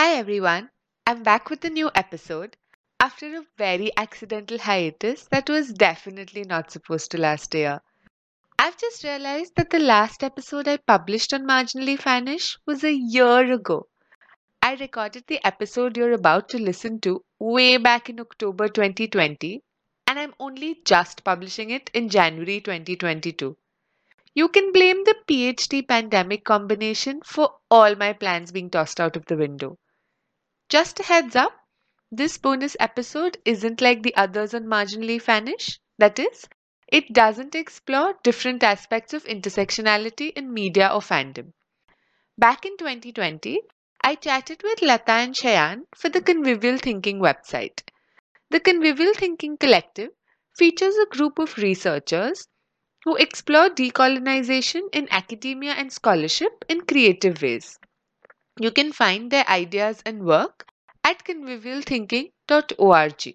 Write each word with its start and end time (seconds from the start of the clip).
Hi 0.00 0.14
everyone, 0.14 0.70
I'm 1.08 1.24
back 1.24 1.50
with 1.50 1.64
a 1.64 1.70
new 1.70 1.90
episode 1.92 2.56
after 3.00 3.34
a 3.34 3.44
very 3.56 3.90
accidental 3.96 4.56
hiatus 4.56 5.26
that 5.32 5.50
was 5.50 5.72
definitely 5.72 6.44
not 6.44 6.70
supposed 6.70 7.10
to 7.10 7.18
last 7.18 7.52
a 7.56 7.58
year. 7.58 7.80
I've 8.60 8.78
just 8.78 9.02
realized 9.02 9.56
that 9.56 9.70
the 9.70 9.80
last 9.80 10.22
episode 10.22 10.68
I 10.68 10.76
published 10.76 11.34
on 11.34 11.48
Marginally 11.48 11.98
Fannish 11.98 12.56
was 12.64 12.84
a 12.84 12.92
year 12.92 13.52
ago. 13.52 13.88
I 14.62 14.76
recorded 14.76 15.24
the 15.26 15.44
episode 15.44 15.96
you're 15.96 16.12
about 16.12 16.48
to 16.50 16.62
listen 16.62 17.00
to 17.00 17.24
way 17.40 17.76
back 17.76 18.08
in 18.08 18.20
October 18.20 18.68
2020, 18.68 19.64
and 20.06 20.16
I'm 20.16 20.34
only 20.38 20.80
just 20.84 21.24
publishing 21.24 21.70
it 21.70 21.90
in 21.92 22.08
January 22.08 22.60
2022. 22.60 23.56
You 24.32 24.48
can 24.48 24.70
blame 24.70 25.02
the 25.02 25.16
PhD 25.28 25.88
pandemic 25.88 26.44
combination 26.44 27.20
for 27.24 27.54
all 27.68 27.96
my 27.96 28.12
plans 28.12 28.52
being 28.52 28.70
tossed 28.70 29.00
out 29.00 29.16
of 29.16 29.26
the 29.26 29.36
window. 29.36 29.76
Just 30.68 31.00
a 31.00 31.02
heads 31.02 31.34
up, 31.34 31.52
this 32.10 32.36
bonus 32.36 32.76
episode 32.78 33.38
isn't 33.44 33.80
like 33.80 34.02
the 34.02 34.14
others 34.16 34.52
on 34.52 34.66
Marginally 34.66 35.20
Fannish. 35.20 35.80
That 35.98 36.18
is, 36.18 36.46
it 36.88 37.12
doesn't 37.12 37.54
explore 37.54 38.18
different 38.22 38.62
aspects 38.62 39.14
of 39.14 39.24
intersectionality 39.24 40.32
in 40.34 40.52
media 40.52 40.90
or 40.92 41.00
fandom. 41.00 41.52
Back 42.36 42.66
in 42.66 42.76
2020, 42.76 43.60
I 44.02 44.14
chatted 44.14 44.62
with 44.62 44.82
Lata 44.82 45.12
and 45.12 45.34
Shayan 45.34 45.82
for 45.94 46.08
the 46.08 46.20
Convivial 46.20 46.78
Thinking 46.78 47.18
website. 47.18 47.82
The 48.50 48.60
Convivial 48.60 49.14
Thinking 49.14 49.56
Collective 49.56 50.10
features 50.56 50.96
a 50.96 51.06
group 51.06 51.38
of 51.38 51.56
researchers 51.56 52.46
who 53.04 53.16
explore 53.16 53.70
decolonization 53.70 54.82
in 54.92 55.08
academia 55.10 55.72
and 55.72 55.92
scholarship 55.92 56.64
in 56.68 56.82
creative 56.82 57.40
ways. 57.40 57.78
You 58.60 58.70
can 58.70 58.92
find 58.92 59.30
their 59.30 59.46
ideas 59.48 60.00
and 60.06 60.24
work 60.24 60.68
at 61.02 61.24
convivialthinking.org. 61.24 63.34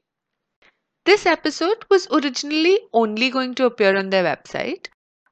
This 1.05 1.25
episode 1.25 1.85
was 1.89 2.07
originally 2.11 2.77
only 2.91 3.29
going 3.29 3.55
to 3.55 3.65
appear 3.65 3.95
on 3.97 4.09
their 4.09 4.23
website, 4.25 4.87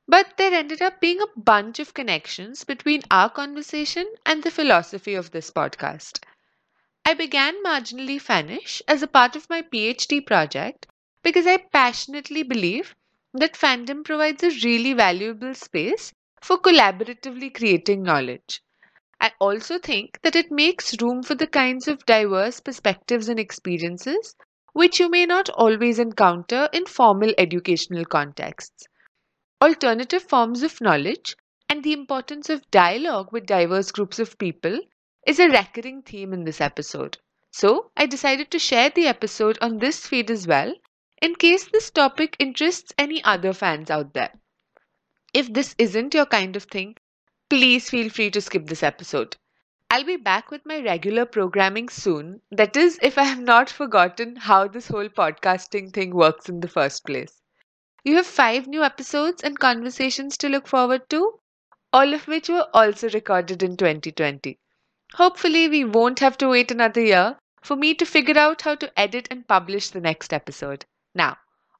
but 0.07 0.37
there 0.37 0.53
ended 0.53 0.81
up 0.81 1.01
being 1.01 1.21
a 1.21 1.39
bunch 1.39 1.79
of 1.79 1.93
connections 1.93 2.63
between 2.63 3.03
our 3.11 3.29
conversation 3.29 4.09
and 4.25 4.41
the 4.43 4.49
philosophy 4.49 5.13
of 5.13 5.31
this 5.31 5.51
podcast. 5.51 6.23
I 7.05 7.13
began 7.13 7.61
Marginally 7.63 8.19
Fannish 8.21 8.81
as 8.87 9.03
a 9.03 9.07
part 9.07 9.35
of 9.35 9.49
my 9.49 9.61
PhD 9.61 10.25
project 10.25 10.87
because 11.23 11.45
I 11.45 11.57
passionately 11.57 12.43
believe 12.43 12.95
that 13.33 13.53
fandom 13.53 14.03
provides 14.03 14.43
a 14.43 14.49
really 14.65 14.93
valuable 14.93 15.53
space 15.53 16.13
for 16.41 16.57
collaboratively 16.59 17.53
creating 17.53 18.01
knowledge. 18.03 18.61
I 19.21 19.31
also 19.39 19.79
think 19.79 20.19
that 20.23 20.35
it 20.35 20.51
makes 20.51 20.99
room 20.99 21.23
for 21.23 21.35
the 21.35 21.47
kinds 21.47 21.87
of 21.87 22.05
diverse 22.05 22.59
perspectives 22.59 23.29
and 23.29 23.39
experiences 23.39 24.35
which 24.73 24.99
you 24.99 25.09
may 25.09 25.25
not 25.25 25.47
always 25.51 25.99
encounter 25.99 26.67
in 26.73 26.85
formal 26.87 27.31
educational 27.37 28.03
contexts. 28.03 28.87
Alternative 29.61 30.23
forms 30.23 30.63
of 30.63 30.81
knowledge 30.81 31.35
and 31.69 31.83
the 31.83 31.93
importance 31.93 32.49
of 32.49 32.69
dialogue 32.71 33.31
with 33.31 33.45
diverse 33.45 33.91
groups 33.91 34.17
of 34.17 34.37
people 34.39 34.79
is 35.27 35.39
a 35.39 35.49
recurring 35.49 36.01
theme 36.01 36.33
in 36.33 36.43
this 36.43 36.59
episode. 36.59 37.17
So, 37.51 37.91
I 37.95 38.07
decided 38.07 38.49
to 38.51 38.59
share 38.59 38.89
the 38.89 39.05
episode 39.05 39.57
on 39.61 39.77
this 39.77 40.07
feed 40.07 40.31
as 40.31 40.47
well 40.47 40.73
in 41.21 41.35
case 41.35 41.65
this 41.65 41.91
topic 41.91 42.35
interests 42.39 42.91
any 42.97 43.23
other 43.23 43.53
fans 43.53 43.91
out 43.91 44.13
there. 44.15 44.33
If 45.33 45.53
this 45.53 45.75
isn't 45.77 46.15
your 46.15 46.25
kind 46.25 46.55
of 46.55 46.63
thing, 46.63 46.95
please 47.51 47.89
feel 47.89 48.09
free 48.09 48.31
to 48.31 48.39
skip 48.39 48.67
this 48.67 48.81
episode. 48.81 49.35
I'll 49.89 50.05
be 50.05 50.15
back 50.15 50.51
with 50.51 50.65
my 50.65 50.79
regular 50.79 51.25
programming 51.25 51.89
soon. 51.89 52.41
That 52.49 52.77
is, 52.77 52.97
if 53.01 53.17
I 53.17 53.25
have 53.25 53.41
not 53.41 53.69
forgotten 53.69 54.37
how 54.37 54.69
this 54.69 54.87
whole 54.87 55.09
podcasting 55.09 55.91
thing 55.91 56.15
works 56.15 56.47
in 56.47 56.61
the 56.61 56.69
first 56.69 57.05
place. 57.05 57.41
You 58.05 58.15
have 58.15 58.25
five 58.25 58.67
new 58.67 58.83
episodes 58.83 59.43
and 59.43 59.59
conversations 59.59 60.37
to 60.37 60.47
look 60.47 60.65
forward 60.65 61.09
to, 61.09 61.41
all 61.91 62.13
of 62.13 62.25
which 62.25 62.47
were 62.47 62.69
also 62.73 63.09
recorded 63.09 63.61
in 63.61 63.75
2020. 63.75 64.57
Hopefully, 65.15 65.67
we 65.67 65.83
won't 65.83 66.19
have 66.19 66.37
to 66.37 66.47
wait 66.47 66.71
another 66.71 67.01
year 67.01 67.37
for 67.61 67.75
me 67.75 67.93
to 67.95 68.05
figure 68.05 68.37
out 68.37 68.61
how 68.61 68.75
to 68.75 68.97
edit 68.97 69.27
and 69.29 69.45
publish 69.45 69.89
the 69.89 69.99
next 69.99 70.31
episode. 70.31 70.85
Now, 71.13 71.35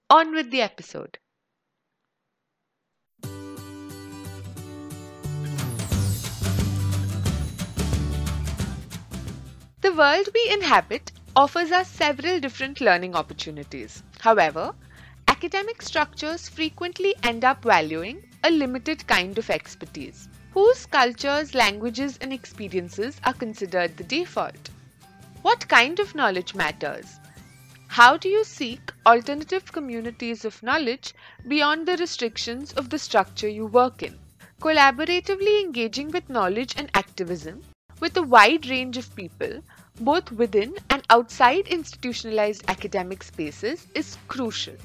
on 0.09 0.33
with 0.33 0.51
the 0.51 0.61
episode. 0.61 1.17
The 9.81 9.93
world 9.93 10.29
we 10.31 10.47
inhabit 10.53 11.11
offers 11.35 11.71
us 11.71 11.89
several 11.89 12.39
different 12.39 12.81
learning 12.81 13.15
opportunities. 13.15 14.03
However, 14.19 14.75
academic 15.27 15.81
structures 15.81 16.47
frequently 16.47 17.15
end 17.23 17.43
up 17.43 17.63
valuing 17.63 18.23
a 18.43 18.51
limited 18.51 19.07
kind 19.07 19.35
of 19.39 19.49
expertise, 19.49 20.29
whose 20.53 20.85
cultures, 20.85 21.55
languages, 21.55 22.19
and 22.21 22.31
experiences 22.31 23.19
are 23.23 23.33
considered 23.33 23.97
the 23.97 24.03
default. 24.03 24.69
What 25.41 25.67
kind 25.67 25.99
of 25.99 26.13
knowledge 26.13 26.53
matters? 26.53 27.15
How 27.87 28.17
do 28.17 28.29
you 28.29 28.43
seek 28.43 28.93
alternative 29.07 29.71
communities 29.71 30.45
of 30.45 30.61
knowledge 30.61 31.15
beyond 31.47 31.87
the 31.87 31.97
restrictions 31.97 32.71
of 32.73 32.91
the 32.91 32.99
structure 32.99 33.49
you 33.49 33.65
work 33.65 34.03
in? 34.03 34.19
Collaboratively 34.61 35.59
engaging 35.59 36.11
with 36.11 36.29
knowledge 36.29 36.75
and 36.77 36.91
activism 36.93 37.63
with 38.01 38.17
a 38.17 38.23
wide 38.23 38.67
range 38.67 38.97
of 38.97 39.15
people, 39.15 39.61
both 39.99 40.31
within 40.31 40.75
and 40.89 41.03
outside 41.09 41.67
institutionalized 41.67 42.63
academic 42.67 43.23
spaces, 43.23 43.87
is 43.93 44.17
crucial. 44.27 44.75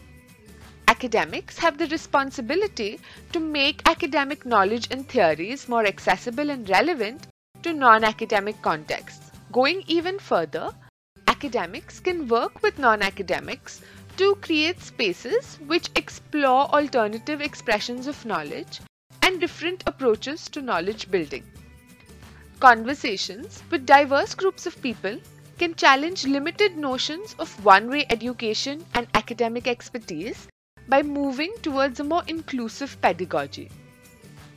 Academics 0.89 1.59
have 1.59 1.79
the 1.79 1.87
responsibility 1.89 3.01
to 3.33 3.41
make 3.41 3.89
academic 3.89 4.47
knowledge 4.47 4.89
and 4.91 5.09
theories 5.09 5.69
more 5.69 5.85
accessible 5.87 6.51
and 6.51 6.69
relevant 6.69 7.27
to 7.63 7.73
non 7.73 8.05
academic 8.05 8.61
contexts. 8.63 9.31
Going 9.53 9.83
even 9.87 10.19
further, 10.19 10.71
academics 11.27 12.01
can 12.01 12.29
work 12.29 12.63
with 12.63 12.79
non 12.79 13.03
academics 13.03 13.83
to 14.17 14.35
create 14.37 14.81
spaces 14.81 15.59
which 15.67 15.91
explore 15.97 16.67
alternative 16.75 17.41
expressions 17.41 18.07
of 18.07 18.25
knowledge 18.25 18.81
and 19.23 19.41
different 19.41 19.83
approaches 19.87 20.49
to 20.49 20.63
knowledge 20.63 21.11
building. 21.11 21.45
Conversations 22.59 23.63
with 23.71 23.85
diverse 23.85 24.35
groups 24.35 24.65
of 24.65 24.81
people 24.81 25.21
can 25.59 25.75
challenge 25.75 26.25
limited 26.25 26.75
notions 26.79 27.37
of 27.39 27.63
one 27.63 27.91
way 27.91 28.07
education 28.09 28.83
and 28.95 29.07
academic 29.13 29.69
expertise 29.69 30.49
by 30.89 31.03
moving 31.03 31.55
towards 31.61 32.01
a 32.01 32.05
more 32.05 32.23
inclusive 32.29 32.99
pedagogy. 33.03 33.71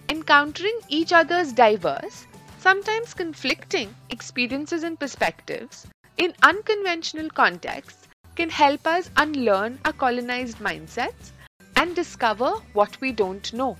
Encountering 0.07 0.79
each 0.87 1.11
other's 1.11 1.51
diverse, 1.51 2.25
sometimes 2.57 3.13
conflicting 3.13 3.93
experiences 4.11 4.83
and 4.83 4.97
perspectives 4.97 5.85
in 6.17 6.33
unconventional 6.43 7.29
contexts 7.29 8.07
can 8.35 8.49
help 8.49 8.87
us 8.87 9.09
unlearn 9.17 9.77
our 9.83 9.91
colonized 9.91 10.59
mindsets 10.59 11.31
and 11.75 11.97
discover 11.97 12.51
what 12.71 12.99
we 13.01 13.11
don't 13.11 13.51
know. 13.51 13.77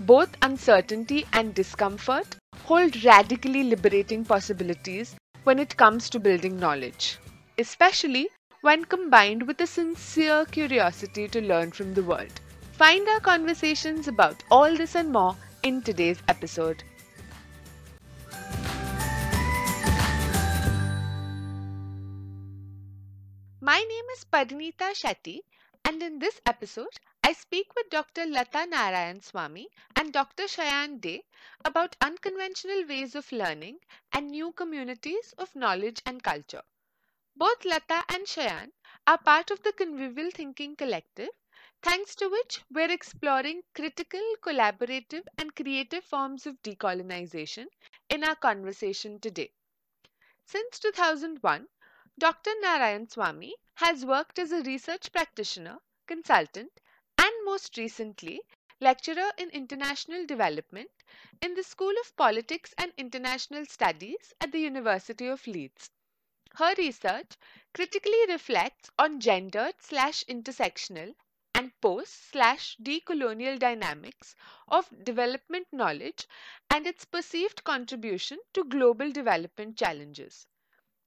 Both 0.00 0.36
uncertainty 0.42 1.26
and 1.32 1.54
discomfort 1.54 2.36
hold 2.72 3.04
radically 3.04 3.62
liberating 3.64 4.24
possibilities 4.24 5.14
when 5.44 5.58
it 5.58 5.76
comes 5.76 6.08
to 6.08 6.18
building 6.18 6.58
knowledge, 6.58 7.18
especially 7.58 8.28
when 8.62 8.84
combined 8.84 9.46
with 9.46 9.60
a 9.60 9.66
sincere 9.66 10.46
curiosity 10.46 11.28
to 11.28 11.40
learn 11.40 11.70
from 11.70 11.92
the 11.92 12.02
world. 12.02 12.40
Find 12.72 13.06
our 13.08 13.20
conversations 13.20 14.08
about 14.08 14.42
all 14.50 14.74
this 14.74 14.94
and 14.94 15.12
more 15.12 15.36
in 15.62 15.82
today's 15.82 16.22
episode. 16.28 16.82
My 23.60 23.78
name 23.78 24.04
is 24.14 24.24
Parinita 24.32 24.94
Shetty, 24.94 25.40
and 25.84 26.02
in 26.02 26.18
this 26.18 26.40
episode, 26.46 26.98
I 27.24 27.34
speak 27.34 27.72
with 27.76 27.88
Dr. 27.88 28.26
Lata 28.26 28.66
Narayanaswamy 28.68 29.66
and 29.94 30.12
Dr. 30.12 30.48
Shayan 30.48 31.00
Dey 31.00 31.24
about 31.64 31.94
unconventional 32.00 32.84
ways 32.86 33.14
of 33.14 33.30
learning 33.30 33.78
and 34.12 34.28
new 34.28 34.50
communities 34.50 35.32
of 35.38 35.54
knowledge 35.54 36.02
and 36.04 36.22
culture. 36.22 36.62
Both 37.36 37.64
Lata 37.64 38.04
and 38.08 38.26
Shayan 38.26 38.72
are 39.06 39.18
part 39.18 39.52
of 39.52 39.62
the 39.62 39.72
Convivial 39.72 40.32
Thinking 40.32 40.74
Collective, 40.74 41.30
thanks 41.80 42.16
to 42.16 42.28
which 42.28 42.60
we're 42.72 42.90
exploring 42.90 43.62
critical, 43.72 44.20
collaborative, 44.40 45.24
and 45.38 45.54
creative 45.54 46.04
forms 46.04 46.44
of 46.46 46.60
decolonization 46.62 47.66
in 48.10 48.24
our 48.24 48.36
conversation 48.36 49.20
today. 49.20 49.52
Since 50.44 50.80
2001, 50.80 51.68
Dr. 52.18 52.50
Narayanaswamy 52.64 53.52
has 53.74 54.04
worked 54.04 54.40
as 54.40 54.50
a 54.50 54.62
research 54.62 55.12
practitioner, 55.12 55.78
consultant, 56.06 56.72
most 57.44 57.76
recently, 57.76 58.40
lecturer 58.80 59.30
in 59.38 59.50
international 59.50 60.26
development 60.26 60.90
in 61.40 61.54
the 61.54 61.62
School 61.62 61.92
of 62.00 62.16
Politics 62.16 62.74
and 62.78 62.92
International 62.96 63.66
Studies 63.66 64.32
at 64.40 64.52
the 64.52 64.60
University 64.60 65.26
of 65.26 65.46
Leeds. 65.46 65.90
Her 66.54 66.74
research 66.78 67.36
critically 67.74 68.26
reflects 68.28 68.90
on 68.98 69.20
gendered 69.20 69.74
slash 69.80 70.24
intersectional 70.24 71.14
and 71.54 71.78
post 71.80 72.30
slash 72.30 72.76
decolonial 72.82 73.58
dynamics 73.58 74.34
of 74.68 74.88
development 75.04 75.66
knowledge 75.72 76.26
and 76.70 76.86
its 76.86 77.04
perceived 77.04 77.64
contribution 77.64 78.38
to 78.54 78.64
global 78.64 79.10
development 79.12 79.76
challenges. 79.76 80.46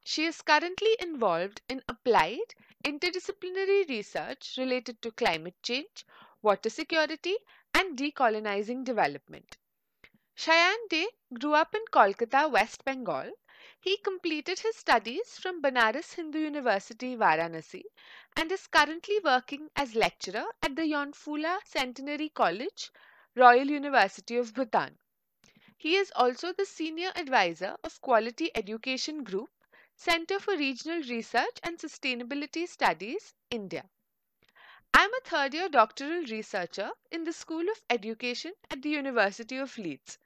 She 0.04 0.26
is 0.26 0.42
currently 0.42 0.96
involved 1.00 1.62
in 1.68 1.84
applied 1.90 2.54
interdisciplinary 2.84 3.90
research 3.90 4.56
related 4.58 5.02
to 5.02 5.12
climate 5.12 5.56
change, 5.64 6.06
water 6.46 6.70
security, 6.70 7.36
and 7.74 7.98
decolonizing 7.98 8.84
development. 8.86 9.58
Shayan 10.38 10.88
Dey 10.90 11.08
grew 11.40 11.54
up 11.54 11.74
in 11.74 11.82
Kolkata, 11.92 12.52
West 12.52 12.86
Bengal. 12.86 13.32
He 13.80 13.98
completed 13.98 14.60
his 14.60 14.76
studies 14.76 15.40
from 15.40 15.62
Banaras 15.62 16.14
Hindu 16.14 16.40
University, 16.40 17.16
Varanasi, 17.16 17.84
and 18.36 18.52
is 18.52 18.68
currently 18.68 19.20
working 19.24 19.70
as 19.76 19.96
lecturer 19.96 20.46
at 20.62 20.76
the 20.76 20.84
Yonphula 20.84 21.60
Centenary 21.66 22.30
College, 22.30 22.92
Royal 23.36 23.68
University 23.68 24.38
of 24.38 24.54
Bhutan. 24.54 24.98
He 25.78 25.96
is 25.96 26.12
also 26.16 26.54
the 26.54 26.66
senior 26.66 27.12
advisor 27.16 27.76
of 27.84 28.02
Quality 28.02 28.52
Education 28.56 29.24
Group 29.24 29.50
Center 29.96 30.40
for 30.40 30.58
Regional 30.58 31.02
Research 31.04 31.58
and 31.64 31.78
Sustainability 31.78 32.68
Studies, 32.68 33.34
India. 33.50 33.90
I 34.98 35.04
am 35.04 35.14
a 35.14 35.20
third 35.30 35.54
year 35.54 35.68
doctoral 35.68 36.24
researcher 36.24 36.90
in 37.12 37.26
the 37.26 37.34
School 37.34 37.70
of 37.70 37.84
Education 37.90 38.54
at 38.72 38.82
the 38.82 38.90
University 38.90 39.58
of 39.58 39.78
Leeds. 39.78 40.18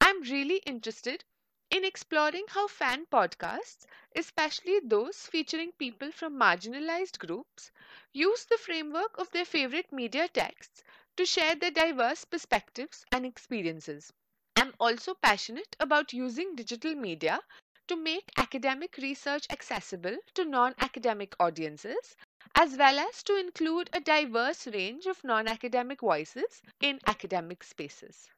I'm 0.00 0.22
really 0.22 0.58
interested 0.58 1.24
in 1.70 1.84
exploring 1.84 2.44
how 2.48 2.68
fan 2.68 3.06
podcasts, 3.06 3.86
especially 4.14 4.80
those 4.84 5.26
featuring 5.26 5.72
people 5.72 6.12
from 6.12 6.38
marginalized 6.38 7.18
groups, 7.18 7.72
use 8.12 8.44
the 8.44 8.56
framework 8.56 9.18
of 9.18 9.30
their 9.32 9.44
favorite 9.44 9.92
media 9.92 10.28
texts 10.28 10.84
to 11.16 11.26
share 11.26 11.56
their 11.56 11.72
diverse 11.72 12.24
perspectives 12.24 13.04
and 13.10 13.26
experiences. 13.26 14.12
I'm 14.54 14.74
also 14.78 15.14
passionate 15.14 15.74
about 15.80 16.12
using 16.12 16.54
digital 16.54 16.94
media 16.94 17.40
to 17.88 17.96
make 17.96 18.30
academic 18.36 18.96
research 18.98 19.46
accessible 19.50 20.16
to 20.34 20.44
non 20.44 20.74
academic 20.78 21.34
audiences, 21.40 22.16
as 22.54 22.76
well 22.76 22.98
as 22.98 23.22
to 23.22 23.36
include 23.36 23.88
a 23.92 24.00
diverse 24.00 24.66
range 24.66 25.06
of 25.06 25.24
non 25.24 25.48
academic 25.48 26.00
voices 26.00 26.62
in 26.80 27.00
academic 27.06 27.62
spaces. 27.62 28.28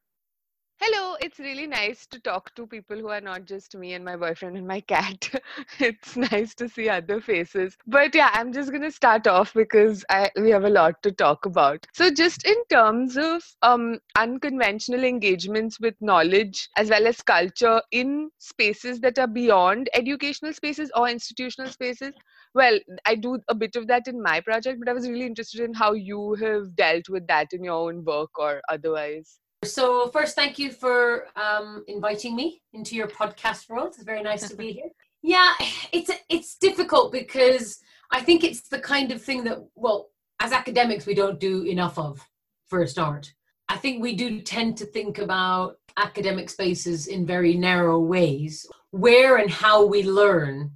Hello, 0.78 1.16
it's 1.22 1.38
really 1.38 1.66
nice 1.66 2.06
to 2.06 2.20
talk 2.20 2.54
to 2.54 2.66
people 2.66 2.98
who 2.98 3.08
are 3.08 3.20
not 3.20 3.46
just 3.46 3.74
me 3.74 3.94
and 3.94 4.04
my 4.04 4.14
boyfriend 4.14 4.58
and 4.58 4.66
my 4.66 4.80
cat. 4.80 5.30
it's 5.78 6.16
nice 6.16 6.54
to 6.56 6.68
see 6.68 6.90
other 6.90 7.18
faces. 7.18 7.78
But 7.86 8.14
yeah, 8.14 8.28
I'm 8.34 8.52
just 8.52 8.68
going 8.70 8.82
to 8.82 8.90
start 8.90 9.26
off 9.26 9.54
because 9.54 10.04
I, 10.10 10.30
we 10.36 10.50
have 10.50 10.64
a 10.64 10.70
lot 10.70 11.02
to 11.02 11.12
talk 11.12 11.46
about. 11.46 11.86
So, 11.94 12.10
just 12.10 12.44
in 12.46 12.56
terms 12.68 13.16
of 13.16 13.42
um, 13.62 14.00
unconventional 14.18 15.02
engagements 15.02 15.80
with 15.80 15.94
knowledge 16.02 16.68
as 16.76 16.90
well 16.90 17.06
as 17.06 17.22
culture 17.22 17.80
in 17.90 18.30
spaces 18.38 19.00
that 19.00 19.18
are 19.18 19.26
beyond 19.26 19.88
educational 19.94 20.52
spaces 20.52 20.90
or 20.94 21.08
institutional 21.08 21.72
spaces, 21.72 22.12
well, 22.54 22.78
I 23.06 23.14
do 23.14 23.38
a 23.48 23.54
bit 23.54 23.76
of 23.76 23.86
that 23.86 24.08
in 24.08 24.22
my 24.22 24.42
project, 24.42 24.80
but 24.80 24.90
I 24.90 24.92
was 24.92 25.08
really 25.08 25.26
interested 25.26 25.62
in 25.62 25.72
how 25.72 25.94
you 25.94 26.34
have 26.34 26.76
dealt 26.76 27.08
with 27.08 27.26
that 27.28 27.54
in 27.54 27.64
your 27.64 27.88
own 27.88 28.04
work 28.04 28.38
or 28.38 28.60
otherwise. 28.68 29.38
So 29.66 30.08
first, 30.08 30.34
thank 30.34 30.58
you 30.58 30.70
for 30.70 31.26
um, 31.36 31.84
inviting 31.88 32.34
me 32.34 32.62
into 32.72 32.94
your 32.94 33.08
podcast 33.08 33.68
world. 33.68 33.88
It's 33.88 34.04
very 34.04 34.22
nice 34.22 34.48
to 34.48 34.56
be 34.56 34.72
here. 34.72 34.90
Yeah, 35.22 35.54
it's 35.90 36.10
it's 36.28 36.56
difficult 36.56 37.10
because 37.10 37.80
I 38.12 38.20
think 38.20 38.44
it's 38.44 38.68
the 38.68 38.78
kind 38.78 39.10
of 39.10 39.20
thing 39.20 39.42
that 39.44 39.58
well, 39.74 40.10
as 40.38 40.52
academics, 40.52 41.04
we 41.04 41.14
don't 41.14 41.40
do 41.40 41.62
enough 41.62 41.98
of 41.98 42.24
for 42.68 42.82
a 42.82 42.86
start. 42.86 43.32
I 43.68 43.76
think 43.76 44.00
we 44.00 44.14
do 44.14 44.40
tend 44.40 44.76
to 44.76 44.86
think 44.86 45.18
about 45.18 45.78
academic 45.96 46.48
spaces 46.48 47.08
in 47.08 47.26
very 47.26 47.56
narrow 47.56 47.98
ways. 47.98 48.66
Where 48.92 49.38
and 49.38 49.50
how 49.50 49.84
we 49.84 50.04
learn 50.04 50.70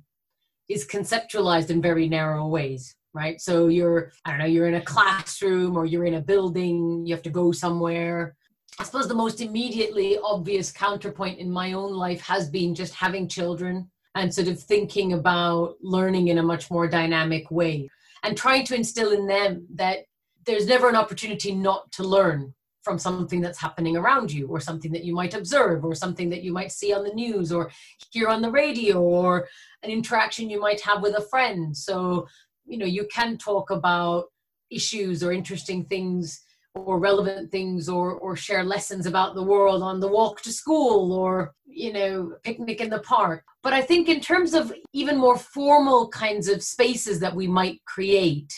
is 0.69 0.85
conceptualized 0.85 1.71
in 1.71 1.81
very 1.81 2.09
narrow 2.09 2.49
ways 2.49 2.97
right 3.13 3.41
so 3.41 3.67
you're 3.67 4.13
i 4.25 4.31
don't 4.31 4.39
know 4.39 4.47
you're 4.47 4.69
in 4.69 4.77
a 4.77 4.81
classroom 4.83 5.77
or 5.77 5.85
you're 5.85 6.05
in 6.05 6.15
a 6.15 6.21
building 6.21 7.05
you 7.05 7.13
have 7.15 7.25
to 7.25 7.31
go 7.31 7.51
somewhere 7.51 8.37
I 8.78 8.84
suppose 8.84 9.08
the 9.08 9.14
most 9.14 9.40
immediately 9.40 10.19
obvious 10.22 10.72
counterpoint 10.72 11.38
in 11.38 11.50
my 11.50 11.72
own 11.72 11.93
life 11.93 12.20
has 12.22 12.49
been 12.49 12.75
just 12.75 12.94
having 12.94 13.28
children 13.28 13.90
and 14.14 14.32
sort 14.32 14.49
of 14.49 14.61
thinking 14.61 15.12
about 15.12 15.76
learning 15.82 16.28
in 16.28 16.38
a 16.38 16.43
much 16.43 16.70
more 16.70 16.88
dynamic 16.88 17.50
way 17.50 17.88
and 18.22 18.37
trying 18.37 18.64
to 18.67 18.75
instill 18.75 19.12
in 19.12 19.26
them 19.26 19.67
that 19.75 20.00
there's 20.46 20.67
never 20.67 20.88
an 20.88 20.96
opportunity 20.96 21.55
not 21.55 21.90
to 21.93 22.02
learn 22.02 22.55
from 22.82 22.99
something 22.99 23.40
that's 23.40 23.61
happening 23.61 23.96
around 23.96 24.32
you 24.32 24.46
or 24.49 24.58
something 24.58 24.90
that 24.90 25.05
you 25.05 25.14
might 25.14 25.34
observe 25.34 25.84
or 25.84 25.94
something 25.94 26.31
that 26.31 26.43
you 26.43 26.52
might 26.52 26.72
see 26.72 26.93
on 26.93 27.05
the 27.05 27.12
news 27.12 27.52
or 27.52 27.70
hear 28.11 28.28
on 28.28 28.40
the 28.40 28.50
radio 28.50 29.00
or 29.00 29.46
an 29.82 29.90
interaction 29.90 30.49
you 30.49 30.58
might 30.58 30.81
have 30.81 31.02
with 31.02 31.14
a 31.14 31.20
friend. 31.20 31.76
So 31.76 32.26
you 32.67 32.78
know 32.78 32.87
you 32.87 33.06
can 33.12 33.37
talk 33.37 33.70
about 33.70 34.26
issues 34.70 35.22
or 35.22 35.32
interesting 35.32 35.84
things 35.84 36.43
or 36.75 36.99
relevant 36.99 37.50
things 37.50 37.88
or 37.88 38.12
or 38.12 38.37
share 38.37 38.64
lessons 38.64 39.06
about 39.06 39.34
the 39.34 39.43
world 39.43 39.82
on 39.82 39.99
the 39.99 40.08
walk 40.08 40.40
to 40.43 40.52
school 40.52 41.12
or 41.12 41.52
you 41.67 41.93
know 41.93 42.32
picnic 42.44 42.81
in 42.81 42.90
the 42.90 43.00
park. 43.00 43.44
But 43.62 43.72
i 43.72 43.82
think 43.82 44.08
in 44.08 44.20
terms 44.20 44.55
of 44.55 44.72
even 44.93 45.19
more 45.19 45.37
formal 45.37 46.08
kinds 46.08 46.49
of 46.49 46.62
spaces 46.62 47.20
that 47.20 47.34
we 47.34 47.46
might 47.46 47.84
create 47.84 48.52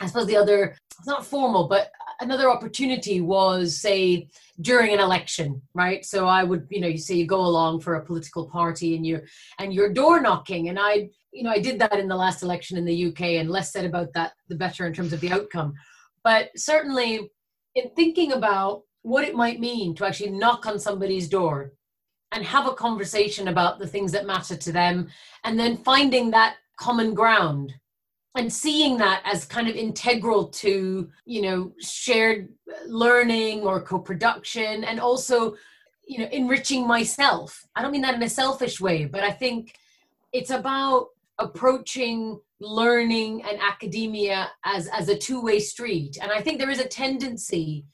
i 0.00 0.06
suppose 0.06 0.26
the 0.26 0.36
other 0.36 0.76
it's 0.98 1.06
not 1.06 1.24
formal 1.24 1.68
but 1.68 1.90
another 2.20 2.50
opportunity 2.50 3.20
was 3.20 3.78
say 3.80 4.28
during 4.60 4.92
an 4.92 5.00
election 5.00 5.62
right? 5.74 6.04
So 6.04 6.26
i 6.26 6.42
would 6.42 6.66
you 6.70 6.80
know 6.80 6.88
you 6.88 6.98
say 6.98 7.14
you 7.14 7.26
go 7.26 7.40
along 7.40 7.80
for 7.80 7.94
a 7.94 8.04
political 8.04 8.48
party 8.48 8.96
and 8.96 9.06
you're 9.06 9.22
and 9.58 9.72
you're 9.72 9.92
door 9.92 10.20
knocking. 10.20 10.68
And 10.70 10.78
i 10.78 11.08
you 11.32 11.44
know 11.44 11.50
i 11.50 11.60
did 11.60 11.78
that 11.78 12.00
in 12.00 12.08
the 12.08 12.16
last 12.16 12.42
election 12.42 12.76
in 12.76 12.84
the 12.84 13.06
uk 13.06 13.20
and 13.20 13.48
less 13.50 13.72
said 13.72 13.84
about 13.84 14.12
that 14.14 14.32
the 14.48 14.56
better 14.56 14.86
in 14.86 14.92
terms 14.92 15.12
of 15.12 15.20
the 15.20 15.30
outcome 15.30 15.74
but 16.26 16.50
certainly, 16.56 17.30
in 17.76 17.88
thinking 17.90 18.32
about 18.32 18.82
what 19.02 19.22
it 19.22 19.36
might 19.36 19.60
mean 19.60 19.94
to 19.94 20.04
actually 20.04 20.30
knock 20.30 20.66
on 20.66 20.76
somebody's 20.76 21.28
door 21.28 21.72
and 22.32 22.44
have 22.44 22.66
a 22.66 22.74
conversation 22.74 23.46
about 23.46 23.78
the 23.78 23.86
things 23.86 24.10
that 24.10 24.26
matter 24.26 24.56
to 24.56 24.72
them, 24.72 25.06
and 25.44 25.56
then 25.56 25.76
finding 25.76 26.32
that 26.32 26.56
common 26.80 27.14
ground 27.14 27.74
and 28.34 28.52
seeing 28.52 28.98
that 28.98 29.22
as 29.24 29.44
kind 29.44 29.68
of 29.68 29.76
integral 29.76 30.48
to 30.48 31.08
you 31.26 31.42
know 31.42 31.72
shared 31.78 32.48
learning 32.88 33.60
or 33.60 33.80
co-production 33.80 34.82
and 34.82 34.98
also 34.98 35.54
you 36.08 36.18
know 36.18 36.28
enriching 36.32 36.88
myself. 36.88 37.64
I 37.76 37.82
don't 37.82 37.92
mean 37.92 38.02
that 38.02 38.16
in 38.16 38.22
a 38.24 38.28
selfish 38.28 38.80
way 38.80 39.04
but 39.04 39.22
i 39.22 39.30
think 39.30 39.76
it's 40.32 40.50
about 40.50 41.10
approaching 41.38 42.40
learning 42.60 43.42
and 43.42 43.60
academia 43.60 44.50
as 44.64 44.88
as 44.88 45.08
a 45.08 45.16
two-way 45.16 45.60
street. 45.60 46.18
And 46.20 46.32
i 46.32 46.40
think 46.40 46.58
there 46.58 46.70
is 46.70 46.80
a 46.80 46.88
tendency 46.88 47.84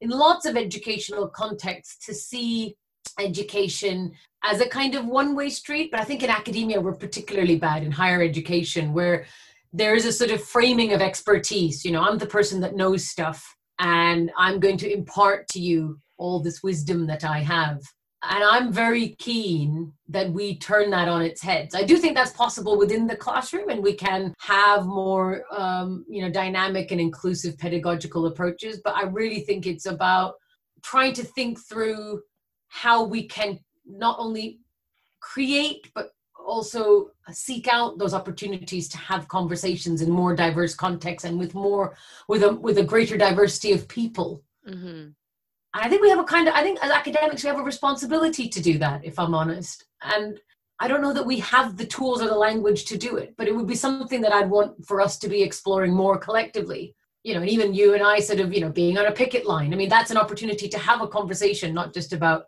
in 0.00 0.10
lots 0.10 0.46
of 0.46 0.56
educational 0.56 1.28
contexts 1.28 2.04
to 2.06 2.14
see 2.14 2.76
education 3.18 4.12
as 4.44 4.60
a 4.60 4.68
kind 4.68 4.94
of 4.94 5.06
one-way 5.06 5.50
street 5.50 5.90
but 5.90 6.00
i 6.00 6.04
think 6.04 6.22
in 6.22 6.30
academia 6.30 6.80
we're 6.80 6.94
particularly 6.94 7.56
bad 7.56 7.82
in 7.82 7.90
higher 7.90 8.22
education 8.22 8.92
where 8.92 9.26
there 9.72 9.94
is 9.94 10.06
a 10.06 10.12
sort 10.12 10.30
of 10.30 10.42
framing 10.42 10.92
of 10.92 11.00
expertise. 11.00 11.84
You 11.84 11.90
know 11.92 12.02
i'm 12.02 12.18
the 12.18 12.26
person 12.26 12.60
that 12.60 12.76
knows 12.76 13.08
stuff 13.08 13.56
and 13.80 14.30
i'm 14.38 14.60
going 14.60 14.76
to 14.78 14.92
impart 14.92 15.48
to 15.48 15.60
you 15.60 15.98
all 16.16 16.40
this 16.40 16.62
wisdom 16.62 17.06
that 17.06 17.24
i 17.24 17.40
have 17.40 17.82
and 18.30 18.44
i'm 18.44 18.72
very 18.72 19.10
keen 19.18 19.92
that 20.08 20.30
we 20.30 20.56
turn 20.58 20.90
that 20.90 21.08
on 21.08 21.22
its 21.22 21.42
head 21.42 21.68
i 21.74 21.82
do 21.82 21.96
think 21.96 22.14
that's 22.14 22.32
possible 22.32 22.78
within 22.78 23.06
the 23.06 23.16
classroom 23.16 23.68
and 23.68 23.82
we 23.82 23.94
can 23.94 24.34
have 24.38 24.86
more 24.86 25.44
um, 25.52 26.04
you 26.08 26.22
know 26.22 26.30
dynamic 26.30 26.90
and 26.90 27.00
inclusive 27.00 27.58
pedagogical 27.58 28.26
approaches 28.26 28.80
but 28.84 28.94
i 28.94 29.02
really 29.02 29.40
think 29.40 29.66
it's 29.66 29.86
about 29.86 30.34
trying 30.82 31.12
to 31.12 31.24
think 31.24 31.58
through 31.60 32.20
how 32.68 33.04
we 33.04 33.26
can 33.26 33.58
not 33.86 34.16
only 34.18 34.60
create 35.20 35.90
but 35.94 36.10
also 36.44 37.10
seek 37.30 37.68
out 37.68 37.98
those 37.98 38.14
opportunities 38.14 38.88
to 38.88 38.98
have 38.98 39.28
conversations 39.28 40.02
in 40.02 40.10
more 40.10 40.34
diverse 40.34 40.74
contexts 40.74 41.28
and 41.28 41.38
with 41.38 41.54
more 41.54 41.94
with 42.28 42.42
a 42.42 42.52
with 42.52 42.78
a 42.78 42.84
greater 42.84 43.16
diversity 43.16 43.72
of 43.72 43.86
people 43.88 44.42
mm-hmm. 44.68 45.10
I 45.74 45.88
think 45.88 46.02
we 46.02 46.10
have 46.10 46.18
a 46.18 46.24
kind 46.24 46.48
of, 46.48 46.54
I 46.54 46.62
think 46.62 46.78
as 46.82 46.90
academics, 46.90 47.42
we 47.42 47.48
have 47.48 47.58
a 47.58 47.62
responsibility 47.62 48.48
to 48.48 48.60
do 48.60 48.78
that, 48.78 49.04
if 49.04 49.18
I'm 49.18 49.34
honest. 49.34 49.84
And 50.02 50.38
I 50.80 50.88
don't 50.88 51.00
know 51.00 51.12
that 51.12 51.26
we 51.26 51.38
have 51.40 51.76
the 51.76 51.86
tools 51.86 52.20
or 52.20 52.28
the 52.28 52.34
language 52.34 52.84
to 52.86 52.98
do 52.98 53.16
it, 53.16 53.34
but 53.38 53.48
it 53.48 53.54
would 53.54 53.66
be 53.66 53.74
something 53.74 54.20
that 54.22 54.32
I'd 54.32 54.50
want 54.50 54.84
for 54.84 55.00
us 55.00 55.18
to 55.20 55.28
be 55.28 55.42
exploring 55.42 55.94
more 55.94 56.18
collectively. 56.18 56.94
you 57.24 57.34
know, 57.34 57.40
and 57.40 57.48
even 57.48 57.72
you 57.72 57.94
and 57.94 58.02
I 58.02 58.18
sort 58.18 58.40
of, 58.40 58.52
you 58.52 58.60
know, 58.60 58.70
being 58.70 58.98
on 58.98 59.06
a 59.06 59.12
picket 59.12 59.46
line. 59.46 59.72
I 59.72 59.76
mean, 59.76 59.88
that's 59.88 60.10
an 60.10 60.16
opportunity 60.16 60.68
to 60.68 60.78
have 60.78 61.00
a 61.00 61.06
conversation, 61.06 61.72
not 61.72 61.94
just 61.94 62.12
about 62.12 62.46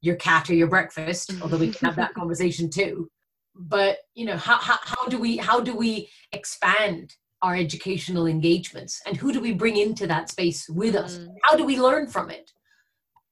your 0.00 0.16
cat 0.16 0.48
or 0.48 0.54
your 0.54 0.68
breakfast, 0.68 1.32
although 1.42 1.56
we 1.56 1.72
can 1.72 1.86
have 1.86 1.96
that 1.96 2.14
conversation 2.20 2.70
too. 2.70 3.10
But 3.54 3.98
you 4.14 4.26
know, 4.26 4.36
how, 4.36 4.56
how, 4.56 4.78
how 4.80 5.08
do 5.08 5.18
we 5.18 5.36
how 5.36 5.60
do 5.60 5.74
we 5.76 6.08
expand 6.32 7.16
our 7.42 7.56
educational 7.56 8.26
engagements 8.26 9.02
and 9.04 9.16
who 9.16 9.32
do 9.32 9.40
we 9.40 9.52
bring 9.52 9.76
into 9.76 10.06
that 10.06 10.30
space 10.30 10.68
with 10.68 10.94
us? 10.94 11.18
Mm. 11.18 11.34
How 11.42 11.56
do 11.56 11.64
we 11.64 11.80
learn 11.80 12.06
from 12.06 12.30
it? 12.30 12.51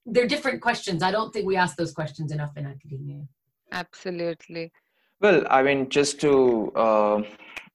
They're 0.06 0.26
different 0.26 0.60
questions. 0.60 1.02
I 1.02 1.10
don't 1.10 1.32
think 1.32 1.46
we 1.46 1.56
ask 1.56 1.76
those 1.76 1.92
questions 1.92 2.32
enough 2.32 2.56
in 2.56 2.66
academia. 2.66 3.22
Absolutely. 3.72 4.72
Well, 5.20 5.44
I 5.50 5.62
mean, 5.62 5.88
just 5.90 6.20
to 6.22 6.72
uh, 6.74 7.22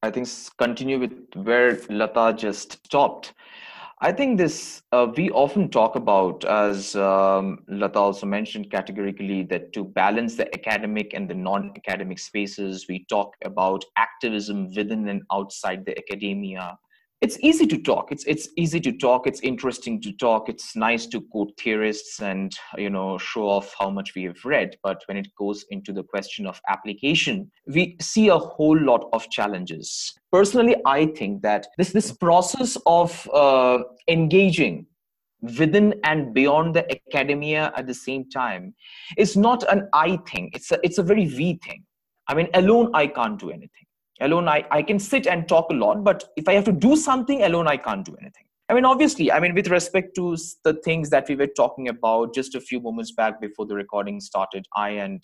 I 0.01 0.11
think 0.11 0.27
continue 0.57 0.99
with 0.99 1.13
where 1.35 1.79
Lata 1.89 2.35
just 2.37 2.85
stopped. 2.85 3.33
I 4.01 4.11
think 4.11 4.37
this 4.37 4.83
uh, 4.91 5.07
we 5.15 5.29
often 5.31 5.69
talk 5.69 5.95
about, 5.95 6.43
as 6.43 6.95
um, 6.95 7.59
Lata 7.67 7.99
also 7.99 8.25
mentioned 8.25 8.69
categorically, 8.69 9.43
that 9.43 9.71
to 9.73 9.83
balance 9.83 10.35
the 10.35 10.53
academic 10.53 11.13
and 11.13 11.29
the 11.29 11.33
non-academic 11.33 12.19
spaces, 12.19 12.87
we 12.89 13.05
talk 13.09 13.35
about 13.43 13.85
activism 13.97 14.73
within 14.75 15.07
and 15.07 15.23
outside 15.31 15.85
the 15.85 15.97
academia 15.97 16.77
it's 17.21 17.39
easy 17.41 17.65
to 17.67 17.81
talk. 17.81 18.11
It's 18.11 18.25
it's 18.25 18.49
easy 18.57 18.79
to 18.81 18.91
talk. 18.91 19.25
It's 19.25 19.39
interesting 19.39 20.01
to 20.01 20.11
talk. 20.11 20.49
It's 20.49 20.75
nice 20.75 21.05
to 21.07 21.21
quote 21.21 21.53
theorists 21.57 22.21
and 22.21 22.53
you 22.77 22.89
know 22.89 23.17
show 23.17 23.47
off 23.47 23.73
how 23.79 23.89
much 23.89 24.13
we 24.15 24.23
have 24.23 24.43
read. 24.43 24.77
But 24.83 25.01
when 25.07 25.17
it 25.17 25.27
goes 25.37 25.65
into 25.71 25.93
the 25.93 26.03
question 26.03 26.45
of 26.45 26.61
application 26.67 27.51
we 27.67 27.97
see 28.01 28.27
a 28.27 28.37
whole 28.37 28.77
lot 28.77 29.07
of 29.13 29.29
challenges. 29.29 30.13
Personally 30.31 30.75
i 30.85 31.05
think 31.05 31.41
that 31.41 31.67
this 31.77 31.91
this 31.91 32.11
process 32.11 32.77
of 32.85 33.29
uh, 33.33 33.79
engaging 34.07 34.85
within 35.59 35.93
and 36.03 36.33
beyond 36.33 36.75
the 36.75 36.85
academia 36.91 37.71
at 37.75 37.87
the 37.87 37.93
same 37.93 38.29
time 38.29 38.73
is 39.17 39.37
not 39.37 39.63
an 39.71 39.87
i 39.93 40.17
thing. 40.29 40.49
It's 40.53 40.71
a, 40.71 40.79
it's 40.83 40.97
a 40.97 41.03
very 41.03 41.27
we 41.27 41.59
thing. 41.65 41.83
I 42.27 42.33
mean 42.33 42.49
alone 42.53 42.91
i 42.93 43.07
can't 43.07 43.39
do 43.39 43.49
anything 43.49 43.85
alone 44.21 44.47
I, 44.47 44.65
I 44.71 44.81
can 44.81 44.99
sit 44.99 45.27
and 45.27 45.47
talk 45.47 45.69
a 45.71 45.73
lot 45.73 46.03
but 46.03 46.23
if 46.35 46.47
i 46.47 46.53
have 46.53 46.65
to 46.65 46.71
do 46.71 46.95
something 46.95 47.43
alone 47.43 47.67
i 47.67 47.77
can't 47.77 48.05
do 48.05 48.15
anything. 48.21 48.43
I 48.69 48.73
mean 48.73 48.85
obviously 48.85 49.31
i 49.31 49.39
mean 49.39 49.53
with 49.53 49.67
respect 49.67 50.15
to 50.15 50.37
the 50.63 50.73
things 50.73 51.09
that 51.09 51.27
we 51.27 51.35
were 51.35 51.47
talking 51.47 51.89
about 51.89 52.33
just 52.33 52.55
a 52.55 52.61
few 52.61 52.79
moments 52.79 53.11
back 53.11 53.41
before 53.41 53.65
the 53.65 53.75
recording 53.75 54.19
started 54.19 54.65
i 54.75 54.89
and 54.89 55.23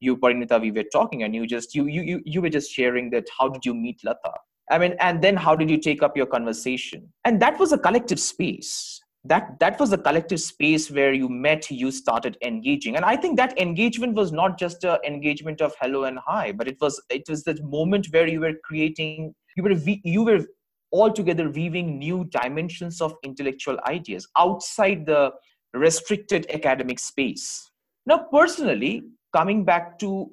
you 0.00 0.16
parinita 0.16 0.60
we 0.60 0.70
were 0.70 0.88
talking 0.92 1.22
and 1.22 1.34
you 1.34 1.46
just 1.46 1.74
you 1.74 1.86
you 1.86 2.02
you, 2.02 2.22
you 2.24 2.42
were 2.42 2.48
just 2.48 2.72
sharing 2.72 3.10
that 3.10 3.26
how 3.38 3.48
did 3.48 3.64
you 3.64 3.74
meet 3.74 4.02
lata? 4.04 4.32
I 4.70 4.78
mean 4.78 4.94
and 5.00 5.22
then 5.22 5.36
how 5.36 5.54
did 5.54 5.70
you 5.70 5.78
take 5.78 6.02
up 6.02 6.16
your 6.16 6.26
conversation? 6.26 7.12
And 7.24 7.40
that 7.42 7.58
was 7.58 7.72
a 7.72 7.78
collective 7.78 8.18
space 8.18 9.01
that 9.24 9.58
that 9.60 9.78
was 9.78 9.92
a 9.92 9.98
collective 9.98 10.40
space 10.40 10.90
where 10.90 11.12
you 11.12 11.28
met 11.28 11.70
you 11.70 11.90
started 11.90 12.36
engaging. 12.42 12.96
And 12.96 13.04
i 13.04 13.16
think 13.16 13.36
that 13.36 13.58
engagement 13.58 14.14
was 14.14 14.32
not 14.32 14.58
just 14.58 14.84
an 14.84 14.98
engagement 15.04 15.60
of 15.60 15.74
hello 15.80 16.04
and 16.04 16.18
hi 16.18 16.52
but 16.52 16.68
it 16.68 16.78
was 16.80 17.00
it 17.10 17.28
was 17.28 17.44
that 17.44 17.62
moment 17.62 18.08
where 18.10 18.26
you 18.26 18.40
were 18.40 18.54
creating 18.64 19.34
you 19.56 19.62
were 19.62 19.72
you 19.72 20.24
were 20.24 20.44
altogether 20.92 21.48
weaving 21.50 21.98
new 21.98 22.24
dimensions 22.24 23.00
of 23.00 23.14
intellectual 23.22 23.78
ideas 23.86 24.28
outside 24.36 25.06
the 25.06 25.32
restricted 25.72 26.46
academic 26.50 26.98
space. 26.98 27.70
Now 28.04 28.26
personally 28.30 29.04
coming 29.32 29.64
back 29.64 29.98
to 30.00 30.30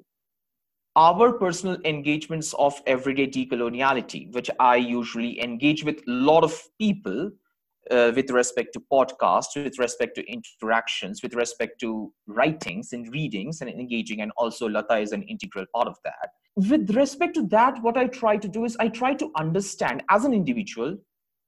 our 0.96 1.32
personal 1.32 1.78
engagements 1.84 2.52
of 2.54 2.82
everyday 2.84 3.26
decoloniality 3.28 4.34
which 4.34 4.50
i 4.58 4.74
usually 4.74 5.40
engage 5.40 5.84
with 5.84 5.98
a 6.08 6.10
lot 6.10 6.42
of 6.42 6.60
people 6.80 7.30
uh, 7.90 8.12
with 8.14 8.30
respect 8.30 8.72
to 8.74 8.82
podcasts, 8.92 9.56
with 9.56 9.78
respect 9.78 10.14
to 10.16 10.30
interactions, 10.30 11.22
with 11.22 11.34
respect 11.34 11.80
to 11.80 12.12
writings 12.26 12.92
and 12.92 13.12
readings 13.12 13.60
and 13.60 13.70
engaging, 13.70 14.20
and 14.20 14.32
also 14.36 14.68
Lata 14.68 14.98
is 14.98 15.12
an 15.12 15.22
integral 15.22 15.66
part 15.74 15.88
of 15.88 15.96
that. 16.04 16.30
With 16.56 16.90
respect 16.94 17.34
to 17.34 17.46
that, 17.48 17.82
what 17.82 17.96
I 17.96 18.06
try 18.06 18.36
to 18.36 18.48
do 18.48 18.64
is 18.64 18.76
I 18.78 18.88
try 18.88 19.14
to 19.14 19.30
understand 19.36 20.02
as 20.10 20.24
an 20.24 20.34
individual 20.34 20.96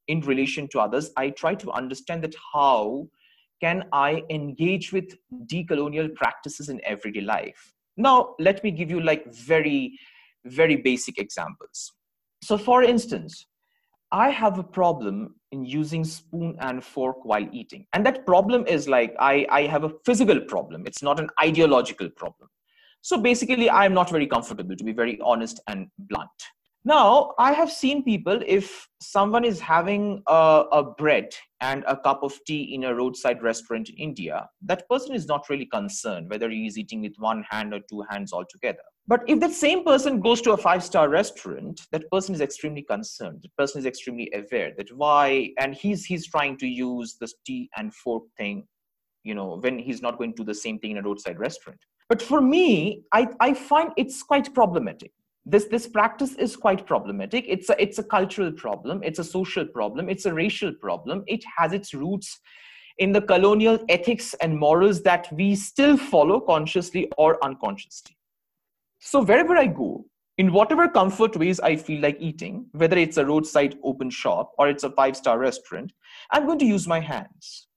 in 0.09 0.21
relation 0.23 0.69
to 0.69 0.81
others, 0.81 1.11
I 1.17 1.31
try 1.31 1.55
to 1.57 1.71
understand 1.73 2.25
that 2.25 2.35
how 2.53 3.09
can 3.63 3.85
I 3.93 4.25
engage 4.29 4.93
with 4.93 5.17
decolonial 5.47 6.13
practices 6.15 6.69
in 6.69 6.81
everyday 6.85 7.21
life. 7.21 7.73
Now, 7.97 8.35
let 8.41 8.63
me 8.65 8.73
give 8.73 8.91
you 8.91 9.01
like 9.01 9.33
very, 9.33 9.99
very 10.45 10.77
basic 10.77 11.19
examples. 11.19 11.93
So, 12.43 12.59
for 12.59 12.83
instance, 12.83 13.47
I 14.11 14.31
have 14.31 14.59
a 14.59 14.65
problem 14.65 15.37
in 15.53 15.65
using 15.65 16.05
spoon 16.05 16.57
and 16.61 16.83
fork 16.83 17.25
while 17.25 17.47
eating. 17.53 17.87
And 17.93 18.05
that 18.05 18.27
problem 18.27 18.67
is 18.67 18.89
like 18.89 19.15
I, 19.21 19.47
I 19.51 19.63
have 19.67 19.85
a 19.85 19.93
physical 20.05 20.41
problem. 20.41 20.87
It's 20.87 21.03
not 21.03 21.21
an 21.21 21.29
ideological 21.41 22.09
problem. 22.11 22.49
So 23.03 23.19
basically, 23.19 23.69
I'm 23.69 23.95
not 23.95 24.11
very 24.11 24.27
comfortable, 24.27 24.77
to 24.77 24.85
be 24.85 24.93
very 24.93 25.21
honest 25.23 25.61
and 25.69 25.89
blunt. 25.99 26.31
Now, 26.85 27.35
I 27.39 27.53
have 27.53 27.71
seen 27.71 28.03
people, 28.03 28.41
if 28.45 28.89
someone 29.01 29.45
is 29.45 29.61
having 29.61 30.21
a, 30.27 30.65
a, 30.73 30.83
bread 30.83 31.29
and 31.61 31.85
a 31.87 31.97
cup 31.97 32.25
of 32.25 32.37
tea 32.45 32.75
in 32.75 32.83
a 32.83 32.95
roadside 32.95 33.41
restaurant 33.41 33.89
in 33.89 33.97
India, 33.97 34.49
that 34.63 34.89
person 34.89 35.15
is 35.15 35.29
not 35.29 35.49
really 35.49 35.67
concerned 35.67 36.29
whether 36.29 36.51
he 36.51 36.67
is 36.67 36.77
eating 36.77 37.01
with 37.01 37.15
one 37.19 37.45
hand 37.49 37.73
or 37.73 37.79
two 37.89 38.03
hands 38.11 38.33
altogether. 38.33 38.83
But 39.07 39.21
if 39.29 39.39
that 39.39 39.53
same 39.53 39.85
person 39.85 40.21
goes 40.21 40.41
to 40.43 40.53
a 40.53 40.57
five 40.57 40.83
star 40.83 41.09
restaurant, 41.09 41.83
that 41.93 42.11
person 42.11 42.35
is 42.35 42.41
extremely 42.41 42.83
concerned. 42.83 43.43
The 43.43 43.51
person 43.57 43.79
is 43.79 43.87
extremely 43.87 44.33
aware 44.35 44.73
that 44.77 44.93
why, 44.97 45.51
and 45.61 45.75
he's 45.75 46.05
he's 46.05 46.27
trying 46.27 46.57
to 46.59 46.67
use 46.67 47.17
this 47.21 47.35
tea 47.47 47.71
and 47.77 47.95
fork 47.95 48.25
thing, 48.37 48.67
you 49.23 49.37
know, 49.37 49.59
when 49.61 49.79
he's 49.79 50.03
not 50.03 50.19
going 50.19 50.33
to 50.33 50.43
do 50.43 50.45
the 50.45 50.55
same 50.55 50.81
thing 50.81 50.93
in 50.93 50.99
a 50.99 51.03
roadside 51.03 51.39
restaurant. 51.39 51.79
But 52.09 52.21
for 52.21 52.41
me, 52.41 53.03
I, 53.13 53.29
I 53.41 53.55
find 53.55 53.93
it's 53.97 54.23
quite 54.23 54.53
problematic 54.53 55.13
this 55.45 55.65
this 55.65 55.89
practice 55.89 56.35
is 56.35 56.57
quite 56.57 56.87
problematic. 56.87 57.45
It's 57.49 57.69
a 57.69 57.83
it's 57.83 57.99
a 57.99 58.05
cultural 58.05 58.53
problem. 58.53 59.03
It's 59.03 59.19
a 59.19 59.25
social 59.25 59.67
problem. 59.67 60.09
It's 60.09 60.25
a 60.25 60.33
racial 60.33 60.73
problem. 60.73 61.25
It 61.27 61.45
has 61.57 61.73
its 61.73 61.93
roots 61.93 62.41
in 62.99 63.13
the 63.13 63.23
colonial 63.23 63.79
ethics 63.89 64.35
and 64.35 64.59
morals 64.59 65.03
that 65.03 65.27
we 65.33 65.55
still 65.55 65.97
follow 65.97 66.41
consciously 66.41 67.11
or 67.17 67.43
unconsciously. 67.45 68.17
So 69.01 69.25
wherever 69.25 69.57
i 69.57 69.67
go 69.67 70.05
in 70.39 70.53
whatever 70.53 70.89
comfort 70.89 71.37
ways 71.37 71.59
i 71.61 71.75
feel 71.77 72.01
like 72.01 72.17
eating 72.21 72.67
whether 72.73 72.97
it's 72.97 73.17
a 73.17 73.27
roadside 73.27 73.77
open 73.83 74.11
shop 74.11 74.53
or 74.59 74.69
it's 74.69 74.85
a 74.85 74.91
five 74.91 75.17
star 75.17 75.39
restaurant 75.39 75.93
i'm 76.31 76.47
going 76.47 76.59
to 76.59 76.65
use 76.65 76.87
my 76.87 77.01
hands. 77.01 77.69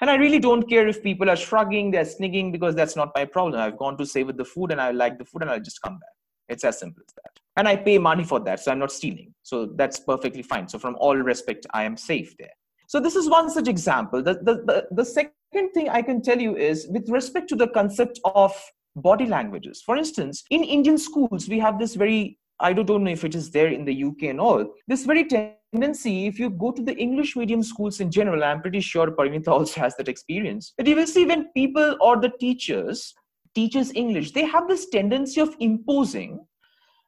And 0.00 0.10
i 0.10 0.14
really 0.14 0.38
don't 0.38 0.68
care 0.68 0.88
if 0.88 1.02
people 1.02 1.28
are 1.28 1.36
shrugging 1.36 1.90
they're 1.90 2.04
snigging 2.04 2.52
because 2.52 2.74
that's 2.74 2.96
not 2.96 3.12
my 3.14 3.24
problem. 3.24 3.60
I've 3.60 3.78
gone 3.78 3.98
to 3.98 4.06
savor 4.06 4.32
the 4.32 4.44
food 4.44 4.72
and 4.72 4.80
i 4.80 4.90
like 4.90 5.18
the 5.18 5.24
food 5.24 5.42
and 5.42 5.50
i'll 5.50 5.68
just 5.68 5.82
come 5.82 5.98
back 5.98 6.19
it's 6.50 6.64
as 6.64 6.78
simple 6.78 7.02
as 7.06 7.14
that. 7.14 7.40
And 7.56 7.68
I 7.68 7.76
pay 7.76 7.98
money 7.98 8.24
for 8.24 8.40
that, 8.40 8.60
so 8.60 8.70
I'm 8.70 8.78
not 8.78 8.92
stealing. 8.92 9.34
So 9.42 9.66
that's 9.76 10.00
perfectly 10.00 10.42
fine. 10.42 10.68
So 10.68 10.78
from 10.78 10.96
all 10.98 11.16
respect, 11.16 11.66
I 11.72 11.84
am 11.84 11.96
safe 11.96 12.36
there. 12.38 12.52
So 12.86 13.00
this 13.00 13.16
is 13.16 13.28
one 13.28 13.50
such 13.50 13.68
example. 13.68 14.22
The, 14.22 14.34
the, 14.34 14.54
the, 14.66 14.86
the 14.90 15.04
second 15.04 15.70
thing 15.74 15.88
I 15.88 16.02
can 16.02 16.22
tell 16.22 16.40
you 16.40 16.56
is 16.56 16.88
with 16.90 17.08
respect 17.08 17.48
to 17.50 17.56
the 17.56 17.68
concept 17.68 18.20
of 18.24 18.52
body 18.96 19.26
languages. 19.26 19.82
For 19.84 19.96
instance, 19.96 20.44
in 20.50 20.64
Indian 20.64 20.98
schools, 20.98 21.48
we 21.48 21.58
have 21.60 21.78
this 21.78 21.94
very 21.94 22.38
I 22.60 22.74
don't 22.74 23.04
know 23.04 23.10
if 23.10 23.24
it 23.24 23.34
is 23.34 23.50
there 23.50 23.68
in 23.68 23.86
the 23.86 24.04
UK 24.04 24.24
and 24.24 24.40
all. 24.40 24.74
This 24.86 25.06
very 25.06 25.24
tendency, 25.24 26.26
if 26.26 26.38
you 26.38 26.50
go 26.50 26.70
to 26.70 26.82
the 26.82 26.94
English 26.94 27.34
medium 27.34 27.62
schools 27.62 28.00
in 28.00 28.10
general, 28.10 28.44
I'm 28.44 28.60
pretty 28.60 28.80
sure 28.80 29.10
Parinita 29.10 29.48
also 29.48 29.80
has 29.80 29.96
that 29.96 30.08
experience, 30.08 30.74
that 30.76 30.86
you 30.86 30.94
will 30.94 31.06
see 31.06 31.24
when 31.24 31.48
people 31.52 31.96
or 32.00 32.20
the 32.20 32.30
teachers 32.38 33.14
teaches 33.54 33.92
English, 33.94 34.32
they 34.32 34.44
have 34.44 34.68
this 34.68 34.88
tendency 34.88 35.40
of 35.40 35.54
imposing 35.60 36.40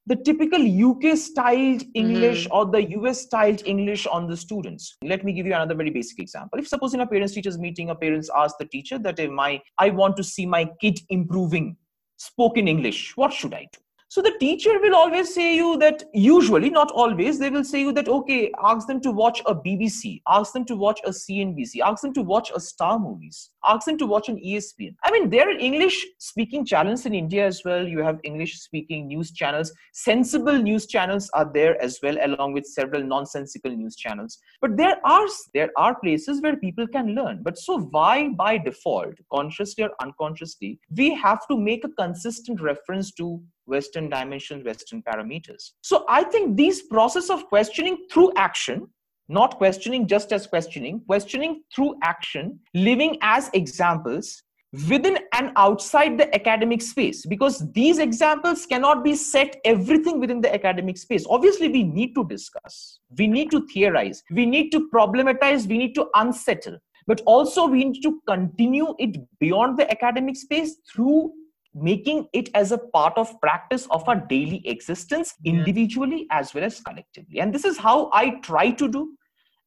the 0.06 0.16
typical 0.16 0.60
UK 0.60 1.16
styled 1.16 1.82
English 1.94 2.44
mm-hmm. 2.44 2.56
or 2.56 2.66
the 2.66 2.90
US 2.98 3.22
styled 3.22 3.62
English 3.64 4.06
on 4.06 4.26
the 4.26 4.36
students. 4.36 4.96
Let 5.04 5.24
me 5.24 5.32
give 5.32 5.46
you 5.46 5.54
another 5.54 5.76
very 5.76 5.90
basic 5.90 6.18
example. 6.18 6.58
If 6.58 6.66
suppose 6.66 6.92
in 6.94 7.00
a 7.00 7.06
parents 7.06 7.34
teachers 7.34 7.58
meeting, 7.58 7.90
a 7.90 7.94
parents 7.94 8.28
ask 8.36 8.56
the 8.58 8.66
teacher 8.66 8.98
that 8.98 9.18
if 9.20 9.30
my 9.30 9.60
I 9.78 9.90
want 9.90 10.16
to 10.16 10.24
see 10.24 10.44
my 10.44 10.68
kid 10.80 10.98
improving 11.08 11.76
spoken 12.16 12.66
English, 12.66 13.16
what 13.16 13.32
should 13.32 13.54
I 13.54 13.68
do? 13.72 13.80
So 14.12 14.20
the 14.20 14.36
teacher 14.38 14.78
will 14.78 14.94
always 14.94 15.34
say 15.34 15.56
you 15.56 15.78
that 15.78 16.04
usually, 16.12 16.68
not 16.68 16.90
always, 16.90 17.38
they 17.38 17.48
will 17.48 17.64
say 17.64 17.80
you 17.80 17.92
that 17.94 18.10
okay, 18.10 18.52
ask 18.62 18.86
them 18.86 19.00
to 19.00 19.10
watch 19.10 19.40
a 19.46 19.54
BBC, 19.54 20.20
ask 20.28 20.52
them 20.52 20.66
to 20.66 20.76
watch 20.76 21.00
a 21.06 21.08
CNBC, 21.08 21.80
ask 21.82 22.02
them 22.02 22.12
to 22.12 22.20
watch 22.20 22.52
a 22.54 22.60
Star 22.60 22.98
movies, 22.98 23.52
ask 23.66 23.86
them 23.86 23.96
to 23.96 24.04
watch 24.04 24.28
an 24.28 24.36
ESPN. 24.36 24.94
I 25.02 25.10
mean, 25.12 25.30
there 25.30 25.48
are 25.48 25.58
English 25.58 26.04
speaking 26.18 26.66
channels 26.66 27.06
in 27.06 27.14
India 27.14 27.46
as 27.46 27.62
well. 27.64 27.88
You 27.88 28.00
have 28.00 28.20
English 28.22 28.60
speaking 28.60 29.06
news 29.06 29.30
channels. 29.32 29.72
Sensible 29.94 30.58
news 30.58 30.86
channels 30.86 31.30
are 31.32 31.50
there 31.50 31.82
as 31.82 31.98
well, 32.02 32.18
along 32.22 32.52
with 32.52 32.66
several 32.66 33.02
nonsensical 33.02 33.74
news 33.74 33.96
channels. 33.96 34.38
But 34.60 34.76
there 34.76 34.98
are 35.06 35.26
there 35.54 35.70
are 35.78 35.98
places 35.98 36.42
where 36.42 36.56
people 36.56 36.86
can 36.86 37.14
learn. 37.14 37.40
But 37.42 37.56
so 37.56 37.80
why 37.80 38.28
by 38.28 38.58
default, 38.58 39.14
consciously 39.32 39.84
or 39.84 39.90
unconsciously, 40.02 40.80
we 40.94 41.14
have 41.14 41.48
to 41.48 41.56
make 41.56 41.86
a 41.86 41.88
consistent 41.88 42.60
reference 42.60 43.10
to 43.12 43.42
Western 43.72 44.08
dimensions, 44.08 44.64
Western 44.64 45.02
parameters. 45.02 45.72
So 45.82 46.04
I 46.08 46.22
think 46.24 46.56
these 46.56 46.82
process 46.82 47.30
of 47.30 47.46
questioning 47.46 47.96
through 48.10 48.32
action, 48.36 48.86
not 49.28 49.56
questioning 49.56 50.06
just 50.06 50.32
as 50.32 50.46
questioning, 50.46 51.02
questioning 51.06 51.62
through 51.74 51.96
action, 52.02 52.60
living 52.74 53.18
as 53.22 53.50
examples 53.54 54.42
within 54.88 55.18
and 55.34 55.50
outside 55.56 56.16
the 56.16 56.34
academic 56.34 56.80
space 56.80 57.26
because 57.26 57.70
these 57.72 57.98
examples 57.98 58.64
cannot 58.64 59.04
be 59.04 59.14
set 59.14 59.56
everything 59.66 60.18
within 60.18 60.40
the 60.40 60.52
academic 60.54 60.96
space 60.96 61.26
obviously 61.28 61.68
we 61.68 61.82
need 61.82 62.14
to 62.14 62.24
discuss 62.30 62.98
we 63.18 63.26
need 63.26 63.50
to 63.50 63.60
theorize 63.72 64.22
we 64.30 64.46
need 64.46 64.70
to 64.70 64.88
problematize 64.94 65.66
we 65.66 65.76
need 65.76 65.94
to 65.94 66.06
unsettle 66.14 66.78
but 67.06 67.20
also 67.26 67.66
we 67.66 67.84
need 67.84 68.00
to 68.00 68.18
continue 68.26 68.94
it 68.98 69.16
beyond 69.40 69.78
the 69.78 69.90
academic 69.90 70.36
space 70.36 70.76
through 70.90 71.32
making 71.74 72.28
it 72.32 72.50
as 72.54 72.72
a 72.72 72.78
part 72.78 73.16
of 73.16 73.40
practice 73.40 73.86
of 73.90 74.06
our 74.08 74.16
daily 74.16 74.66
existence 74.66 75.34
individually 75.44 76.26
as 76.30 76.54
well 76.54 76.64
as 76.64 76.80
collectively. 76.80 77.40
And 77.40 77.54
this 77.54 77.64
is 77.64 77.78
how 77.78 78.10
i 78.12 78.30
try 78.40 78.70
to 78.70 78.88
do. 78.88 79.16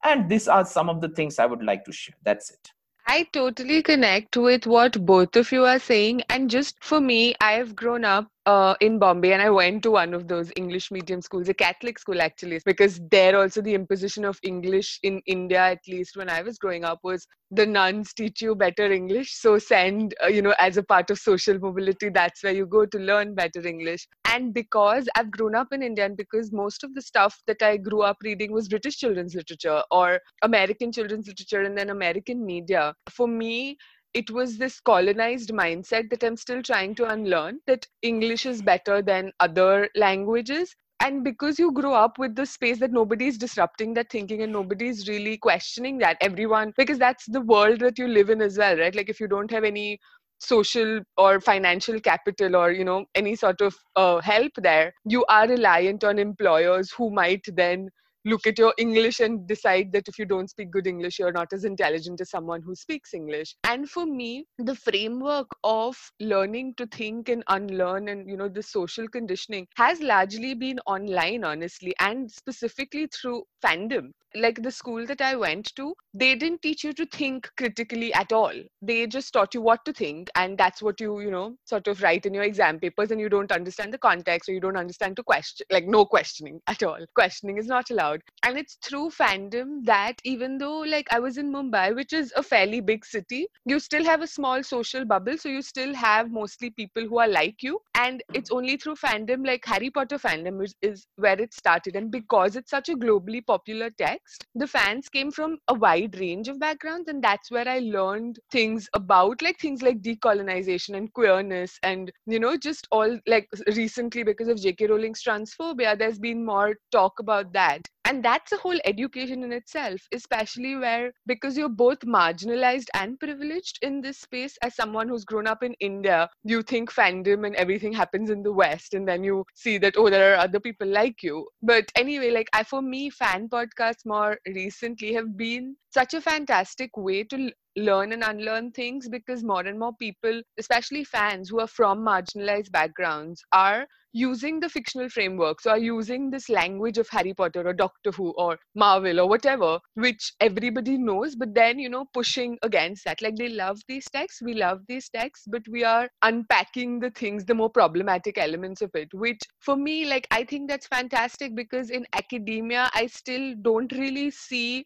And 0.04 0.30
these 0.30 0.48
are 0.48 0.66
some 0.66 0.90
of 0.90 1.02
the 1.02 1.10
things 1.10 1.40
i 1.40 1.46
would 1.46 1.64
like 1.64 1.84
to 1.86 1.92
share. 1.92 2.16
That's 2.24 2.52
it. 2.52 2.72
I 3.08 3.24
totally 3.34 3.84
connect 3.84 4.36
with 4.36 4.66
what 4.66 5.06
both 5.06 5.36
of 5.36 5.52
you 5.52 5.64
are 5.66 5.80
saying. 5.80 6.24
And 6.30 6.50
just 6.50 6.84
for 6.84 7.00
me, 7.00 7.36
I've 7.40 7.76
grown 7.76 8.04
up 8.04 8.28
uh, 8.46 8.76
in 8.80 9.00
Bombay 9.00 9.34
and 9.34 9.42
I 9.42 9.50
went 9.50 9.84
to 9.84 9.92
one 9.92 10.14
of 10.14 10.28
those 10.28 10.52
English 10.56 10.92
medium 10.92 11.22
schools, 11.22 11.50
a 11.50 11.54
Catholic 11.54 11.98
school 11.98 12.22
actually, 12.22 12.60
because 12.66 13.00
there 13.10 13.38
also 13.40 13.62
the 13.62 13.74
imposition 13.74 14.24
of 14.26 14.40
English 14.44 15.00
in 15.04 15.22
India, 15.26 15.60
at 15.60 15.80
least 15.88 16.16
when 16.16 16.30
I 16.30 16.42
was 16.42 16.58
growing 16.58 16.84
up, 16.84 17.00
was 17.04 17.28
the 17.52 17.66
nuns 17.66 18.14
teach 18.14 18.42
you 18.42 18.56
better 18.56 18.92
English. 18.92 19.34
So 19.34 19.58
send, 19.58 20.14
uh, 20.24 20.28
you 20.28 20.42
know, 20.42 20.54
as 20.60 20.78
a 20.78 20.84
part 20.84 21.10
of 21.10 21.18
social 21.18 21.58
mobility, 21.60 22.10
that's 22.10 22.44
where 22.44 22.54
you 22.54 22.66
go 22.66 22.86
to 22.86 23.00
learn 23.00 23.34
better 23.34 23.66
English. 23.66 24.08
And 24.28 24.54
because 24.54 25.08
I've 25.16 25.32
grown 25.32 25.56
up 25.56 25.68
in 25.72 25.82
India 25.82 26.06
and 26.06 26.18
because 26.18 26.52
most 26.52 26.84
of 26.84 26.94
the 26.94 27.02
stuff 27.02 27.42
that 27.48 27.62
I 27.62 27.78
grew 27.78 28.02
up 28.02 28.18
reading 28.24 28.52
was 28.52 28.68
British 28.68 28.98
children's 28.98 29.34
literature 29.34 29.82
or 29.92 30.20
American 30.44 30.92
children's 30.92 31.28
literature 31.28 31.64
and 31.64 31.78
then 31.78 31.90
American 31.90 32.46
media, 32.46 32.94
for 33.10 33.28
me, 33.28 33.78
it 34.16 34.32
was 34.32 34.58
this 34.58 34.80
colonized 34.80 35.50
mindset 35.52 36.10
that 36.10 36.24
I'm 36.24 36.38
still 36.38 36.64
trying 36.64 36.96
to 36.96 37.10
unlearn 37.10 37.60
that 37.68 37.86
English 38.02 38.46
is 38.46 38.62
better 38.62 39.02
than 39.02 39.34
other 39.42 39.90
languages. 39.96 40.74
And 41.04 41.22
because 41.24 41.60
you 41.60 41.74
grow 41.74 41.94
up 41.94 42.18
with 42.18 42.36
the 42.36 42.46
space 42.46 42.80
that 42.80 42.94
nobody's 42.94 43.38
disrupting 43.38 43.94
that 43.96 44.10
thinking 44.10 44.42
and 44.42 44.54
nobody's 44.54 45.10
really 45.10 45.38
questioning 45.38 45.98
that, 45.98 46.16
everyone, 46.22 46.74
because 46.78 46.98
that's 46.98 47.26
the 47.26 47.42
world 47.42 47.82
that 47.82 48.00
you 48.00 48.08
live 48.08 48.30
in 48.30 48.42
as 48.42 48.58
well, 48.58 48.78
right? 48.78 48.96
Like 48.96 49.10
if 49.10 49.20
you 49.20 49.28
don't 49.28 49.52
have 49.52 49.66
any 49.66 50.00
social 50.40 51.02
or 51.18 51.42
financial 51.42 52.00
capital 52.00 52.56
or 52.56 52.72
you 52.72 52.84
know 52.84 53.06
any 53.16 53.36
sort 53.36 53.62
of 53.62 53.76
uh, 53.96 54.20
help 54.20 54.52
there 54.58 54.94
you 55.06 55.24
are 55.30 55.48
reliant 55.48 56.04
on 56.04 56.20
employers 56.20 56.92
who 56.92 57.10
might 57.10 57.46
then 57.56 57.90
look 58.26 58.48
at 58.48 58.58
your 58.58 58.74
English 58.78 59.20
and 59.20 59.48
decide 59.48 59.92
that 59.94 60.08
if 60.08 60.18
you 60.18 60.26
don't 60.26 60.50
speak 60.50 60.72
good 60.72 60.88
English, 60.88 61.20
you're 61.20 61.32
not 61.32 61.54
as 61.54 61.64
intelligent 61.64 62.20
as 62.22 62.30
someone 62.30 62.62
who 62.62 62.76
speaks 62.76 63.14
English. 63.14 63.56
And 63.64 63.90
for 63.90 64.06
me, 64.06 64.46
the 64.58 64.76
framework 64.76 65.48
of 65.64 65.96
learning 66.20 66.74
to 66.78 66.88
think 66.88 67.30
and 67.30 67.44
unlearn 67.50 68.10
and, 68.10 68.30
you 68.30 68.38
know, 68.38 68.50
the 68.50 68.64
social 68.64 69.08
conditioning 69.08 69.68
has 69.76 70.02
largely 70.02 70.54
been 70.56 70.80
online, 70.88 71.44
honestly, 71.44 71.94
and 72.00 72.30
specifically 72.32 73.08
through 73.08 73.44
fandom 73.64 74.12
like 74.36 74.62
the 74.62 74.72
school 74.72 75.06
that 75.06 75.22
I 75.22 75.36
went 75.36 75.74
to, 75.76 75.94
they 76.14 76.36
didn't 76.36 76.62
teach 76.62 76.84
you 76.84 76.94
to 76.94 77.06
think 77.06 77.50
critically 77.58 78.14
at 78.14 78.32
all. 78.32 78.54
They 78.82 79.08
just 79.08 79.34
taught 79.34 79.54
you 79.54 79.62
what 79.62 79.84
to 79.86 79.94
think, 79.94 80.30
and 80.36 80.58
that's 80.58 80.82
what 80.82 81.00
you, 81.00 81.20
you 81.22 81.32
know, 81.32 81.56
sort 81.66 81.88
of 81.88 82.02
write 82.02 82.26
in 82.26 82.34
your 82.34 82.44
exam 82.44 82.80
papers, 82.80 83.12
and 83.12 83.20
you 83.20 83.30
don't 83.30 83.52
understand 83.52 83.94
the 83.94 83.98
context 83.98 84.50
or 84.50 84.54
you 84.54 84.60
don't 84.60 84.78
understand 84.78 85.16
to 85.18 85.24
question, 85.24 85.66
like 85.72 85.88
no 85.88 86.06
questioning 86.06 86.60
at 86.68 86.84
all. 86.84 87.00
Questioning 87.16 87.58
is 87.58 87.68
not 87.68 87.90
allowed. 87.90 88.15
And 88.44 88.58
it's 88.58 88.76
through 88.84 89.10
fandom 89.10 89.84
that 89.86 90.14
even 90.24 90.58
though, 90.58 90.80
like, 90.80 91.08
I 91.12 91.20
was 91.20 91.38
in 91.38 91.52
Mumbai, 91.52 91.96
which 91.96 92.14
is 92.14 92.32
a 92.36 92.44
fairly 92.44 92.80
big 92.80 93.06
city, 93.06 93.48
you 93.66 93.80
still 93.80 94.04
have 94.04 94.22
a 94.22 94.28
small 94.28 94.64
social 94.64 95.06
bubble, 95.06 95.38
so 95.38 95.50
you 95.50 95.62
still 95.62 95.94
have 95.94 96.32
mostly 96.32 96.70
people 96.70 97.08
who 97.08 97.20
are 97.20 97.28
like 97.28 97.64
you. 97.64 97.80
And 97.96 98.24
it's 98.34 98.52
only 98.52 98.78
through 98.78 98.96
fandom, 98.96 99.46
like 99.46 99.66
Harry 99.66 99.90
Potter 99.90 100.18
fandom, 100.18 100.64
is, 100.64 100.76
is 100.82 101.08
where 101.16 101.40
it 101.40 101.54
started. 101.54 101.96
And 101.96 102.12
because 102.12 102.56
it's 102.56 102.72
such 102.72 102.90
a 102.90 102.96
globally 102.96 103.46
popular 103.46 103.90
text, 103.98 104.46
the 104.56 104.68
fans 104.68 105.10
came 105.10 105.32
from 105.32 105.58
a 105.68 105.74
wide 105.74 106.20
range 106.20 106.48
of 106.48 106.60
backgrounds, 106.60 107.08
and 107.10 107.24
that's 107.24 107.52
where 107.52 107.68
I 107.68 107.80
learned 107.80 108.40
things 108.52 108.88
about 108.94 109.42
like 109.42 109.60
things 109.60 109.82
like 109.82 110.02
decolonization 110.02 110.96
and 110.96 111.12
queerness, 111.14 111.78
and 111.84 112.12
you 112.26 112.40
know, 112.40 112.58
just 112.58 112.88
all 112.92 113.20
like 113.28 113.48
recently 113.76 114.24
because 114.24 114.48
of 114.48 114.62
J.K. 114.62 114.88
Rowling's 114.88 115.24
transphobia, 115.24 115.98
there's 115.98 116.20
been 116.20 116.46
more 116.46 116.76
talk 116.92 117.20
about 117.20 117.52
that 117.54 117.82
and 118.06 118.24
that's 118.24 118.52
a 118.52 118.58
whole 118.58 118.80
education 118.86 119.44
in 119.44 119.52
itself 119.52 120.02
especially 120.14 120.76
where 120.76 121.12
because 121.26 121.58
you're 121.58 121.70
both 121.70 122.00
marginalized 122.02 122.88
and 122.94 123.20
privileged 123.20 123.80
in 123.82 124.02
this 124.02 124.20
space 124.20 124.58
as 124.62 124.76
someone 124.76 125.08
who's 125.08 125.26
grown 125.26 125.48
up 125.48 125.64
in 125.64 125.74
india 125.80 126.30
you 126.44 126.62
think 126.62 126.92
fandom 126.92 127.46
and 127.46 127.56
everything 127.56 127.92
happens 127.92 128.30
in 128.30 128.44
the 128.44 128.52
west 128.52 128.94
and 128.94 129.08
then 129.08 129.24
you 129.24 129.44
see 129.54 129.78
that 129.78 129.98
oh 129.98 130.10
there 130.10 130.34
are 130.34 130.38
other 130.38 130.60
people 130.60 130.88
like 130.88 131.24
you. 131.24 131.48
But 131.62 131.92
anyway 131.96 132.32
like 132.32 132.50
i 132.54 132.64
for 132.64 132.82
me 132.82 133.10
fan 133.10 133.50
podcasts 133.50 134.06
more 134.06 134.38
recently 134.48 135.14
have 135.14 135.36
been 135.36 135.76
such 135.92 136.14
a 136.14 136.22
fantastic 136.22 136.96
way 136.98 137.24
to 137.24 137.52
learn 137.76 138.14
and 138.14 138.24
unlearn 138.24 138.72
things 138.72 139.10
because 139.10 139.44
more 139.44 139.62
and 139.62 139.80
more 139.80 139.94
people, 139.98 140.42
especially 140.58 141.04
fans 141.04 141.50
who 141.50 141.60
are 141.60 141.68
from 141.68 142.00
marginalized 142.00 142.72
backgrounds, 142.72 143.44
are 143.52 143.88
using 144.16 144.62
the 144.62 144.70
fictional 144.70 145.10
frameworks 145.10 145.66
or 145.66 145.78
using 145.78 146.30
this 146.30 146.48
language 146.48 146.98
of 146.98 147.08
Harry 147.10 147.34
Potter 147.34 147.68
or 147.68 147.74
Doctor 147.74 148.12
Who 148.12 148.30
or 148.38 148.58
Marvel 148.74 149.20
or 149.20 149.28
whatever, 149.28 149.78
which 149.96 150.32
everybody 150.40 150.98
knows, 150.98 151.36
but 151.36 151.54
then, 151.54 151.80
you 151.80 151.90
know, 151.90 152.06
pushing 152.14 152.58
against 152.62 153.04
that. 153.04 153.22
Like 153.22 153.36
they 153.36 153.50
love 153.50 153.82
these 153.90 154.06
texts, 154.10 154.42
we 154.42 154.54
love 154.54 154.80
these 154.88 155.10
texts, 155.10 155.46
but 155.52 155.64
we 155.70 155.84
are 155.84 156.08
unpacking 156.22 157.02
the 157.02 157.10
things, 157.12 157.44
the 157.44 157.56
more 157.56 157.70
problematic 157.70 158.38
elements 158.38 158.82
of 158.82 158.90
it, 158.94 159.10
which 159.14 159.42
for 159.60 159.76
me, 159.76 160.06
like, 160.06 160.28
I 160.32 160.46
think 160.46 160.70
that's 160.70 160.88
fantastic 160.88 161.54
because 161.54 161.90
in 161.90 162.06
academia, 162.14 162.90
I 162.94 163.08
still 163.08 163.54
don't 163.62 163.92
really 163.92 164.32
see 164.32 164.86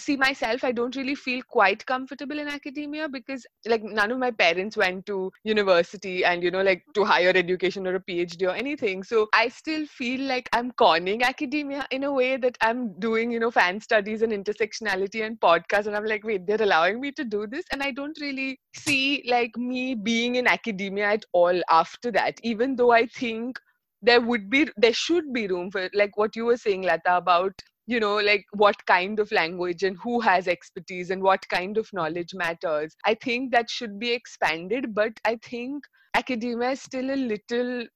see 0.00 0.16
myself, 0.16 0.64
I 0.64 0.72
don't 0.72 0.96
really 0.96 1.14
feel 1.14 1.42
quite 1.48 1.84
comfortable 1.86 2.38
in 2.38 2.48
academia 2.48 3.08
because, 3.08 3.46
like, 3.66 3.82
none 3.82 4.10
of 4.10 4.18
my 4.18 4.30
parents 4.30 4.76
went 4.76 5.06
to 5.06 5.30
university 5.44 6.24
and, 6.24 6.42
you 6.42 6.50
know, 6.50 6.62
like 6.62 6.82
to 6.94 7.04
higher 7.04 7.32
education 7.34 7.86
or 7.86 7.94
a 7.94 8.00
PhD 8.00 8.48
or 8.48 8.54
anything. 8.54 9.02
So 9.02 9.28
I 9.32 9.48
still 9.48 9.86
feel 9.86 10.22
like 10.22 10.48
I'm 10.52 10.72
conning 10.72 11.22
academia 11.22 11.86
in 11.90 12.04
a 12.04 12.12
way 12.12 12.36
that 12.38 12.56
I'm 12.60 12.98
doing, 12.98 13.30
you 13.30 13.40
know, 13.40 13.50
fan 13.50 13.80
studies 13.80 14.22
and 14.22 14.32
intersectionality 14.32 15.24
and 15.24 15.38
podcasts. 15.40 15.86
And 15.86 15.96
I'm 15.96 16.06
like, 16.06 16.24
wait, 16.24 16.46
they're 16.46 16.62
allowing 16.62 17.00
me 17.00 17.12
to 17.12 17.24
do 17.24 17.46
this. 17.46 17.64
And 17.72 17.82
I 17.82 17.90
don't 17.90 18.18
really 18.20 18.58
see 18.74 19.24
like 19.28 19.56
me 19.56 19.94
being 19.94 20.36
in 20.36 20.46
academia 20.46 21.10
at 21.12 21.24
all 21.32 21.60
after 21.70 22.10
that, 22.12 22.40
even 22.42 22.76
though 22.76 22.92
I 22.92 23.06
think 23.06 23.58
there 24.02 24.20
would 24.20 24.48
be 24.48 24.68
there 24.76 24.94
should 24.94 25.32
be 25.32 25.46
room 25.46 25.70
for 25.70 25.88
like 25.92 26.16
what 26.16 26.34
you 26.34 26.46
were 26.46 26.56
saying 26.56 26.82
lata 26.82 27.16
about 27.16 27.52
you 27.90 28.00
know 28.00 28.16
like 28.16 28.44
what 28.52 28.84
kind 28.86 29.18
of 29.18 29.32
language 29.32 29.82
and 29.82 29.96
who 30.02 30.20
has 30.20 30.48
expertise 30.48 31.10
and 31.10 31.22
what 31.22 31.48
kind 31.48 31.76
of 31.76 31.92
knowledge 31.92 32.34
matters. 32.34 32.96
I 33.04 33.14
think 33.14 33.52
that 33.52 33.68
should 33.70 33.98
be 33.98 34.12
expanded 34.12 34.94
but 34.94 35.12
i 35.24 35.36
think 35.42 35.84
academia 36.14 36.70
is 36.70 36.82
still 36.82 37.10
a 37.10 37.16
little 37.16 37.86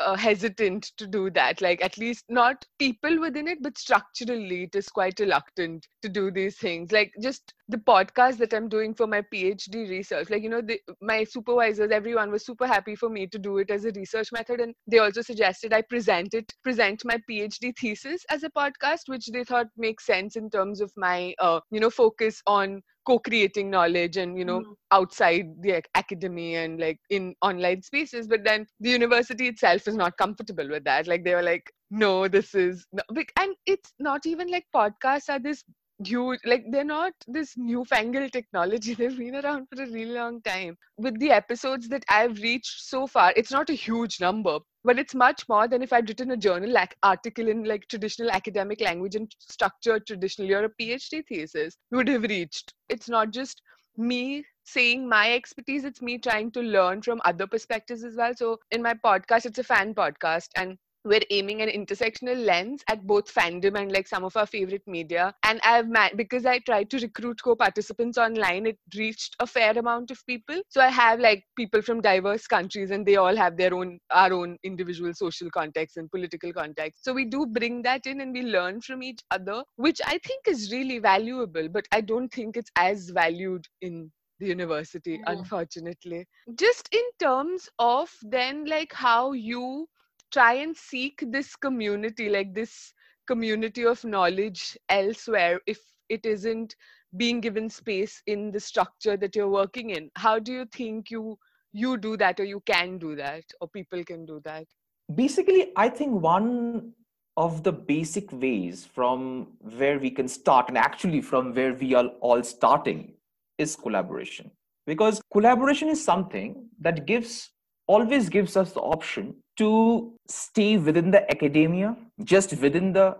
uh, 0.00 0.16
hesitant 0.16 0.90
to 0.96 1.06
do 1.06 1.30
that. 1.30 1.60
Like 1.60 1.82
at 1.82 1.98
least 1.98 2.24
not 2.28 2.64
people 2.78 3.20
within 3.20 3.48
it 3.48 3.58
but 3.62 3.78
structurally 3.78 4.64
it 4.64 4.74
is 4.74 4.88
quite 4.88 5.20
reluctant 5.20 5.86
to 6.02 6.08
do 6.08 6.30
these 6.30 6.58
things. 6.58 6.92
Like 6.92 7.12
just 7.22 7.54
the 7.68 7.78
podcast 7.78 8.36
that 8.36 8.52
i'm 8.52 8.68
doing 8.68 8.94
for 8.94 9.06
my 9.06 9.22
phd 9.22 9.88
research 9.88 10.28
like 10.30 10.42
you 10.42 10.48
know 10.48 10.60
the, 10.60 10.78
my 11.00 11.24
supervisors 11.24 11.90
everyone 11.90 12.30
was 12.30 12.44
super 12.44 12.66
happy 12.66 12.94
for 12.94 13.08
me 13.08 13.26
to 13.26 13.38
do 13.38 13.58
it 13.58 13.70
as 13.70 13.84
a 13.84 13.92
research 13.92 14.30
method 14.32 14.60
and 14.60 14.74
they 14.86 14.98
also 14.98 15.22
suggested 15.22 15.72
i 15.72 15.80
present 15.80 16.34
it 16.34 16.52
present 16.62 17.02
my 17.04 17.18
phd 17.30 17.72
thesis 17.78 18.24
as 18.30 18.42
a 18.42 18.50
podcast 18.50 19.08
which 19.08 19.26
they 19.32 19.44
thought 19.44 19.66
makes 19.76 20.04
sense 20.04 20.36
in 20.36 20.50
terms 20.50 20.80
of 20.80 20.92
my 20.96 21.34
uh, 21.40 21.60
you 21.70 21.80
know 21.80 21.90
focus 21.90 22.42
on 22.46 22.82
co-creating 23.06 23.70
knowledge 23.70 24.16
and 24.16 24.38
you 24.38 24.44
know 24.44 24.60
mm. 24.60 24.74
outside 24.90 25.46
the 25.60 25.82
academy 25.94 26.56
and 26.56 26.80
like 26.80 26.98
in 27.10 27.34
online 27.42 27.82
spaces 27.82 28.26
but 28.26 28.44
then 28.44 28.66
the 28.80 28.90
university 28.90 29.46
itself 29.46 29.86
is 29.86 29.94
not 29.94 30.16
comfortable 30.16 30.68
with 30.68 30.84
that 30.84 31.06
like 31.06 31.24
they 31.24 31.34
were 31.34 31.42
like 31.42 31.70
no 31.90 32.26
this 32.28 32.54
is 32.54 32.86
no. 32.92 33.02
and 33.38 33.54
it's 33.66 33.92
not 33.98 34.24
even 34.26 34.50
like 34.50 34.64
podcasts 34.74 35.28
are 35.28 35.38
this 35.38 35.64
huge 36.06 36.40
like 36.44 36.64
they're 36.70 36.84
not 36.84 37.12
this 37.26 37.54
newfangled 37.56 38.32
technology. 38.32 38.94
They've 38.98 39.16
been 39.16 39.36
around 39.36 39.68
for 39.68 39.82
a 39.82 39.86
really 39.86 40.12
long 40.12 40.40
time. 40.42 40.76
With 40.96 41.18
the 41.18 41.30
episodes 41.32 41.88
that 41.88 42.04
i've 42.08 42.38
reached 42.40 42.82
so 42.82 43.06
far 43.06 43.32
it's 43.36 43.50
not 43.50 43.68
a 43.68 43.74
huge 43.74 44.20
number 44.20 44.58
but 44.84 44.98
it's 44.98 45.14
much 45.14 45.48
more 45.48 45.66
than 45.66 45.82
if 45.82 45.92
i'd 45.92 46.08
written 46.08 46.30
a 46.30 46.36
journal 46.36 46.70
like 46.70 46.96
article 47.02 47.48
in 47.48 47.64
like 47.64 47.86
traditional 47.88 48.30
academic 48.30 48.80
language 48.80 49.16
and 49.16 49.34
structured 49.40 50.06
traditionally 50.06 50.54
or 50.54 50.64
a 50.64 50.70
phd 50.80 51.24
thesis 51.28 51.76
would 51.90 52.08
have 52.08 52.22
reached. 52.22 52.74
It's 52.88 53.08
not 53.08 53.30
just 53.32 53.60
me 53.96 54.44
saying 54.64 55.08
my 55.08 55.32
expertise 55.34 55.84
it's 55.84 56.02
me 56.02 56.18
trying 56.18 56.50
to 56.52 56.60
learn 56.60 57.02
from 57.02 57.20
other 57.24 57.46
perspectives 57.46 58.04
as 58.04 58.16
well. 58.16 58.32
So 58.36 58.58
in 58.70 58.82
my 58.82 58.94
podcast 58.94 59.46
it's 59.46 59.58
a 59.58 59.64
fan 59.64 59.94
podcast 59.94 60.48
and 60.56 60.78
we're 61.04 61.20
aiming 61.30 61.62
an 61.62 61.68
intersectional 61.68 62.44
lens 62.44 62.82
at 62.88 63.06
both 63.06 63.32
fandom 63.32 63.78
and 63.80 63.92
like 63.92 64.08
some 64.08 64.24
of 64.24 64.36
our 64.36 64.46
favorite 64.46 64.82
media. 64.86 65.34
And 65.44 65.60
i've 65.64 65.86
because 66.16 66.46
i 66.46 66.58
tried 66.60 66.90
to 66.90 66.98
recruit 66.98 67.40
co-participants 67.42 68.18
online 68.18 68.66
it 68.66 68.78
reached 68.96 69.36
a 69.40 69.46
fair 69.46 69.76
amount 69.78 70.10
of 70.10 70.24
people. 70.26 70.60
So 70.68 70.80
i 70.80 70.88
have 70.88 71.20
like 71.20 71.44
people 71.56 71.82
from 71.82 72.00
diverse 72.00 72.46
countries 72.46 72.90
and 72.90 73.06
they 73.06 73.16
all 73.16 73.36
have 73.36 73.56
their 73.56 73.74
own 73.74 73.98
our 74.10 74.32
own 74.32 74.58
individual 74.64 75.12
social 75.14 75.50
context 75.50 75.96
and 75.96 76.10
political 76.10 76.52
context. 76.52 77.04
So 77.04 77.12
we 77.12 77.24
do 77.24 77.46
bring 77.46 77.82
that 77.82 78.06
in 78.06 78.20
and 78.20 78.32
we 78.32 78.42
learn 78.42 78.80
from 78.80 79.02
each 79.02 79.20
other 79.30 79.62
which 79.76 80.00
i 80.06 80.18
think 80.18 80.46
is 80.48 80.72
really 80.72 80.98
valuable 80.98 81.68
but 81.68 81.86
i 81.92 82.00
don't 82.00 82.28
think 82.32 82.56
it's 82.56 82.70
as 82.76 83.10
valued 83.10 83.66
in 83.82 84.10
the 84.40 84.46
university 84.46 85.20
Yeah. 85.26 85.32
unfortunately. 85.32 86.26
Just 86.58 86.88
in 86.92 87.04
terms 87.20 87.68
of 87.78 88.10
then 88.22 88.64
like 88.64 88.92
how 88.92 89.32
you 89.32 89.88
try 90.34 90.52
and 90.64 90.76
seek 90.76 91.24
this 91.36 91.54
community 91.56 92.28
like 92.28 92.52
this 92.54 92.92
community 93.26 93.86
of 93.86 94.04
knowledge 94.04 94.76
elsewhere 94.88 95.60
if 95.66 95.78
it 96.08 96.26
isn't 96.26 96.76
being 97.16 97.40
given 97.40 97.70
space 97.70 98.20
in 98.26 98.50
the 98.50 98.60
structure 98.60 99.16
that 99.16 99.36
you're 99.36 99.56
working 99.56 99.90
in. 99.90 100.10
How 100.16 100.38
do 100.38 100.52
you 100.52 100.66
think 100.66 101.10
you 101.10 101.38
you 101.72 101.96
do 101.96 102.16
that 102.16 102.40
or 102.40 102.44
you 102.44 102.60
can 102.72 102.98
do 102.98 103.16
that 103.16 103.44
or 103.60 103.68
people 103.68 104.04
can 104.04 104.26
do 104.26 104.40
that? 104.44 104.66
Basically 105.14 105.72
i 105.76 105.88
think 105.88 106.20
one 106.26 106.92
of 107.36 107.62
the 107.64 107.72
basic 107.72 108.32
ways 108.32 108.84
from 108.94 109.48
where 109.78 109.98
we 109.98 110.10
can 110.10 110.28
start 110.28 110.68
and 110.68 110.78
actually 110.78 111.20
from 111.20 111.52
where 111.54 111.74
we 111.74 111.94
are 111.94 112.06
all 112.20 112.42
starting 112.42 113.14
is 113.58 113.74
collaboration. 113.76 114.50
Because 114.86 115.20
collaboration 115.32 115.88
is 115.88 116.04
something 116.04 116.68
that 116.80 117.06
gives 117.06 117.50
always 117.86 118.28
gives 118.28 118.56
us 118.56 118.72
the 118.72 118.80
option 118.80 119.34
to 119.56 120.12
stay 120.28 120.76
within 120.76 121.10
the 121.10 121.30
academia 121.30 121.96
just 122.22 122.56
within 122.60 122.92
the 122.92 123.16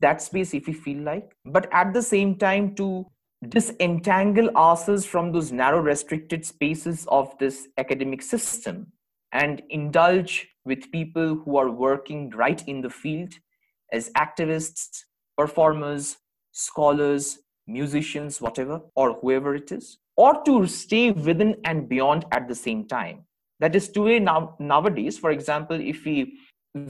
that 0.00 0.22
space 0.22 0.54
if 0.54 0.66
we 0.66 0.72
feel 0.72 1.02
like 1.02 1.36
but 1.44 1.68
at 1.72 1.92
the 1.92 2.02
same 2.02 2.34
time 2.36 2.74
to 2.74 3.06
disentangle 3.48 4.48
ourselves 4.56 5.04
from 5.04 5.30
those 5.30 5.52
narrow 5.52 5.80
restricted 5.80 6.44
spaces 6.44 7.06
of 7.08 7.36
this 7.38 7.68
academic 7.76 8.22
system 8.22 8.86
and 9.32 9.62
indulge 9.68 10.48
with 10.64 10.90
people 10.90 11.36
who 11.44 11.56
are 11.56 11.70
working 11.70 12.30
right 12.30 12.66
in 12.66 12.80
the 12.80 12.88
field 12.88 13.34
as 13.92 14.10
activists 14.16 15.02
performers 15.36 16.16
scholars 16.52 17.38
musicians 17.66 18.40
whatever 18.40 18.80
or 18.94 19.12
whoever 19.20 19.54
it 19.54 19.70
is 19.70 19.98
or 20.16 20.42
to 20.44 20.66
stay 20.66 21.10
within 21.10 21.54
and 21.64 21.88
beyond 21.88 22.24
at 22.32 22.48
the 22.48 22.54
same 22.54 22.86
time 22.88 23.24
that 23.60 23.74
is 23.74 23.88
today 23.88 24.18
now 24.18 24.56
nowadays 24.58 25.18
for 25.18 25.30
example 25.30 25.78
if 25.80 26.04
we 26.04 26.38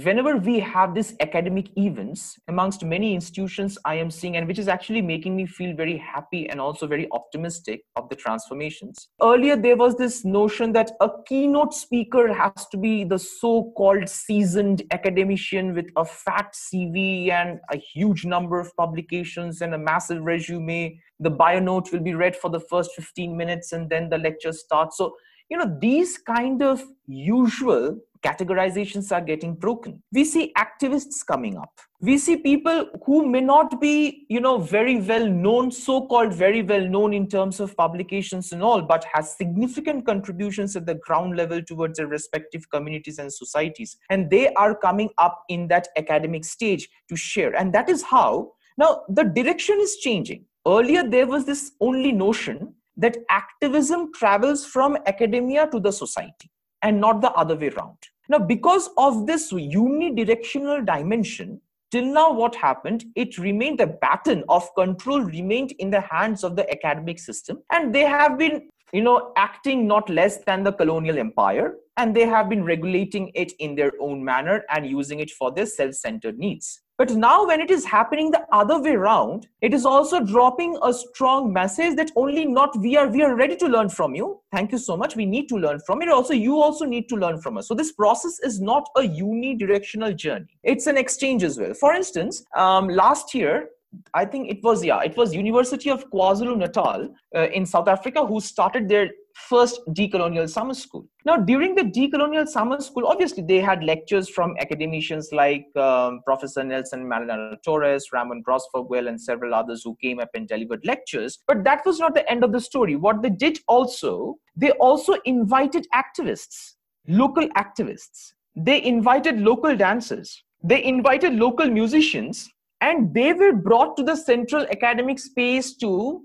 whenever 0.02 0.36
we 0.36 0.58
have 0.58 0.94
these 0.94 1.14
academic 1.20 1.68
events 1.76 2.36
amongst 2.48 2.84
many 2.84 3.14
institutions 3.14 3.78
i 3.84 3.94
am 3.94 4.10
seeing 4.10 4.36
and 4.36 4.48
which 4.48 4.58
is 4.58 4.66
actually 4.66 5.00
making 5.00 5.36
me 5.36 5.46
feel 5.46 5.76
very 5.76 5.96
happy 5.96 6.48
and 6.48 6.60
also 6.60 6.88
very 6.88 7.06
optimistic 7.12 7.82
of 7.94 8.08
the 8.08 8.16
transformations. 8.16 9.08
Earlier 9.22 9.56
there 9.56 9.76
was 9.76 9.96
this 9.96 10.24
notion 10.24 10.72
that 10.72 10.90
a 11.00 11.08
keynote 11.26 11.72
speaker 11.72 12.32
has 12.32 12.66
to 12.72 12.76
be 12.76 13.04
the 13.04 13.18
so 13.18 13.72
called 13.76 14.08
seasoned 14.08 14.82
academician 14.90 15.74
with 15.74 15.86
a 15.96 16.04
fat 16.04 16.52
cv 16.54 17.30
and 17.30 17.60
a 17.72 17.76
huge 17.76 18.24
number 18.24 18.58
of 18.58 18.74
publications 18.76 19.60
and 19.60 19.74
a 19.74 19.78
massive 19.78 20.22
resume. 20.22 21.00
The 21.20 21.30
bio 21.30 21.60
note 21.60 21.92
will 21.92 22.00
be 22.00 22.14
read 22.14 22.36
for 22.36 22.50
the 22.50 22.60
first 22.60 22.90
15 22.96 23.36
minutes 23.36 23.72
and 23.72 23.88
then 23.88 24.08
the 24.08 24.18
lecture 24.18 24.52
starts. 24.52 24.98
So 24.98 25.14
you 25.48 25.56
know 25.56 25.76
these 25.80 26.18
kind 26.18 26.62
of 26.62 26.82
usual 27.06 27.98
categorizations 28.22 29.12
are 29.12 29.20
getting 29.20 29.54
broken. 29.54 30.02
We 30.12 30.24
see 30.24 30.52
activists 30.58 31.24
coming 31.24 31.56
up. 31.56 31.70
We 32.00 32.18
see 32.18 32.36
people 32.36 32.86
who 33.04 33.26
may 33.26 33.40
not 33.40 33.80
be 33.80 34.26
you 34.28 34.40
know 34.40 34.58
very 34.58 35.00
well 35.00 35.26
known 35.26 35.70
so 35.70 36.06
called 36.06 36.34
very 36.34 36.62
well 36.62 36.86
known 36.86 37.14
in 37.14 37.28
terms 37.28 37.60
of 37.60 37.76
publications 37.76 38.52
and 38.52 38.62
all 38.62 38.82
but 38.82 39.04
has 39.12 39.36
significant 39.36 40.06
contributions 40.06 40.76
at 40.76 40.86
the 40.86 40.96
ground 40.96 41.36
level 41.36 41.62
towards 41.62 41.98
their 41.98 42.06
respective 42.06 42.68
communities 42.70 43.18
and 43.18 43.32
societies. 43.32 43.96
And 44.10 44.30
they 44.30 44.52
are 44.54 44.74
coming 44.74 45.10
up 45.18 45.44
in 45.48 45.68
that 45.68 45.88
academic 45.96 46.44
stage 46.44 46.88
to 47.08 47.16
share. 47.16 47.54
And 47.56 47.72
that 47.74 47.88
is 47.88 48.02
how 48.02 48.52
now 48.76 49.02
the 49.08 49.24
direction 49.24 49.78
is 49.80 49.96
changing. 49.96 50.44
Earlier 50.66 51.08
there 51.08 51.26
was 51.26 51.44
this 51.44 51.72
only 51.80 52.10
notion 52.10 52.74
that 52.96 53.16
activism 53.30 54.12
travels 54.12 54.64
from 54.64 54.96
academia 55.06 55.68
to 55.70 55.80
the 55.80 55.92
society 55.92 56.50
and 56.82 57.00
not 57.00 57.20
the 57.20 57.30
other 57.32 57.56
way 57.56 57.68
around. 57.68 57.98
Now, 58.28 58.38
because 58.38 58.90
of 58.96 59.26
this 59.26 59.52
unidirectional 59.52 60.84
dimension, 60.84 61.60
till 61.90 62.04
now 62.04 62.32
what 62.32 62.54
happened 62.54 63.04
it 63.14 63.38
remained 63.38 63.78
the 63.78 63.86
baton 63.86 64.42
of 64.48 64.68
control 64.74 65.20
remained 65.20 65.72
in 65.78 65.90
the 65.90 66.00
hands 66.00 66.42
of 66.42 66.56
the 66.56 66.68
academic 66.70 67.18
system 67.18 67.58
and 67.72 67.94
they 67.94 68.04
have 68.04 68.36
been 68.36 68.68
you 68.92 69.02
know 69.02 69.32
acting 69.36 69.86
not 69.86 70.08
less 70.10 70.38
than 70.44 70.62
the 70.62 70.72
colonial 70.72 71.18
empire 71.18 71.74
and 71.96 72.14
they 72.14 72.26
have 72.26 72.48
been 72.48 72.64
regulating 72.64 73.30
it 73.34 73.52
in 73.58 73.74
their 73.74 73.92
own 74.00 74.24
manner 74.24 74.64
and 74.70 74.86
using 74.86 75.20
it 75.20 75.30
for 75.30 75.52
their 75.52 75.66
self-centered 75.66 76.38
needs 76.38 76.82
but 76.98 77.10
now, 77.10 77.46
when 77.46 77.60
it 77.60 77.70
is 77.70 77.84
happening 77.84 78.30
the 78.30 78.46
other 78.52 78.80
way 78.80 78.92
around, 78.92 79.48
it 79.60 79.74
is 79.74 79.84
also 79.84 80.24
dropping 80.24 80.78
a 80.82 80.94
strong 80.94 81.52
message 81.52 81.94
that 81.96 82.10
only 82.16 82.46
not 82.46 82.78
we 82.78 82.96
are 82.96 83.06
we 83.08 83.22
are 83.22 83.34
ready 83.34 83.54
to 83.56 83.66
learn 83.66 83.90
from 83.90 84.14
you. 84.14 84.40
Thank 84.50 84.72
you 84.72 84.78
so 84.78 84.96
much. 84.96 85.14
We 85.14 85.26
need 85.26 85.48
to 85.50 85.56
learn 85.56 85.80
from 85.80 86.00
it. 86.00 86.08
Also, 86.08 86.32
you 86.32 86.56
also 86.56 86.86
need 86.86 87.10
to 87.10 87.16
learn 87.16 87.38
from 87.42 87.58
us. 87.58 87.68
So 87.68 87.74
this 87.74 87.92
process 87.92 88.40
is 88.40 88.62
not 88.62 88.88
a 88.96 89.02
unidirectional 89.02 90.16
journey. 90.16 90.58
It's 90.62 90.86
an 90.86 90.96
exchange 90.96 91.44
as 91.44 91.58
well. 91.58 91.74
For 91.74 91.92
instance, 91.92 92.44
um, 92.56 92.88
last 92.88 93.34
year 93.34 93.68
I 94.14 94.24
think 94.24 94.50
it 94.50 94.62
was 94.62 94.84
yeah, 94.84 95.00
it 95.02 95.16
was 95.16 95.34
University 95.34 95.90
of 95.90 96.10
KwaZulu 96.10 96.56
Natal 96.56 97.08
uh, 97.34 97.48
in 97.48 97.66
South 97.66 97.88
Africa 97.88 98.26
who 98.26 98.40
started 98.40 98.88
their 98.88 99.10
first 99.36 99.80
decolonial 99.90 100.48
summer 100.48 100.74
school. 100.74 101.06
Now, 101.24 101.36
during 101.36 101.74
the 101.74 101.82
decolonial 101.82 102.46
summer 102.48 102.80
school, 102.80 103.06
obviously 103.06 103.42
they 103.42 103.60
had 103.60 103.84
lectures 103.84 104.28
from 104.28 104.54
academicians 104.58 105.30
like 105.32 105.66
um, 105.76 106.20
Professor 106.24 106.64
Nelson 106.64 107.06
Maldonado 107.06 107.56
Torres, 107.64 108.06
Ramon 108.12 108.42
Grosfoguel, 108.42 109.08
and 109.08 109.20
several 109.20 109.54
others 109.54 109.82
who 109.84 109.96
came 110.02 110.20
up 110.20 110.30
and 110.34 110.48
delivered 110.48 110.84
lectures. 110.84 111.38
But 111.46 111.64
that 111.64 111.84
was 111.84 111.98
not 111.98 112.14
the 112.14 112.28
end 112.30 112.44
of 112.44 112.52
the 112.52 112.60
story. 112.60 112.96
What 112.96 113.22
they 113.22 113.30
did 113.30 113.58
also, 113.68 114.36
they 114.56 114.70
also 114.72 115.14
invited 115.24 115.86
activists, 115.94 116.74
local 117.06 117.48
activists. 117.50 118.32
They 118.56 118.82
invited 118.82 119.38
local 119.38 119.76
dancers. 119.76 120.42
They 120.64 120.82
invited 120.82 121.34
local 121.34 121.68
musicians 121.68 122.48
and 122.80 123.14
they 123.14 123.32
were 123.32 123.52
brought 123.52 123.96
to 123.96 124.02
the 124.02 124.16
central 124.16 124.66
academic 124.70 125.18
space 125.18 125.74
to 125.76 126.22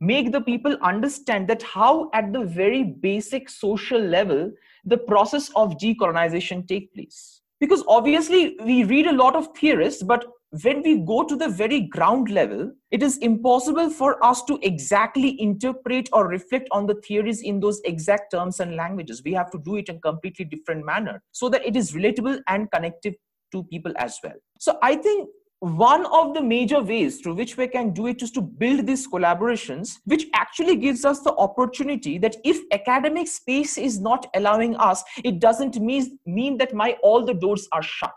make 0.00 0.32
the 0.32 0.40
people 0.40 0.76
understand 0.82 1.48
that 1.48 1.62
how 1.62 2.10
at 2.12 2.32
the 2.32 2.44
very 2.44 2.82
basic 2.82 3.48
social 3.48 4.00
level 4.00 4.50
the 4.84 4.98
process 4.98 5.48
of 5.54 5.76
decolonization 5.78 6.66
take 6.66 6.92
place. 6.92 7.40
Because 7.60 7.84
obviously 7.86 8.56
we 8.64 8.82
read 8.82 9.06
a 9.06 9.12
lot 9.12 9.36
of 9.36 9.56
theorists 9.56 10.02
but 10.02 10.26
when 10.62 10.82
we 10.82 10.98
go 10.98 11.22
to 11.22 11.36
the 11.36 11.48
very 11.48 11.82
ground 11.82 12.28
level 12.28 12.72
it 12.90 13.02
is 13.02 13.16
impossible 13.18 13.88
for 13.88 14.22
us 14.24 14.42
to 14.44 14.58
exactly 14.62 15.40
interpret 15.40 16.08
or 16.12 16.26
reflect 16.26 16.68
on 16.72 16.86
the 16.86 16.96
theories 17.06 17.40
in 17.40 17.60
those 17.60 17.80
exact 17.84 18.32
terms 18.32 18.58
and 18.58 18.74
languages. 18.74 19.22
We 19.24 19.32
have 19.34 19.52
to 19.52 19.58
do 19.58 19.76
it 19.76 19.88
in 19.88 20.00
completely 20.00 20.44
different 20.46 20.84
manner 20.84 21.22
so 21.30 21.48
that 21.50 21.64
it 21.64 21.76
is 21.76 21.92
relatable 21.92 22.40
and 22.48 22.70
connective 22.72 23.14
to 23.52 23.62
people 23.64 23.92
as 23.96 24.18
well. 24.24 24.34
So 24.58 24.78
i 24.82 24.96
think 24.96 25.28
one 25.62 26.06
of 26.06 26.34
the 26.34 26.42
major 26.42 26.82
ways 26.82 27.20
through 27.20 27.34
which 27.34 27.56
we 27.56 27.68
can 27.68 27.92
do 27.92 28.08
it 28.08 28.20
is 28.20 28.32
to 28.32 28.40
build 28.40 28.84
these 28.84 29.06
collaborations 29.06 29.98
which 30.06 30.26
actually 30.34 30.74
gives 30.74 31.04
us 31.04 31.20
the 31.20 31.32
opportunity 31.36 32.18
that 32.18 32.34
if 32.42 32.62
academic 32.72 33.28
space 33.28 33.78
is 33.78 34.00
not 34.00 34.26
allowing 34.34 34.74
us 34.74 35.04
it 35.22 35.38
doesn't 35.38 35.80
mean, 35.80 36.18
mean 36.26 36.58
that 36.58 36.74
my 36.74 36.96
all 37.04 37.24
the 37.24 37.34
doors 37.34 37.68
are 37.70 37.82
shut. 37.82 38.12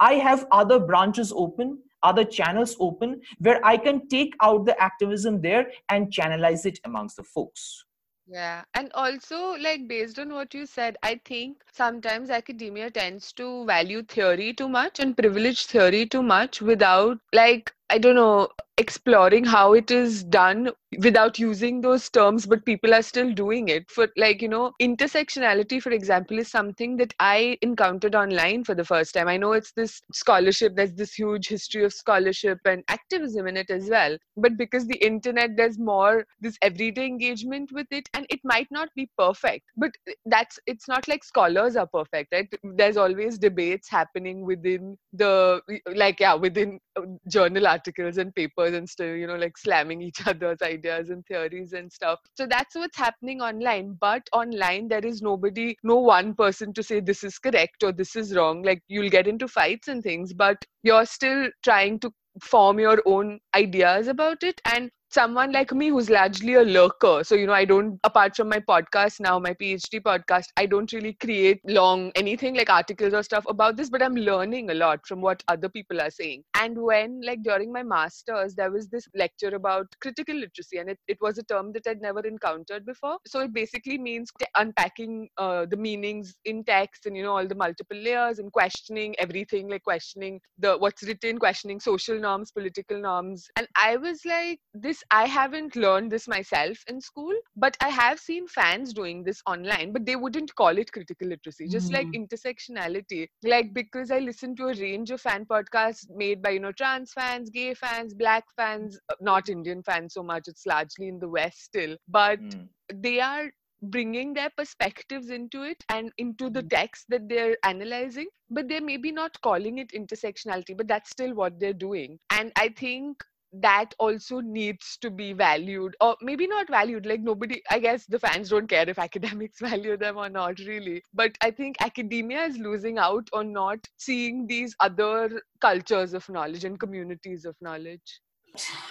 I 0.00 0.14
have 0.14 0.46
other 0.50 0.80
branches 0.80 1.32
open 1.32 1.78
other 2.02 2.24
channels 2.24 2.76
open 2.78 3.20
where 3.38 3.64
i 3.66 3.76
can 3.76 4.06
take 4.08 4.32
out 4.40 4.64
the 4.64 4.80
activism 4.80 5.40
there 5.40 5.68
and 5.88 6.12
channelize 6.12 6.64
it 6.64 6.78
amongst 6.84 7.16
the 7.16 7.24
folks 7.24 7.84
Yeah, 8.28 8.64
and 8.74 8.92
also 8.94 9.56
like 9.56 9.88
based 9.88 10.18
on 10.18 10.32
what 10.34 10.54
you 10.54 10.66
said, 10.66 10.96
I 11.02 11.20
think 11.24 11.64
sometimes 11.72 12.30
academia 12.30 12.90
tends 12.90 13.32
to 13.34 13.64
value 13.66 14.02
theory 14.02 14.52
too 14.54 14.68
much 14.68 15.00
and 15.00 15.16
privilege 15.16 15.66
theory 15.66 16.06
too 16.06 16.22
much 16.22 16.60
without 16.62 17.18
like 17.32 17.74
I 17.90 17.98
don't 17.98 18.14
know 18.16 18.50
exploring 18.78 19.44
how 19.44 19.72
it 19.74 19.90
is 19.90 20.22
done 20.24 20.70
without 21.02 21.38
using 21.38 21.80
those 21.80 22.08
terms 22.08 22.46
but 22.46 22.64
people 22.64 22.94
are 22.94 23.02
still 23.02 23.32
doing 23.32 23.68
it. 23.68 23.90
For 23.90 24.08
like 24.16 24.40
you 24.40 24.48
know 24.48 24.72
intersectionality 24.80 25.82
for 25.82 25.90
example 25.90 26.38
is 26.38 26.50
something 26.50 26.96
that 26.96 27.12
i 27.20 27.58
encountered 27.60 28.14
online 28.14 28.64
for 28.64 28.74
the 28.74 28.84
first 28.84 29.14
time. 29.14 29.28
I 29.28 29.36
know 29.36 29.52
it's 29.52 29.72
this 29.72 30.00
scholarship 30.12 30.76
there's 30.76 30.94
this 30.94 31.14
huge 31.14 31.48
history 31.48 31.84
of 31.84 31.92
scholarship 31.92 32.58
and 32.64 32.82
activism 32.88 33.46
in 33.48 33.56
it 33.56 33.70
as 33.70 33.90
well. 33.90 34.16
But 34.36 34.56
because 34.56 34.86
the 34.86 34.96
internet 35.04 35.56
there's 35.56 35.78
more 35.78 36.24
this 36.40 36.56
everyday 36.62 37.06
engagement 37.06 37.70
with 37.72 37.86
it 37.90 38.08
and 38.14 38.26
it 38.30 38.40
might 38.44 38.68
not 38.70 38.88
be 38.96 39.10
perfect 39.18 39.64
but 39.76 39.90
that's 40.26 40.58
it's 40.66 40.88
not 40.88 41.06
like 41.08 41.24
scholars 41.24 41.76
are 41.76 41.86
perfect 41.86 42.32
right? 42.32 42.48
There's 42.62 42.96
always 42.96 43.38
debates 43.38 43.88
happening 43.90 44.44
within 44.46 44.96
the 45.12 45.60
like 45.94 46.20
yeah 46.20 46.34
within 46.34 46.80
uh, 46.96 47.02
journal 47.28 47.66
articles 47.66 48.18
and 48.18 48.34
papers 48.34 48.67
and 48.74 48.88
still 48.88 49.14
you 49.14 49.26
know 49.26 49.36
like 49.36 49.56
slamming 49.58 50.02
each 50.08 50.26
other's 50.26 50.62
ideas 50.62 50.78
ideas 50.78 51.10
and 51.10 51.24
theories 51.26 51.72
and 51.72 51.92
stuff. 51.92 52.18
So 52.36 52.46
that's 52.46 52.74
what's 52.74 52.96
happening 52.96 53.40
online. 53.40 53.96
But 54.00 54.22
online, 54.32 54.88
there 54.88 55.04
is 55.04 55.22
nobody, 55.22 55.76
no 55.82 55.96
one 55.96 56.34
person 56.34 56.72
to 56.74 56.82
say 56.82 57.00
this 57.00 57.24
is 57.24 57.38
correct 57.38 57.82
or 57.82 57.92
this 57.92 58.16
is 58.16 58.34
wrong. 58.34 58.62
Like 58.62 58.82
you'll 58.88 59.10
get 59.10 59.26
into 59.26 59.48
fights 59.48 59.88
and 59.88 60.02
things, 60.02 60.32
but 60.32 60.56
you're 60.82 61.06
still 61.06 61.48
trying 61.62 62.00
to 62.00 62.10
form 62.42 62.78
your 62.78 63.02
own 63.04 63.40
ideas 63.54 64.06
about 64.06 64.42
it 64.42 64.60
and 64.72 64.90
someone 65.10 65.52
like 65.52 65.72
me 65.72 65.88
who's 65.88 66.10
largely 66.10 66.54
a 66.54 66.62
lurker. 66.62 67.24
So 67.24 67.34
you 67.34 67.46
know 67.46 67.52
i 67.52 67.64
don't 67.64 67.98
apart 68.04 68.36
from 68.36 68.48
my 68.48 68.58
podcast 68.60 69.20
now 69.20 69.38
my 69.38 69.54
phd 69.54 70.00
podcast 70.02 70.46
i 70.56 70.66
don't 70.66 70.92
really 70.92 71.14
create 71.14 71.60
long 71.66 72.10
anything 72.14 72.54
like 72.54 72.70
articles 72.70 73.14
or 73.14 73.22
stuff 73.22 73.44
about 73.48 73.76
this 73.76 73.90
but 73.90 74.02
i'm 74.02 74.14
learning 74.14 74.70
a 74.70 74.74
lot 74.74 75.00
from 75.06 75.20
what 75.20 75.42
other 75.48 75.68
people 75.68 76.00
are 76.00 76.10
saying. 76.10 76.42
And 76.60 76.76
when 76.76 77.20
like 77.24 77.42
during 77.42 77.72
my 77.72 77.82
masters 77.82 78.54
there 78.54 78.70
was 78.70 78.88
this 78.88 79.06
lecture 79.14 79.54
about 79.54 79.86
critical 80.00 80.34
literacy 80.34 80.78
and 80.78 80.90
it, 80.90 80.98
it 81.08 81.18
was 81.20 81.38
a 81.38 81.42
term 81.44 81.72
that 81.72 81.86
i'd 81.86 82.00
never 82.00 82.20
encountered 82.20 82.84
before. 82.84 83.18
So 83.26 83.40
it 83.40 83.52
basically 83.52 83.98
means 83.98 84.30
unpacking 84.56 85.28
uh, 85.38 85.66
the 85.66 85.76
meanings 85.76 86.34
in 86.44 86.64
text 86.64 87.06
and 87.06 87.16
you 87.16 87.22
know 87.22 87.36
all 87.36 87.46
the 87.46 87.54
multiple 87.54 87.96
layers 87.96 88.38
and 88.38 88.52
questioning 88.52 89.14
everything 89.18 89.68
like 89.68 89.84
questioning 89.84 90.40
the 90.58 90.76
what's 90.76 91.02
written 91.02 91.38
questioning 91.38 91.80
social 91.80 92.18
norms 92.18 92.50
political 92.50 93.00
norms. 93.00 93.48
And 93.56 93.66
i 93.76 93.96
was 93.96 94.24
like 94.24 94.60
this 94.74 94.97
this 94.98 95.04
i 95.10 95.26
haven't 95.26 95.76
learned 95.76 96.10
this 96.10 96.28
myself 96.28 96.78
in 96.88 97.00
school 97.00 97.34
but 97.56 97.76
i 97.80 97.88
have 97.88 98.18
seen 98.18 98.46
fans 98.46 98.92
doing 98.92 99.22
this 99.24 99.42
online 99.46 99.92
but 99.92 100.06
they 100.06 100.16
wouldn't 100.16 100.54
call 100.54 100.78
it 100.78 100.92
critical 100.92 101.28
literacy 101.28 101.68
just 101.68 101.90
mm. 101.90 101.94
like 101.94 102.06
intersectionality 102.08 103.28
like 103.44 103.72
because 103.74 104.10
i 104.10 104.18
listen 104.18 104.54
to 104.56 104.68
a 104.68 104.74
range 104.74 105.10
of 105.10 105.20
fan 105.20 105.44
podcasts 105.44 106.06
made 106.14 106.42
by 106.42 106.50
you 106.50 106.60
know 106.60 106.72
trans 106.72 107.12
fans 107.12 107.50
gay 107.50 107.74
fans 107.74 108.14
black 108.14 108.44
fans 108.56 108.98
uh, 109.10 109.14
not 109.20 109.48
indian 109.48 109.82
fans 109.82 110.14
so 110.14 110.22
much 110.22 110.48
it's 110.48 110.66
largely 110.66 111.08
in 111.08 111.18
the 111.18 111.28
west 111.28 111.64
still 111.64 111.96
but 112.08 112.40
mm. 112.40 112.68
they 112.94 113.20
are 113.20 113.50
bringing 113.82 114.34
their 114.34 114.50
perspectives 114.56 115.30
into 115.30 115.62
it 115.62 115.84
and 115.88 116.10
into 116.18 116.50
the 116.50 116.62
mm. 116.62 116.70
text 116.70 117.04
that 117.08 117.28
they're 117.28 117.56
analyzing 117.62 118.26
but 118.50 118.68
they're 118.68 118.80
maybe 118.80 119.12
not 119.12 119.40
calling 119.40 119.78
it 119.78 119.92
intersectionality 119.92 120.76
but 120.76 120.88
that's 120.88 121.10
still 121.10 121.34
what 121.34 121.60
they're 121.60 121.72
doing 121.72 122.18
and 122.30 122.50
i 122.56 122.68
think 122.68 123.22
that 123.52 123.94
also 123.98 124.40
needs 124.40 124.98
to 125.00 125.10
be 125.10 125.32
valued 125.32 125.96
or 126.00 126.16
maybe 126.20 126.46
not 126.46 126.68
valued 126.68 127.06
like 127.06 127.20
nobody 127.20 127.62
i 127.70 127.78
guess 127.78 128.04
the 128.06 128.18
fans 128.18 128.50
don't 128.50 128.68
care 128.68 128.88
if 128.88 128.98
academics 128.98 129.58
value 129.68 129.96
them 129.96 130.16
or 130.18 130.28
not 130.28 130.58
really. 130.60 131.02
But 131.14 131.32
i 131.42 131.50
think 131.50 131.76
academia 131.80 132.44
is 132.44 132.58
losing 132.58 132.98
out 132.98 133.28
on 133.32 133.52
not 133.52 133.78
seeing 133.96 134.46
these 134.46 134.74
other 134.80 135.42
cultures 135.60 136.14
of 136.14 136.28
knowledge 136.28 136.64
and 136.64 136.78
communities 136.78 137.44
of 137.44 137.56
knowledge. 137.60 138.20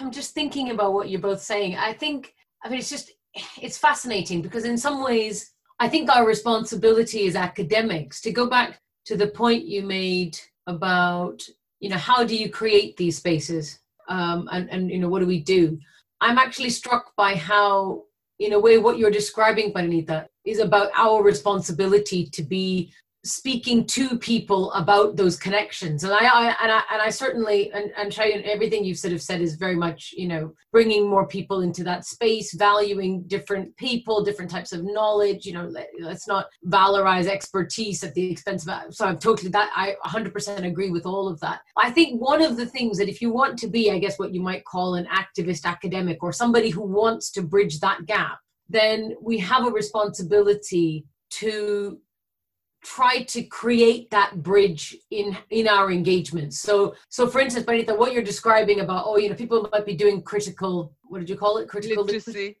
I'm 0.00 0.10
just 0.10 0.34
thinking 0.34 0.70
about 0.70 0.92
what 0.92 1.08
you're 1.08 1.20
both 1.20 1.42
saying. 1.42 1.76
I 1.76 1.92
think 1.92 2.34
i 2.64 2.68
mean 2.68 2.78
it's 2.78 2.90
just 2.90 3.12
it's 3.60 3.78
fascinating 3.78 4.42
because 4.42 4.64
in 4.64 4.78
some 4.78 5.02
ways 5.02 5.52
i 5.78 5.88
think 5.88 6.10
our 6.10 6.26
responsibility 6.26 7.26
as 7.26 7.36
academics 7.36 8.20
to 8.20 8.32
go 8.32 8.48
back 8.48 8.80
to 9.04 9.16
the 9.16 9.28
point 9.28 9.64
you 9.64 9.82
made 9.82 10.38
about 10.66 11.42
you 11.80 11.88
know 11.88 11.96
how 11.96 12.24
do 12.24 12.36
you 12.36 12.50
create 12.50 12.96
these 12.96 13.18
spaces 13.18 13.78
um, 14.08 14.48
and, 14.52 14.68
and 14.70 14.90
you 14.90 14.98
know 14.98 15.08
what 15.08 15.20
do 15.20 15.26
we 15.26 15.40
do? 15.40 15.78
I'm 16.20 16.38
actually 16.38 16.70
struck 16.70 17.14
by 17.16 17.36
how 17.36 18.04
in 18.38 18.52
a 18.52 18.58
way 18.58 18.78
what 18.78 18.98
you're 18.98 19.10
describing 19.10 19.72
Parinita, 19.72 20.26
is 20.44 20.60
about 20.60 20.90
our 20.96 21.22
responsibility 21.22 22.26
to 22.26 22.42
be 22.42 22.92
speaking 23.24 23.84
to 23.84 24.16
people 24.18 24.72
about 24.72 25.16
those 25.16 25.36
connections. 25.36 26.04
And 26.04 26.12
i, 26.12 26.18
I 26.18 26.56
and 26.62 26.72
i 26.72 26.82
and 26.92 27.02
i 27.02 27.10
certainly 27.10 27.70
and 27.72 27.90
and 27.96 28.12
try 28.12 28.28
everything 28.44 28.84
you've 28.84 28.98
sort 28.98 29.12
of 29.12 29.20
said 29.20 29.40
is 29.40 29.56
very 29.56 29.74
much 29.74 30.14
you 30.16 30.28
know 30.28 30.52
bringing 30.72 31.08
more 31.08 31.26
people 31.26 31.62
into 31.62 31.82
that 31.84 32.04
space 32.04 32.54
valuing 32.54 33.24
different 33.26 33.76
people 33.76 34.22
different 34.22 34.50
types 34.50 34.72
of 34.72 34.84
knowledge 34.84 35.44
you 35.46 35.52
know 35.52 35.66
let, 35.66 35.88
us 36.06 36.28
not 36.28 36.46
valorize 36.66 37.26
expertise 37.26 38.04
at 38.04 38.14
the 38.14 38.30
expense 38.30 38.66
of 38.66 38.94
so 38.94 39.04
i'm 39.04 39.18
totally 39.18 39.50
that 39.50 39.70
i 39.74 39.94
100% 40.06 40.64
agree 40.64 40.90
with 40.90 41.06
all 41.06 41.28
of 41.28 41.40
that. 41.40 41.60
I 41.76 41.90
think 41.90 42.20
one 42.20 42.42
of 42.42 42.56
the 42.56 42.66
things 42.66 42.98
that 42.98 43.08
if 43.08 43.20
you 43.20 43.32
want 43.32 43.58
to 43.58 43.68
be 43.68 43.90
i 43.90 43.98
guess 43.98 44.18
what 44.18 44.32
you 44.32 44.40
might 44.40 44.64
call 44.64 44.94
an 44.94 45.06
activist 45.06 45.64
academic 45.64 46.22
or 46.22 46.32
somebody 46.32 46.70
who 46.70 46.82
wants 46.82 47.30
to 47.32 47.42
bridge 47.42 47.80
that 47.80 48.06
gap 48.06 48.38
then 48.68 49.14
we 49.20 49.38
have 49.38 49.66
a 49.66 49.70
responsibility 49.70 51.04
to 51.30 51.98
try 52.84 53.22
to 53.24 53.42
create 53.42 54.10
that 54.10 54.42
bridge 54.42 54.96
in 55.10 55.36
in 55.50 55.66
our 55.66 55.90
engagements 55.90 56.58
so 56.58 56.94
so 57.08 57.26
for 57.26 57.40
instance 57.40 57.66
Benita, 57.66 57.94
what 57.94 58.12
you're 58.12 58.22
describing 58.22 58.80
about 58.80 59.04
oh 59.06 59.16
you 59.16 59.28
know 59.28 59.34
people 59.34 59.68
might 59.72 59.86
be 59.86 59.94
doing 59.94 60.22
critical 60.22 60.92
what 61.04 61.18
did 61.18 61.28
you 61.28 61.36
call 61.36 61.58
it 61.58 61.68
critical 61.68 62.04
literacy, 62.04 62.30
literacy. 62.30 62.56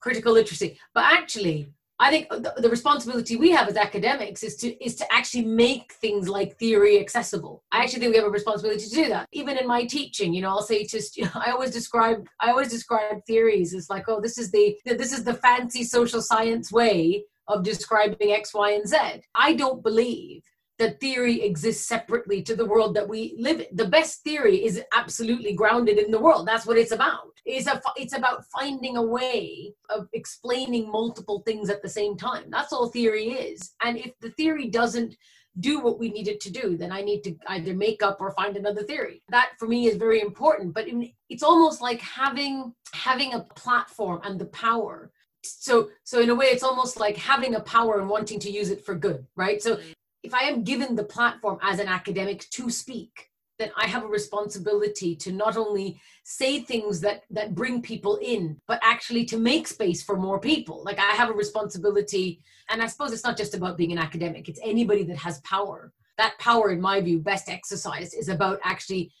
critical 0.00 0.32
literacy 0.32 0.78
but 0.94 1.04
actually 1.04 1.72
I 2.02 2.10
think 2.10 2.28
the, 2.30 2.52
the, 2.56 2.68
responsibility 2.68 3.36
we 3.36 3.52
have 3.52 3.68
as 3.68 3.76
academics 3.76 4.42
is 4.42 4.56
to 4.56 4.84
is 4.84 4.96
to 4.96 5.12
actually 5.12 5.44
make 5.44 5.92
things 5.92 6.28
like 6.28 6.58
theory 6.58 6.98
accessible. 6.98 7.62
I 7.70 7.84
actually 7.84 8.00
think 8.00 8.10
we 8.10 8.16
have 8.16 8.26
a 8.26 8.30
responsibility 8.30 8.88
to 8.88 8.90
do 8.90 9.08
that. 9.10 9.28
Even 9.30 9.56
in 9.56 9.68
my 9.68 9.84
teaching, 9.84 10.34
you 10.34 10.42
know, 10.42 10.48
I'll 10.48 10.62
say 10.62 10.84
to 10.84 11.00
I 11.34 11.52
always 11.52 11.70
describe 11.70 12.26
I 12.40 12.50
always 12.50 12.70
describe 12.70 13.24
theories 13.24 13.72
as 13.72 13.88
like, 13.88 14.08
oh, 14.08 14.20
this 14.20 14.36
is 14.36 14.50
the 14.50 14.76
this 14.84 15.12
is 15.12 15.22
the 15.22 15.34
fancy 15.34 15.84
social 15.84 16.20
science 16.20 16.72
way 16.72 17.24
of 17.48 17.64
describing 17.64 18.32
X, 18.32 18.54
Y, 18.54 18.72
and 18.72 18.88
Z. 18.88 18.96
I 19.34 19.54
don't 19.54 19.82
believe 19.82 20.42
that 20.78 21.00
theory 21.00 21.42
exists 21.42 21.86
separately 21.86 22.42
to 22.42 22.56
the 22.56 22.64
world 22.64 22.94
that 22.96 23.08
we 23.08 23.36
live 23.38 23.60
in. 23.60 23.66
The 23.72 23.88
best 23.88 24.24
theory 24.24 24.64
is 24.64 24.82
absolutely 24.94 25.52
grounded 25.52 25.98
in 25.98 26.10
the 26.10 26.18
world. 26.18 26.46
That's 26.46 26.66
what 26.66 26.78
it's 26.78 26.92
about. 26.92 27.32
It's, 27.44 27.66
a, 27.66 27.80
it's 27.96 28.16
about 28.16 28.44
finding 28.46 28.96
a 28.96 29.02
way 29.02 29.74
of 29.90 30.08
explaining 30.12 30.90
multiple 30.90 31.42
things 31.46 31.70
at 31.70 31.82
the 31.82 31.88
same 31.88 32.16
time. 32.16 32.44
That's 32.48 32.72
all 32.72 32.88
theory 32.88 33.28
is. 33.28 33.72
And 33.82 33.96
if 33.96 34.12
the 34.20 34.30
theory 34.30 34.68
doesn't 34.68 35.14
do 35.60 35.80
what 35.80 35.98
we 35.98 36.08
need 36.08 36.28
it 36.28 36.40
to 36.40 36.50
do, 36.50 36.76
then 36.76 36.90
I 36.90 37.02
need 37.02 37.22
to 37.24 37.36
either 37.48 37.74
make 37.74 38.02
up 38.02 38.18
or 38.20 38.30
find 38.32 38.56
another 38.56 38.82
theory. 38.82 39.22
That 39.28 39.50
for 39.58 39.68
me 39.68 39.86
is 39.86 39.96
very 39.96 40.20
important. 40.20 40.72
But 40.72 40.86
it's 41.28 41.42
almost 41.42 41.82
like 41.82 42.00
having 42.00 42.74
having 42.94 43.34
a 43.34 43.40
platform 43.40 44.20
and 44.24 44.40
the 44.40 44.46
power 44.46 45.12
so 45.44 45.90
so 46.04 46.20
in 46.20 46.30
a 46.30 46.34
way 46.34 46.46
it's 46.46 46.62
almost 46.62 46.98
like 46.98 47.16
having 47.16 47.54
a 47.54 47.60
power 47.60 47.98
and 47.98 48.08
wanting 48.08 48.38
to 48.40 48.50
use 48.50 48.70
it 48.70 48.84
for 48.84 48.94
good 48.94 49.26
right? 49.36 49.62
So 49.62 49.76
mm-hmm. 49.76 49.92
if 50.22 50.34
i 50.34 50.42
am 50.42 50.62
given 50.62 50.94
the 50.94 51.04
platform 51.04 51.58
as 51.62 51.78
an 51.78 51.88
academic 51.88 52.48
to 52.50 52.70
speak 52.70 53.28
then 53.58 53.70
i 53.76 53.86
have 53.86 54.04
a 54.04 54.08
responsibility 54.08 55.14
to 55.16 55.32
not 55.32 55.56
only 55.56 56.00
say 56.24 56.60
things 56.60 57.00
that 57.00 57.22
that 57.30 57.54
bring 57.54 57.82
people 57.82 58.16
in 58.16 58.56
but 58.66 58.80
actually 58.82 59.24
to 59.24 59.38
make 59.38 59.66
space 59.66 60.02
for 60.02 60.16
more 60.16 60.38
people. 60.38 60.82
Like 60.84 60.98
i 60.98 61.12
have 61.20 61.30
a 61.30 61.34
responsibility 61.44 62.40
and 62.70 62.82
i 62.82 62.86
suppose 62.86 63.12
it's 63.12 63.24
not 63.24 63.36
just 63.36 63.54
about 63.54 63.76
being 63.76 63.92
an 63.92 63.98
academic 63.98 64.48
it's 64.48 64.60
anybody 64.62 65.04
that 65.04 65.16
has 65.16 65.40
power. 65.40 65.92
That 66.18 66.38
power 66.38 66.70
in 66.70 66.80
my 66.80 67.00
view 67.00 67.18
best 67.20 67.48
exercised 67.48 68.14
is 68.14 68.28
about 68.28 68.60
actually 68.62 69.12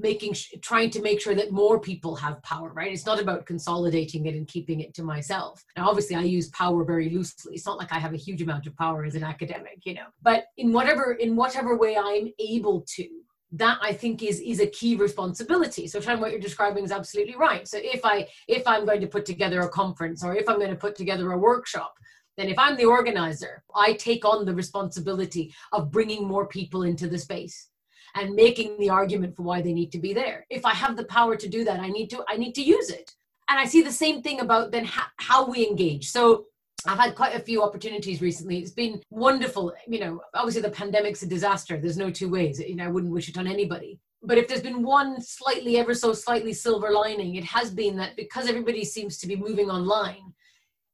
making 0.00 0.34
trying 0.62 0.90
to 0.90 1.02
make 1.02 1.20
sure 1.20 1.34
that 1.34 1.50
more 1.50 1.78
people 1.78 2.14
have 2.16 2.42
power 2.42 2.72
right? 2.72 2.92
It's 2.92 3.06
not 3.06 3.20
about 3.20 3.46
consolidating 3.46 4.26
it 4.26 4.34
and 4.34 4.46
keeping 4.46 4.80
it 4.80 4.94
to 4.94 5.02
myself. 5.02 5.64
Now 5.76 5.88
obviously 5.88 6.16
i 6.16 6.22
use 6.22 6.48
power 6.50 6.84
very 6.84 7.10
loosely. 7.10 7.54
It's 7.54 7.66
not 7.66 7.78
like 7.78 7.92
i 7.92 7.98
have 7.98 8.14
a 8.14 8.18
huge 8.18 8.42
amount 8.42 8.66
of 8.66 8.76
power 8.76 9.04
as 9.04 9.14
an 9.14 9.24
academic 9.24 9.80
you 9.84 9.94
know? 9.94 10.06
But 10.22 10.44
in 10.56 10.72
whatever 10.72 11.12
in 11.12 11.36
whatever 11.36 11.76
way 11.76 11.96
i'm 11.96 12.28
able 12.38 12.84
to 12.96 13.08
that 13.52 13.78
i 13.82 13.92
think 13.92 14.22
is 14.22 14.40
is 14.40 14.60
a 14.60 14.66
key 14.66 14.96
responsibility. 14.96 15.86
So 15.86 16.00
trying 16.00 16.20
what 16.20 16.30
you're 16.30 16.40
describing 16.40 16.84
is 16.84 16.92
absolutely 16.92 17.36
right. 17.36 17.66
So 17.66 17.78
if 17.80 18.04
i 18.04 18.26
if 18.48 18.66
i'm 18.66 18.84
going 18.84 19.00
to 19.00 19.06
put 19.06 19.24
together 19.26 19.60
a 19.62 19.68
conference 19.68 20.24
or 20.24 20.36
if 20.36 20.48
i'm 20.48 20.58
going 20.58 20.70
to 20.70 20.76
put 20.86 20.94
together 20.96 21.32
a 21.32 21.38
workshop 21.38 21.94
then 22.36 22.48
if 22.48 22.58
i'm 22.58 22.76
the 22.76 22.84
organizer 22.84 23.62
i 23.74 23.92
take 23.92 24.24
on 24.24 24.44
the 24.44 24.54
responsibility 24.54 25.52
of 25.72 25.90
bringing 25.90 26.26
more 26.26 26.46
people 26.46 26.82
into 26.82 27.08
the 27.08 27.18
space 27.18 27.69
and 28.14 28.34
making 28.34 28.78
the 28.78 28.90
argument 28.90 29.34
for 29.36 29.42
why 29.42 29.60
they 29.60 29.72
need 29.72 29.92
to 29.92 29.98
be 29.98 30.12
there 30.12 30.46
if 30.50 30.64
i 30.64 30.74
have 30.74 30.96
the 30.96 31.04
power 31.04 31.36
to 31.36 31.48
do 31.48 31.64
that 31.64 31.80
i 31.80 31.88
need 31.88 32.08
to 32.08 32.24
i 32.28 32.36
need 32.36 32.54
to 32.54 32.62
use 32.62 32.90
it 32.90 33.14
and 33.48 33.58
i 33.58 33.64
see 33.64 33.82
the 33.82 33.92
same 33.92 34.22
thing 34.22 34.40
about 34.40 34.70
then 34.70 34.84
how, 34.84 35.06
how 35.16 35.46
we 35.48 35.66
engage 35.66 36.08
so 36.08 36.46
I've 36.86 36.98
had 36.98 37.14
quite 37.14 37.34
a 37.34 37.40
few 37.40 37.62
opportunities 37.62 38.22
recently. 38.22 38.58
It's 38.58 38.70
been 38.70 39.02
wonderful. 39.10 39.72
You 39.86 40.00
know, 40.00 40.22
obviously 40.34 40.62
the 40.62 40.70
pandemic's 40.70 41.22
a 41.22 41.26
disaster. 41.26 41.78
There's 41.78 41.98
no 41.98 42.10
two 42.10 42.30
ways. 42.30 42.58
You 42.58 42.76
know, 42.76 42.84
I 42.84 42.90
wouldn't 42.90 43.12
wish 43.12 43.28
it 43.28 43.36
on 43.36 43.46
anybody. 43.46 44.00
But 44.22 44.38
if 44.38 44.48
there's 44.48 44.62
been 44.62 44.82
one 44.82 45.20
slightly, 45.20 45.78
ever 45.78 45.94
so 45.94 46.12
slightly 46.12 46.52
silver 46.52 46.90
lining, 46.90 47.36
it 47.36 47.44
has 47.44 47.70
been 47.70 47.96
that 47.96 48.16
because 48.16 48.48
everybody 48.48 48.84
seems 48.84 49.18
to 49.18 49.26
be 49.26 49.36
moving 49.36 49.70
online, 49.70 50.32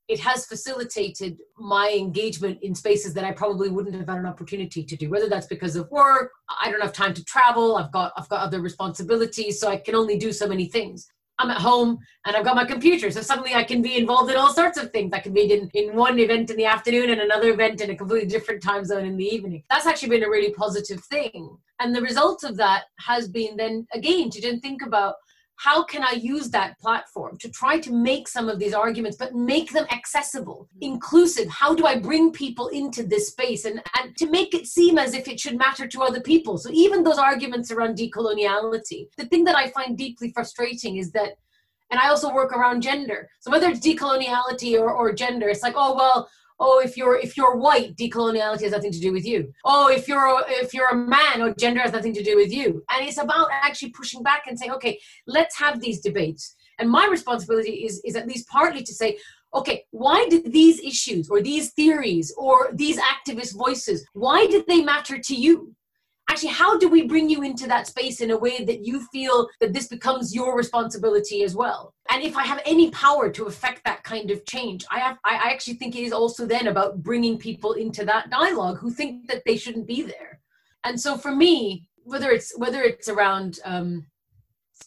it 0.08 0.20
has 0.20 0.46
facilitated 0.46 1.38
my 1.58 1.90
engagement 1.90 2.58
in 2.62 2.74
spaces 2.74 3.12
that 3.14 3.24
I 3.24 3.32
probably 3.32 3.68
wouldn't 3.68 3.96
have 3.96 4.08
had 4.08 4.18
an 4.18 4.26
opportunity 4.26 4.84
to 4.84 4.96
do. 4.96 5.10
Whether 5.10 5.28
that's 5.28 5.46
because 5.46 5.76
of 5.76 5.90
work, 5.90 6.30
I 6.62 6.70
don't 6.70 6.80
have 6.82 6.92
time 6.92 7.14
to 7.14 7.24
travel, 7.24 7.76
I've 7.76 7.92
got 7.92 8.12
I've 8.16 8.28
got 8.28 8.40
other 8.40 8.60
responsibilities, 8.60 9.60
so 9.60 9.68
I 9.68 9.76
can 9.76 9.94
only 9.94 10.16
do 10.18 10.32
so 10.32 10.46
many 10.46 10.66
things. 10.66 11.08
I'm 11.38 11.50
at 11.50 11.58
home 11.58 11.98
and 12.24 12.34
I've 12.34 12.44
got 12.44 12.56
my 12.56 12.64
computer. 12.64 13.10
So 13.10 13.20
suddenly 13.20 13.54
I 13.54 13.62
can 13.62 13.82
be 13.82 13.98
involved 13.98 14.30
in 14.30 14.36
all 14.36 14.52
sorts 14.52 14.78
of 14.78 14.90
things. 14.90 15.12
I 15.12 15.18
can 15.18 15.34
be 15.34 15.52
in, 15.52 15.68
in 15.74 15.94
one 15.94 16.18
event 16.18 16.50
in 16.50 16.56
the 16.56 16.64
afternoon 16.64 17.10
and 17.10 17.20
another 17.20 17.50
event 17.50 17.80
in 17.80 17.90
a 17.90 17.96
completely 17.96 18.28
different 18.28 18.62
time 18.62 18.84
zone 18.84 19.04
in 19.04 19.16
the 19.16 19.24
evening. 19.24 19.62
That's 19.68 19.86
actually 19.86 20.08
been 20.08 20.24
a 20.24 20.30
really 20.30 20.52
positive 20.54 21.04
thing. 21.04 21.56
And 21.78 21.94
the 21.94 22.00
result 22.00 22.42
of 22.42 22.56
that 22.56 22.84
has 23.00 23.28
been 23.28 23.56
then, 23.56 23.86
again, 23.92 24.30
to 24.30 24.40
then 24.40 24.60
think 24.60 24.80
about 24.80 25.16
how 25.56 25.82
can 25.82 26.02
I 26.02 26.12
use 26.12 26.50
that 26.50 26.78
platform 26.78 27.38
to 27.38 27.50
try 27.50 27.78
to 27.78 27.92
make 27.92 28.28
some 28.28 28.48
of 28.48 28.58
these 28.58 28.74
arguments, 28.74 29.16
but 29.16 29.34
make 29.34 29.72
them 29.72 29.86
accessible, 29.90 30.68
mm-hmm. 30.68 30.92
inclusive? 30.94 31.48
How 31.48 31.74
do 31.74 31.86
I 31.86 31.98
bring 31.98 32.30
people 32.30 32.68
into 32.68 33.02
this 33.02 33.28
space 33.28 33.64
and, 33.64 33.82
and 33.98 34.16
to 34.18 34.30
make 34.30 34.54
it 34.54 34.66
seem 34.66 34.98
as 34.98 35.14
if 35.14 35.28
it 35.28 35.40
should 35.40 35.56
matter 35.56 35.86
to 35.88 36.02
other 36.02 36.20
people? 36.20 36.58
So, 36.58 36.70
even 36.72 37.02
those 37.02 37.18
arguments 37.18 37.70
around 37.70 37.96
decoloniality, 37.96 39.08
the 39.16 39.26
thing 39.26 39.44
that 39.44 39.56
I 39.56 39.70
find 39.70 39.96
deeply 39.96 40.30
frustrating 40.32 40.98
is 40.98 41.10
that, 41.12 41.36
and 41.90 42.00
I 42.00 42.08
also 42.08 42.34
work 42.34 42.52
around 42.52 42.82
gender. 42.82 43.28
So, 43.40 43.50
whether 43.50 43.68
it's 43.68 43.80
decoloniality 43.80 44.78
or, 44.78 44.92
or 44.92 45.12
gender, 45.12 45.48
it's 45.48 45.62
like, 45.62 45.74
oh, 45.76 45.94
well, 45.96 46.28
oh 46.58 46.80
if 46.80 46.96
you're 46.96 47.16
if 47.16 47.36
you're 47.36 47.56
white 47.56 47.96
decoloniality 47.96 48.62
has 48.62 48.72
nothing 48.72 48.92
to 48.92 49.00
do 49.00 49.12
with 49.12 49.26
you. 49.26 49.52
Oh 49.64 49.88
if 49.88 50.08
you're 50.08 50.42
if 50.48 50.74
you're 50.74 50.90
a 50.90 50.96
man 50.96 51.42
or 51.42 51.54
gender 51.54 51.80
has 51.80 51.92
nothing 51.92 52.14
to 52.14 52.22
do 52.22 52.36
with 52.36 52.52
you. 52.52 52.84
And 52.90 53.06
it's 53.06 53.18
about 53.18 53.48
actually 53.50 53.90
pushing 53.90 54.22
back 54.22 54.46
and 54.46 54.58
saying 54.58 54.72
okay 54.72 54.98
let's 55.26 55.58
have 55.58 55.80
these 55.80 56.00
debates. 56.00 56.54
And 56.78 56.90
my 56.90 57.06
responsibility 57.10 57.84
is 57.84 58.00
is 58.04 58.16
at 58.16 58.26
least 58.26 58.48
partly 58.48 58.82
to 58.82 58.94
say 58.94 59.18
okay 59.54 59.84
why 59.90 60.26
did 60.28 60.52
these 60.52 60.80
issues 60.80 61.28
or 61.30 61.40
these 61.40 61.72
theories 61.72 62.34
or 62.36 62.70
these 62.72 62.98
activist 62.98 63.56
voices 63.56 64.04
why 64.12 64.46
did 64.46 64.66
they 64.66 64.82
matter 64.82 65.18
to 65.18 65.34
you 65.34 65.74
actually 66.28 66.50
how 66.50 66.76
do 66.78 66.88
we 66.88 67.06
bring 67.06 67.30
you 67.30 67.42
into 67.42 67.66
that 67.66 67.86
space 67.86 68.20
in 68.20 68.30
a 68.30 68.38
way 68.38 68.64
that 68.64 68.84
you 68.84 69.06
feel 69.12 69.48
that 69.60 69.72
this 69.72 69.88
becomes 69.88 70.34
your 70.34 70.56
responsibility 70.56 71.42
as 71.42 71.54
well? 71.54 71.94
And 72.10 72.22
if 72.22 72.36
i 72.36 72.44
have 72.44 72.60
any 72.64 72.90
power 72.90 73.30
to 73.30 73.46
affect 73.46 73.84
that 73.84 74.02
kind 74.04 74.30
of 74.30 74.44
change 74.46 74.84
i 74.90 74.98
have 74.98 75.18
i 75.24 75.34
actually 75.52 75.74
think 75.74 75.96
it 75.96 76.04
is 76.04 76.12
also 76.12 76.46
then 76.46 76.68
about 76.68 77.02
bringing 77.02 77.36
people 77.38 77.72
into 77.72 78.04
that 78.04 78.30
dialogue 78.30 78.78
who 78.78 78.90
think 78.90 79.28
that 79.28 79.42
they 79.44 79.56
shouldn't 79.56 79.86
be 79.86 80.02
there. 80.02 80.40
And 80.84 81.00
so 81.00 81.16
for 81.16 81.34
me 81.34 81.88
whether 82.06 82.30
it's 82.30 82.56
whether 82.56 82.82
it's 82.82 83.08
around 83.08 83.58
um, 83.64 84.06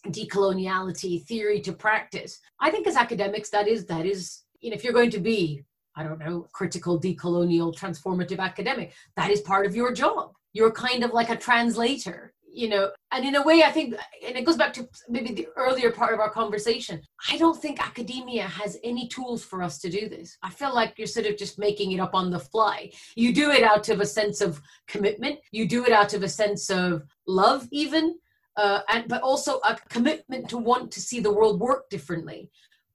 decoloniality 0.07 1.25
theory 1.25 1.59
to 1.59 1.73
practice 1.73 2.39
i 2.59 2.71
think 2.71 2.87
as 2.87 2.95
academics 2.95 3.49
that 3.49 3.67
is 3.67 3.85
that 3.85 4.05
is 4.05 4.43
you 4.61 4.69
know 4.69 4.75
if 4.75 4.83
you're 4.83 4.93
going 4.93 5.09
to 5.09 5.19
be 5.19 5.63
i 5.95 6.03
don't 6.03 6.19
know 6.19 6.47
critical 6.53 6.99
decolonial 6.99 7.75
transformative 7.77 8.39
academic 8.39 8.93
that 9.15 9.29
is 9.29 9.41
part 9.41 9.65
of 9.65 9.75
your 9.75 9.91
job 9.91 10.31
you're 10.53 10.71
kind 10.71 11.03
of 11.03 11.11
like 11.11 11.29
a 11.29 11.35
translator 11.35 12.33
you 12.51 12.67
know? 12.67 12.91
And 13.11 13.25
in 13.25 13.35
a 13.35 13.43
way 13.43 13.63
i 13.63 13.71
think 13.71 13.95
and 14.25 14.35
it 14.37 14.45
goes 14.45 14.57
back 14.57 14.73
to 14.73 14.87
maybe 15.07 15.33
the 15.33 15.47
earlier 15.55 15.91
part 15.91 16.13
of 16.13 16.19
our 16.19 16.29
conversation 16.29 17.01
i 17.31 17.37
don't 17.37 17.59
think 17.59 17.85
academia 17.85 18.43
has 18.43 18.77
any 18.83 19.07
tools 19.07 19.43
for 19.43 19.63
us 19.63 19.79
to 19.79 19.89
do 19.89 20.07
this. 20.09 20.37
I 20.43 20.49
feel 20.49 20.73
like 20.73 20.93
you're 20.97 21.07
sort 21.07 21.25
of 21.25 21.37
just 21.37 21.57
making 21.57 21.91
it 21.91 21.99
up 21.99 22.13
on 22.13 22.29
the 22.29 22.39
fly. 22.39 22.91
You 23.15 23.33
do 23.33 23.51
it 23.51 23.63
out 23.63 23.89
of 23.89 23.99
a 23.99 24.05
sense 24.05 24.41
of 24.41 24.61
commitment. 24.87 25.39
You 25.51 25.67
do 25.67 25.85
it 25.85 25.91
out 25.91 26.13
of 26.13 26.23
a 26.23 26.29
sense 26.29 26.69
of 26.69 27.03
love 27.27 27.67
even 27.71 28.15
uh, 28.57 28.81
and 28.89 29.07
but 29.07 29.21
also 29.21 29.59
a 29.59 29.77
commitment 29.89 30.49
to 30.49 30.57
want 30.57 30.91
to 30.91 30.99
see 30.99 31.19
the 31.19 31.31
world 31.31 31.59
work 31.59 31.89
differently 31.89 32.49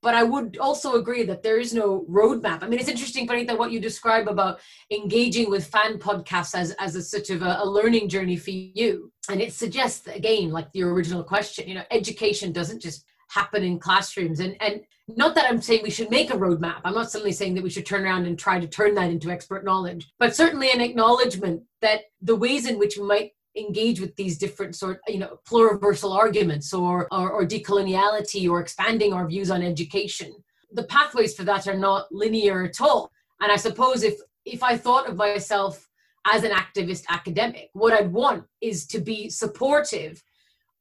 but 0.05 0.15
I 0.15 0.23
would 0.23 0.59
also 0.59 0.95
agree 0.97 1.25
that 1.25 1.43
there 1.43 1.59
is 1.59 1.73
no 1.73 2.05
roadmap. 2.09 2.63
I 2.63 2.69
mean, 2.69 2.79
it's 2.79 2.91
interesting, 2.91 3.27
that 3.27 3.59
what 3.59 3.73
you 3.73 3.81
describe 3.81 4.29
about 4.29 4.61
engaging 4.91 5.51
with 5.51 5.67
fan 5.67 5.99
podcasts 5.99 6.55
as, 6.55 6.73
as 6.73 6.95
a 6.95 7.03
sort 7.03 7.31
of 7.31 7.41
a, 7.43 7.59
a 7.63 7.67
learning 7.67 8.11
journey 8.11 8.37
for 8.37 8.51
you. 8.51 9.11
And 9.31 9.41
it 9.41 9.53
suggests, 9.55 10.07
again, 10.07 10.51
like 10.51 10.69
your 10.75 10.93
original 10.93 11.25
question, 11.25 11.67
you 11.67 11.75
know, 11.75 11.85
education 11.91 12.53
doesn't 12.53 12.83
just 12.83 13.05
happen 13.31 13.65
in 13.65 13.79
classrooms. 13.79 14.41
And, 14.41 14.57
and 14.61 14.83
not 15.09 15.35
that 15.35 15.49
I'm 15.49 15.63
saying 15.63 15.81
we 15.83 15.91
should 15.91 16.11
make 16.11 16.31
a 16.31 16.37
roadmap. 16.37 16.83
I'm 16.85 16.95
not 16.95 17.11
suddenly 17.11 17.33
saying 17.33 17.55
that 17.55 17.65
we 17.65 17.71
should 17.71 17.87
turn 17.87 18.05
around 18.05 18.27
and 18.27 18.39
try 18.39 18.61
to 18.61 18.67
turn 18.69 18.95
that 18.95 19.11
into 19.11 19.31
expert 19.31 19.65
knowledge, 19.65 20.13
but 20.19 20.37
certainly 20.37 20.71
an 20.71 20.83
acknowledgement 20.83 21.63
that 21.81 22.03
the 22.21 22.37
ways 22.37 22.67
in 22.67 22.79
which 22.79 22.99
we 22.99 23.05
might 23.05 23.33
engage 23.57 24.01
with 24.01 24.15
these 24.17 24.39
different 24.39 24.75
sort 24.75 25.01
you 25.07 25.19
know 25.19 25.39
pluriversal 25.49 26.15
arguments 26.15 26.73
or, 26.73 27.07
or 27.13 27.31
or 27.31 27.47
decoloniality 27.47 28.49
or 28.49 28.61
expanding 28.61 29.13
our 29.13 29.27
views 29.27 29.51
on 29.51 29.63
education. 29.63 30.35
The 30.73 30.85
pathways 30.85 31.35
for 31.35 31.45
that 31.45 31.69
are 31.69 31.79
not 31.79 32.11
linear 32.11 32.65
at 32.65 32.81
all. 32.81 33.11
And 33.41 33.53
i 33.53 33.57
suppose 33.57 34.03
if 34.03 34.19
if 34.45 34.63
i 34.63 34.77
thought 34.77 35.09
of 35.09 35.17
myself 35.17 35.89
as 36.33 36.43
an 36.43 36.53
activist 36.53 37.05
academic 37.09 37.69
what 37.73 37.93
i'd 37.93 38.13
want 38.13 38.45
is 38.61 38.87
to 38.87 39.01
be 39.01 39.29
supportive 39.29 40.23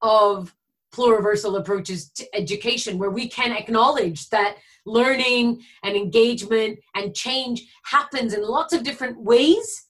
of 0.01 0.53
pluriversal 0.93 1.59
approaches 1.59 2.09
to 2.12 2.36
education 2.36 2.97
where 2.97 3.09
we 3.09 3.27
can 3.27 3.51
acknowledge 3.51 4.29
that 4.29 4.57
learning 4.86 5.62
and 5.83 5.95
engagement 5.95 6.77
and 6.95 7.15
change 7.15 7.63
happens 7.86 8.33
in 8.33 8.43
lots 8.43 8.73
of 8.73 8.83
different 8.83 9.19
ways 9.19 9.88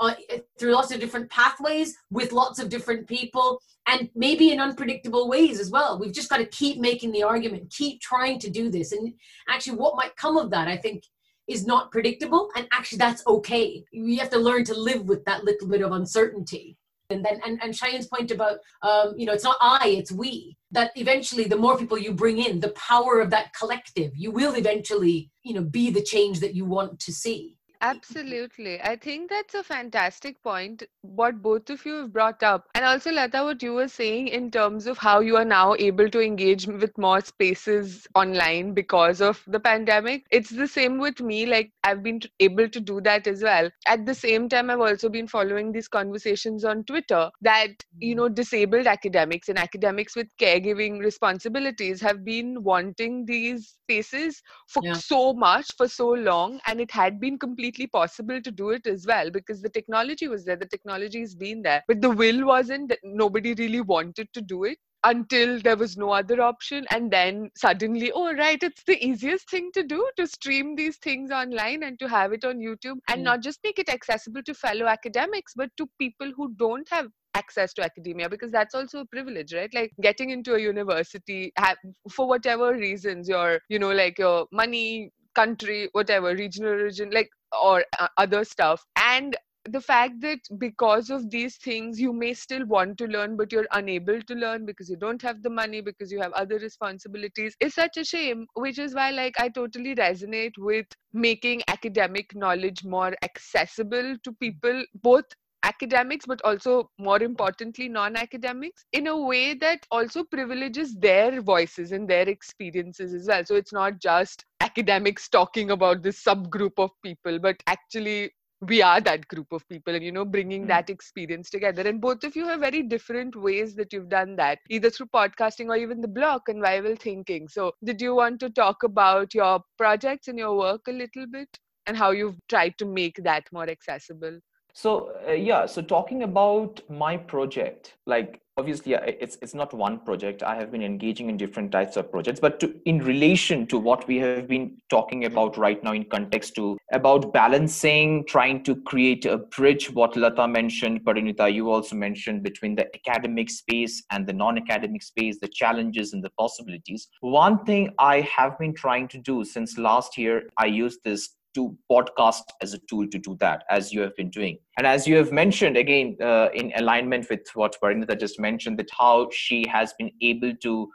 uh, 0.00 0.14
through 0.58 0.72
lots 0.72 0.90
of 0.90 1.00
different 1.00 1.30
pathways 1.30 1.94
with 2.10 2.32
lots 2.32 2.58
of 2.58 2.68
different 2.68 3.06
people 3.06 3.60
and 3.86 4.08
maybe 4.14 4.52
in 4.52 4.60
unpredictable 4.60 5.28
ways 5.28 5.58
as 5.60 5.70
well. 5.70 5.98
We've 5.98 6.12
just 6.12 6.30
got 6.30 6.38
to 6.38 6.46
keep 6.46 6.78
making 6.78 7.12
the 7.12 7.22
argument, 7.22 7.70
keep 7.70 8.00
trying 8.00 8.38
to 8.40 8.50
do 8.50 8.70
this. 8.70 8.92
And 8.92 9.12
actually, 9.48 9.76
what 9.76 9.96
might 9.96 10.16
come 10.16 10.36
of 10.36 10.50
that, 10.50 10.68
I 10.68 10.76
think, 10.76 11.04
is 11.48 11.66
not 11.66 11.90
predictable. 11.90 12.50
And 12.56 12.66
actually, 12.72 12.98
that's 12.98 13.26
okay. 13.26 13.84
We 13.92 14.16
have 14.16 14.30
to 14.30 14.38
learn 14.38 14.64
to 14.64 14.74
live 14.74 15.08
with 15.08 15.24
that 15.24 15.44
little 15.44 15.68
bit 15.68 15.82
of 15.82 15.92
uncertainty. 15.92 16.76
And 17.10 17.24
then, 17.24 17.40
and, 17.44 17.60
and 17.60 17.74
Shayan's 17.74 18.06
point 18.06 18.30
about, 18.30 18.58
um, 18.82 19.14
you 19.16 19.26
know, 19.26 19.32
it's 19.32 19.42
not 19.42 19.56
I, 19.60 19.96
it's 19.98 20.12
we. 20.12 20.56
That 20.70 20.92
eventually, 20.94 21.44
the 21.44 21.56
more 21.56 21.76
people 21.76 21.98
you 21.98 22.12
bring 22.12 22.38
in, 22.38 22.60
the 22.60 22.70
power 22.70 23.20
of 23.20 23.30
that 23.30 23.52
collective, 23.52 24.12
you 24.14 24.30
will 24.30 24.54
eventually, 24.54 25.30
you 25.42 25.54
know, 25.54 25.62
be 25.62 25.90
the 25.90 26.02
change 26.02 26.38
that 26.40 26.54
you 26.54 26.64
want 26.64 27.00
to 27.00 27.12
see. 27.12 27.56
Absolutely. 27.82 28.78
I 28.82 28.96
think 28.96 29.30
that's 29.30 29.54
a 29.54 29.62
fantastic 29.62 30.42
point, 30.42 30.82
what 31.00 31.40
both 31.40 31.70
of 31.70 31.86
you 31.86 31.94
have 31.94 32.12
brought 32.12 32.42
up. 32.42 32.68
And 32.74 32.84
also, 32.84 33.10
Lata, 33.10 33.42
what 33.42 33.62
you 33.62 33.72
were 33.72 33.88
saying 33.88 34.28
in 34.28 34.50
terms 34.50 34.86
of 34.86 34.98
how 34.98 35.20
you 35.20 35.36
are 35.36 35.46
now 35.46 35.74
able 35.78 36.10
to 36.10 36.20
engage 36.20 36.66
with 36.66 36.96
more 36.98 37.22
spaces 37.22 38.06
online 38.14 38.74
because 38.74 39.22
of 39.22 39.42
the 39.46 39.58
pandemic. 39.58 40.26
It's 40.30 40.50
the 40.50 40.68
same 40.68 40.98
with 40.98 41.22
me. 41.22 41.46
Like, 41.46 41.72
I've 41.82 42.02
been 42.02 42.20
able 42.38 42.68
to 42.68 42.80
do 42.80 43.00
that 43.00 43.26
as 43.26 43.42
well. 43.42 43.70
At 43.86 44.04
the 44.04 44.14
same 44.14 44.50
time, 44.50 44.68
I've 44.68 44.80
also 44.80 45.08
been 45.08 45.26
following 45.26 45.72
these 45.72 45.88
conversations 45.88 46.66
on 46.66 46.84
Twitter 46.84 47.30
that, 47.40 47.70
you 47.98 48.12
mm. 48.12 48.18
know, 48.18 48.28
disabled 48.28 48.88
academics 48.88 49.48
and 49.48 49.58
academics 49.58 50.14
with 50.14 50.28
caregiving 50.38 51.00
responsibilities 51.00 52.02
have 52.02 52.26
been 52.26 52.62
wanting 52.62 53.24
these 53.24 53.76
spaces 53.84 54.42
for 54.68 54.82
yeah. 54.84 54.92
so 54.92 55.32
much, 55.32 55.66
for 55.78 55.88
so 55.88 56.10
long. 56.10 56.60
And 56.66 56.78
it 56.78 56.90
had 56.90 57.18
been 57.18 57.38
completely 57.38 57.69
completely 57.70 57.86
possible 57.86 58.40
to 58.42 58.50
do 58.50 58.70
it 58.70 58.86
as 58.86 59.06
well 59.06 59.30
because 59.30 59.62
the 59.62 59.68
technology 59.68 60.28
was 60.28 60.44
there 60.44 60.56
the 60.56 60.66
technology 60.66 61.20
has 61.20 61.34
been 61.34 61.62
there 61.62 61.82
but 61.88 62.00
the 62.00 62.10
will 62.10 62.44
wasn't 62.44 62.92
nobody 63.04 63.54
really 63.54 63.80
wanted 63.80 64.28
to 64.32 64.40
do 64.40 64.64
it 64.64 64.78
until 65.04 65.58
there 65.60 65.76
was 65.76 65.96
no 65.96 66.10
other 66.10 66.42
option 66.42 66.84
and 66.90 67.10
then 67.10 67.50
suddenly 67.56 68.10
oh 68.14 68.34
right 68.34 68.62
it's 68.62 68.82
the 68.84 68.98
easiest 69.04 69.48
thing 69.48 69.70
to 69.72 69.82
do 69.82 70.06
to 70.16 70.26
stream 70.26 70.74
these 70.76 70.98
things 70.98 71.30
online 71.30 71.84
and 71.84 71.98
to 71.98 72.08
have 72.08 72.32
it 72.32 72.44
on 72.44 72.58
youtube 72.58 72.98
and 73.08 73.20
mm. 73.20 73.24
not 73.24 73.42
just 73.42 73.60
make 73.64 73.78
it 73.78 73.88
accessible 73.88 74.42
to 74.42 74.52
fellow 74.52 74.86
academics 74.86 75.54
but 75.56 75.70
to 75.76 75.88
people 75.98 76.30
who 76.36 76.52
don't 76.56 76.88
have 76.90 77.06
access 77.34 77.72
to 77.72 77.82
academia 77.82 78.28
because 78.28 78.50
that's 78.50 78.74
also 78.74 79.00
a 79.00 79.06
privilege 79.06 79.54
right 79.54 79.72
like 79.72 79.92
getting 80.02 80.30
into 80.30 80.54
a 80.54 80.60
university 80.60 81.52
have, 81.56 81.78
for 82.10 82.26
whatever 82.26 82.74
reasons 82.74 83.28
your 83.28 83.60
you 83.68 83.78
know 83.78 83.92
like 83.92 84.18
your 84.18 84.46
money 84.52 85.10
country 85.34 85.88
whatever 85.92 86.34
regional 86.34 86.72
origin 86.72 87.10
like 87.10 87.30
or 87.62 87.84
uh, 87.98 88.08
other 88.16 88.44
stuff. 88.44 88.84
And 88.96 89.36
the 89.68 89.80
fact 89.80 90.20
that 90.22 90.38
because 90.58 91.10
of 91.10 91.30
these 91.30 91.56
things 91.56 92.00
you 92.00 92.12
may 92.12 92.32
still 92.32 92.64
want 92.66 92.96
to 92.96 93.06
learn 93.06 93.36
but 93.36 93.52
you're 93.52 93.66
unable 93.72 94.20
to 94.22 94.34
learn 94.34 94.64
because 94.64 94.88
you 94.88 94.96
don't 94.96 95.20
have 95.20 95.42
the 95.42 95.50
money 95.50 95.82
because 95.82 96.10
you 96.10 96.18
have 96.20 96.32
other 96.32 96.58
responsibilities 96.58 97.54
is 97.60 97.74
such 97.74 97.98
a 97.98 98.04
shame 98.04 98.46
which 98.54 98.78
is 98.78 98.94
why 98.94 99.10
like 99.10 99.38
i 99.38 99.48
totally 99.50 99.94
resonate 99.94 100.52
with 100.56 100.86
making 101.12 101.60
academic 101.68 102.34
knowledge 102.34 102.84
more 102.84 103.14
accessible 103.22 104.16
to 104.24 104.32
people 104.32 104.82
both 105.02 105.26
academics 105.62 106.26
but 106.26 106.40
also 106.44 106.90
more 106.98 107.22
importantly 107.22 107.88
non-academics 107.88 108.84
in 108.92 109.06
a 109.08 109.16
way 109.16 109.54
that 109.54 109.86
also 109.90 110.24
privileges 110.24 110.94
their 110.96 111.40
voices 111.42 111.92
and 111.92 112.08
their 112.08 112.28
experiences 112.28 113.12
as 113.14 113.26
well. 113.28 113.44
So 113.44 113.54
it's 113.56 113.72
not 113.72 114.00
just 114.00 114.44
academics 114.60 115.28
talking 115.28 115.70
about 115.70 116.02
this 116.02 116.22
subgroup 116.22 116.72
of 116.78 116.90
people 117.02 117.38
but 117.38 117.56
actually 117.66 118.30
we 118.62 118.82
are 118.82 119.00
that 119.00 119.26
group 119.28 119.46
of 119.52 119.66
people 119.68 119.94
and 119.94 120.04
you 120.04 120.12
know 120.12 120.24
bringing 120.24 120.64
Mm. 120.64 120.68
that 120.68 120.90
experience 120.90 121.48
together. 121.50 121.82
And 121.82 122.00
both 122.00 122.24
of 122.24 122.36
you 122.36 122.46
have 122.46 122.60
very 122.60 122.82
different 122.82 123.34
ways 123.34 123.74
that 123.76 123.92
you've 123.92 124.08
done 124.10 124.36
that 124.36 124.58
either 124.68 124.90
through 124.90 125.06
podcasting 125.14 125.68
or 125.68 125.76
even 125.76 126.00
the 126.02 126.08
blog 126.08 126.42
convivial 126.44 126.96
thinking. 126.96 127.48
So 127.48 127.72
did 127.84 128.00
you 128.02 128.14
want 128.14 128.38
to 128.40 128.50
talk 128.50 128.82
about 128.82 129.34
your 129.34 129.60
projects 129.78 130.28
and 130.28 130.38
your 130.38 130.56
work 130.56 130.82
a 130.88 130.92
little 130.92 131.26
bit 131.26 131.48
and 131.86 131.96
how 131.96 132.10
you've 132.10 132.38
tried 132.48 132.76
to 132.78 132.84
make 132.86 133.16
that 133.24 133.44
more 133.52 133.68
accessible 133.68 134.38
So 134.72 135.12
uh, 135.28 135.32
yeah, 135.32 135.66
so 135.66 135.82
talking 135.82 136.22
about 136.22 136.80
my 136.88 137.16
project, 137.16 137.94
like 138.06 138.40
obviously 138.56 138.92
it's 138.94 139.38
it's 139.42 139.54
not 139.54 139.72
one 139.72 139.98
project. 140.00 140.42
I 140.42 140.54
have 140.54 140.70
been 140.70 140.82
engaging 140.82 141.30
in 141.30 141.36
different 141.36 141.72
types 141.72 141.96
of 141.96 142.10
projects, 142.10 142.40
but 142.40 142.60
to, 142.60 142.74
in 142.84 142.98
relation 142.98 143.66
to 143.68 143.78
what 143.78 144.06
we 144.06 144.18
have 144.18 144.46
been 144.48 144.76
talking 144.90 145.24
about 145.24 145.56
right 145.56 145.82
now 145.82 145.92
in 145.92 146.04
context 146.04 146.54
to 146.56 146.76
about 146.92 147.32
balancing, 147.32 148.24
trying 148.26 148.62
to 148.64 148.76
create 148.82 149.24
a 149.24 149.38
bridge. 149.38 149.90
What 149.90 150.16
Lata 150.16 150.46
mentioned, 150.46 151.04
Parinita, 151.04 151.52
you 151.52 151.70
also 151.70 151.96
mentioned 151.96 152.42
between 152.42 152.74
the 152.74 152.86
academic 152.94 153.50
space 153.50 154.02
and 154.10 154.26
the 154.26 154.32
non-academic 154.32 155.02
space, 155.02 155.38
the 155.40 155.48
challenges 155.48 156.12
and 156.12 156.22
the 156.22 156.30
possibilities. 156.38 157.08
One 157.20 157.64
thing 157.64 157.94
I 157.98 158.20
have 158.36 158.58
been 158.58 158.74
trying 158.74 159.08
to 159.08 159.18
do 159.18 159.44
since 159.44 159.78
last 159.78 160.18
year, 160.18 160.48
I 160.58 160.66
used 160.66 161.00
this 161.04 161.30
to 161.54 161.76
podcast 161.90 162.42
as 162.62 162.74
a 162.74 162.78
tool 162.88 163.06
to 163.08 163.18
do 163.18 163.36
that, 163.40 163.64
as 163.70 163.92
you 163.92 164.00
have 164.00 164.14
been 164.16 164.30
doing. 164.30 164.58
And 164.78 164.86
as 164.86 165.06
you 165.06 165.16
have 165.16 165.32
mentioned, 165.32 165.76
again, 165.76 166.16
uh, 166.22 166.48
in 166.54 166.72
alignment 166.76 167.28
with 167.28 167.46
what 167.54 167.76
Parinita 167.82 168.18
just 168.18 168.38
mentioned, 168.38 168.78
that 168.78 168.90
how 168.96 169.28
she 169.32 169.64
has 169.68 169.92
been 169.98 170.10
able 170.20 170.54
to 170.62 170.88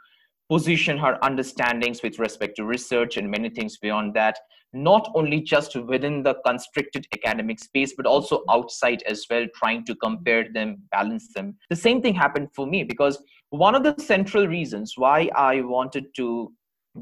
position 0.48 0.96
her 0.98 1.18
understandings 1.24 2.02
with 2.02 2.18
respect 2.18 2.56
to 2.56 2.64
research 2.64 3.16
and 3.16 3.30
many 3.30 3.50
things 3.50 3.78
beyond 3.78 4.14
that, 4.14 4.38
not 4.72 5.10
only 5.14 5.40
just 5.40 5.74
within 5.74 6.22
the 6.22 6.34
constricted 6.46 7.06
academic 7.14 7.58
space, 7.58 7.94
but 7.96 8.06
also 8.06 8.44
outside 8.50 9.02
as 9.04 9.26
well, 9.28 9.46
trying 9.54 9.84
to 9.84 9.94
compare 9.96 10.46
them, 10.52 10.76
balance 10.92 11.32
them. 11.34 11.56
The 11.70 11.76
same 11.76 12.00
thing 12.00 12.14
happened 12.14 12.48
for 12.54 12.66
me 12.66 12.84
because 12.84 13.22
one 13.50 13.74
of 13.74 13.82
the 13.82 13.94
central 14.02 14.46
reasons 14.46 14.94
why 14.96 15.30
I 15.34 15.62
wanted 15.62 16.06
to 16.16 16.52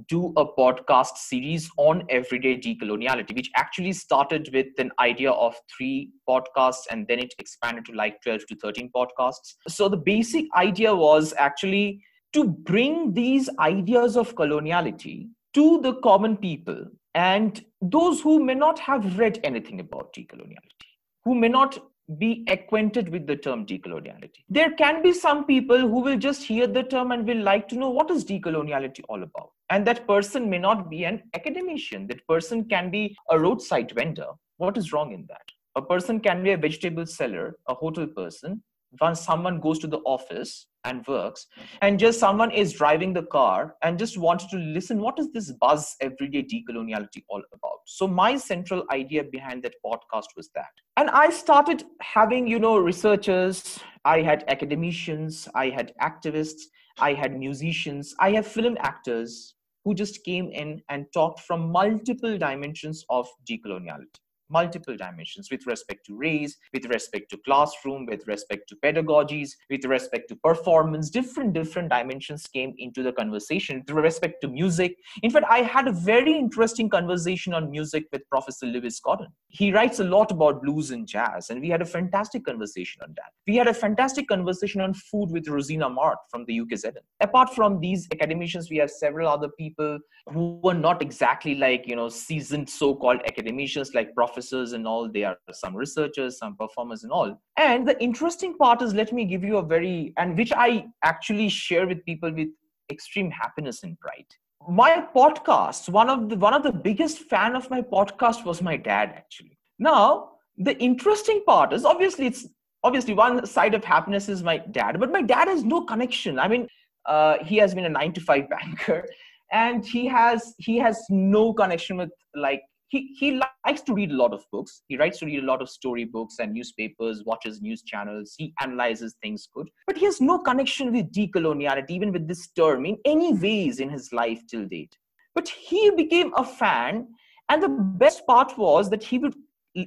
do 0.08 0.32
a 0.36 0.46
podcast 0.46 1.16
series 1.16 1.70
on 1.76 2.04
everyday 2.08 2.56
decoloniality, 2.56 3.34
which 3.34 3.50
actually 3.56 3.92
started 3.92 4.48
with 4.52 4.66
an 4.78 4.90
idea 4.98 5.30
of 5.30 5.54
three 5.76 6.10
podcasts 6.28 6.82
and 6.90 7.06
then 7.08 7.18
it 7.18 7.34
expanded 7.38 7.84
to 7.86 7.92
like 7.92 8.20
12 8.22 8.46
to 8.48 8.56
13 8.56 8.90
podcasts. 8.94 9.54
So 9.68 9.88
the 9.88 9.96
basic 9.96 10.46
idea 10.56 10.94
was 10.94 11.34
actually 11.38 12.02
to 12.32 12.44
bring 12.44 13.14
these 13.14 13.48
ideas 13.58 14.16
of 14.16 14.34
coloniality 14.34 15.28
to 15.54 15.80
the 15.80 15.94
common 16.02 16.36
people 16.36 16.84
and 17.14 17.64
those 17.80 18.20
who 18.20 18.42
may 18.42 18.54
not 18.54 18.78
have 18.80 19.18
read 19.18 19.38
anything 19.44 19.78
about 19.80 20.12
decoloniality, 20.12 20.90
who 21.24 21.34
may 21.34 21.48
not 21.48 21.78
be 22.18 22.44
acquainted 22.48 23.08
with 23.08 23.26
the 23.26 23.36
term 23.36 23.64
decoloniality. 23.66 24.44
There 24.48 24.72
can 24.72 25.02
be 25.02 25.12
some 25.12 25.46
people 25.46 25.78
who 25.78 26.00
will 26.00 26.18
just 26.18 26.42
hear 26.42 26.66
the 26.66 26.82
term 26.82 27.12
and 27.12 27.26
will 27.26 27.42
like 27.42 27.68
to 27.68 27.76
know 27.76 27.90
what 27.90 28.10
is 28.10 28.24
decoloniality 28.24 29.00
all 29.08 29.22
about. 29.22 29.50
And 29.70 29.86
that 29.86 30.06
person 30.06 30.50
may 30.50 30.58
not 30.58 30.90
be 30.90 31.04
an 31.04 31.22
academician. 31.34 32.06
That 32.08 32.26
person 32.26 32.64
can 32.64 32.90
be 32.90 33.16
a 33.30 33.38
roadside 33.38 33.92
vendor. 33.94 34.28
What 34.58 34.76
is 34.76 34.92
wrong 34.92 35.12
in 35.12 35.24
that? 35.28 35.42
A 35.76 35.82
person 35.82 36.20
can 36.20 36.42
be 36.44 36.52
a 36.52 36.58
vegetable 36.58 37.06
seller, 37.06 37.56
a 37.68 37.74
hotel 37.74 38.06
person. 38.06 38.62
Once 39.00 39.20
someone 39.20 39.60
goes 39.60 39.78
to 39.78 39.86
the 39.86 39.98
office 39.98 40.66
and 40.84 41.06
works, 41.06 41.46
and 41.82 41.98
just 41.98 42.20
someone 42.20 42.50
is 42.50 42.72
driving 42.72 43.12
the 43.12 43.22
car 43.22 43.74
and 43.82 43.98
just 43.98 44.18
wants 44.18 44.46
to 44.46 44.56
listen, 44.56 45.00
what 45.00 45.18
is 45.18 45.32
this 45.32 45.52
buzz 45.52 45.96
everyday 46.00 46.42
decoloniality 46.42 47.24
all 47.28 47.42
about? 47.52 47.78
So 47.86 48.06
my 48.06 48.36
central 48.36 48.84
idea 48.92 49.24
behind 49.24 49.62
that 49.62 49.74
podcast 49.84 50.28
was 50.36 50.50
that. 50.54 50.70
And 50.96 51.10
I 51.10 51.30
started 51.30 51.84
having, 52.00 52.46
you 52.46 52.58
know, 52.58 52.76
researchers, 52.78 53.78
I 54.04 54.20
had 54.20 54.44
academicians, 54.48 55.48
I 55.54 55.70
had 55.70 55.92
activists, 56.00 56.62
I 56.98 57.14
had 57.14 57.38
musicians, 57.38 58.14
I 58.20 58.32
have 58.32 58.46
film 58.46 58.76
actors 58.80 59.54
who 59.84 59.94
just 59.94 60.24
came 60.24 60.50
in 60.50 60.82
and 60.88 61.06
talked 61.12 61.40
from 61.40 61.70
multiple 61.70 62.38
dimensions 62.38 63.04
of 63.10 63.28
decoloniality 63.48 64.20
multiple 64.48 64.96
dimensions 64.96 65.50
with 65.50 65.66
respect 65.66 66.04
to 66.06 66.16
race, 66.16 66.56
with 66.72 66.86
respect 66.86 67.30
to 67.30 67.38
classroom, 67.38 68.06
with 68.06 68.26
respect 68.26 68.68
to 68.68 68.76
pedagogies, 68.76 69.50
with 69.70 69.84
respect 69.84 70.28
to 70.28 70.36
performance. 70.36 71.10
Different, 71.10 71.52
different 71.52 71.90
dimensions 71.90 72.46
came 72.46 72.74
into 72.78 73.02
the 73.02 73.12
conversation 73.12 73.82
with 73.86 73.96
respect 73.96 74.40
to 74.42 74.48
music. 74.48 74.96
In 75.22 75.30
fact, 75.30 75.46
I 75.48 75.58
had 75.58 75.88
a 75.88 75.92
very 75.92 76.36
interesting 76.36 76.88
conversation 76.88 77.54
on 77.54 77.70
music 77.70 78.04
with 78.12 78.28
Professor 78.28 78.66
Lewis 78.66 79.00
Gordon. 79.00 79.28
He 79.48 79.72
writes 79.72 80.00
a 80.00 80.04
lot 80.04 80.30
about 80.30 80.62
blues 80.62 80.90
and 80.90 81.06
jazz, 81.06 81.50
and 81.50 81.60
we 81.60 81.68
had 81.68 81.82
a 81.82 81.86
fantastic 81.86 82.44
conversation 82.44 83.02
on 83.02 83.14
that. 83.16 83.32
We 83.46 83.56
had 83.56 83.68
a 83.68 83.74
fantastic 83.74 84.28
conversation 84.28 84.80
on 84.80 84.94
food 84.94 85.30
with 85.30 85.46
Rozena 85.46 85.94
Maart 85.94 86.16
from 86.30 86.44
the 86.46 86.60
UKZN. 86.60 86.96
Apart 87.20 87.54
from 87.54 87.80
these 87.80 88.08
academicians, 88.12 88.70
we 88.70 88.76
have 88.78 88.90
several 88.90 89.28
other 89.28 89.48
people 89.48 89.98
who 90.32 90.60
were 90.62 90.74
not 90.74 91.02
exactly 91.02 91.54
like, 91.54 91.86
you 91.86 91.96
know, 91.96 92.08
seasoned 92.08 92.68
so-called 92.68 93.20
academicians 93.26 93.94
like 93.94 94.14
Professor 94.14 94.33
professors 94.34 94.72
and 94.72 94.86
all 94.86 95.08
they 95.08 95.24
are 95.24 95.36
some 95.52 95.76
researchers 95.76 96.38
some 96.38 96.56
performers 96.56 97.04
and 97.04 97.12
all. 97.12 97.40
And 97.56 97.86
the 97.86 98.00
interesting 98.02 98.56
part 98.56 98.82
is 98.82 98.94
let 98.94 99.12
me 99.12 99.24
give 99.24 99.44
you 99.44 99.58
a 99.58 99.62
very 99.62 100.12
and 100.16 100.36
which 100.36 100.52
i 100.52 100.86
actually 101.02 101.48
share 101.48 101.86
with 101.86 102.04
people 102.04 102.32
with 102.32 102.48
extreme 102.90 103.30
happiness 103.30 103.82
and 103.82 103.98
pride. 103.98 104.26
My 104.68 105.06
podcast 105.16 105.88
one 105.88 106.10
of 106.10 106.28
the 106.28 106.36
one 106.36 106.54
of 106.54 106.62
the 106.62 106.72
biggest 106.72 107.18
fan 107.32 107.56
of 107.56 107.70
my 107.70 107.80
podcast 107.80 108.44
was 108.44 108.62
my 108.62 108.76
dad 108.76 109.12
actually. 109.16 109.58
Now 109.78 110.30
the 110.56 110.76
interesting 110.78 111.42
part 111.46 111.72
is 111.72 111.84
obviously 111.84 112.26
it's 112.26 112.46
obviously 112.82 113.14
one 113.14 113.46
side 113.46 113.74
of 113.74 113.84
happiness 113.84 114.28
is 114.28 114.42
my 114.42 114.58
dad 114.58 115.00
but 115.00 115.12
my 115.12 115.22
dad 115.22 115.48
has 115.48 115.64
no 115.64 115.82
connection. 115.82 116.38
I 116.38 116.48
mean 116.48 116.68
uh, 117.06 117.36
he 117.44 117.56
has 117.58 117.74
been 117.74 117.84
a 117.84 117.90
nine 118.00 118.12
to 118.14 118.20
five 118.20 118.48
banker 118.48 119.06
and 119.52 119.84
he 119.86 120.06
has 120.06 120.54
he 120.58 120.78
has 120.78 121.02
no 121.10 121.52
connection 121.52 121.98
with 121.98 122.10
like 122.34 122.62
he, 122.88 123.14
he 123.18 123.40
likes 123.66 123.82
to 123.82 123.94
read 123.94 124.10
a 124.10 124.16
lot 124.16 124.32
of 124.32 124.44
books. 124.52 124.82
He 124.88 124.96
writes 124.96 125.18
to 125.18 125.26
read 125.26 125.42
a 125.42 125.46
lot 125.46 125.62
of 125.62 125.68
storybooks 125.68 126.36
and 126.38 126.52
newspapers, 126.52 127.24
watches 127.24 127.60
news 127.60 127.82
channels. 127.82 128.34
He 128.36 128.52
analyzes 128.60 129.16
things 129.22 129.48
good. 129.52 129.68
But 129.86 129.96
he 129.96 130.04
has 130.04 130.20
no 130.20 130.38
connection 130.38 130.92
with 130.92 131.12
decoloniality, 131.12 131.90
even 131.90 132.12
with 132.12 132.28
this 132.28 132.48
term, 132.52 132.86
in 132.86 132.98
any 133.04 133.34
ways 133.34 133.80
in 133.80 133.90
his 133.90 134.12
life 134.12 134.40
till 134.48 134.66
date. 134.66 134.96
But 135.34 135.48
he 135.48 135.90
became 135.90 136.32
a 136.36 136.44
fan. 136.44 137.08
And 137.48 137.62
the 137.62 137.68
best 137.68 138.26
part 138.26 138.56
was 138.56 138.90
that 138.90 139.02
he 139.02 139.18
would, 139.18 139.34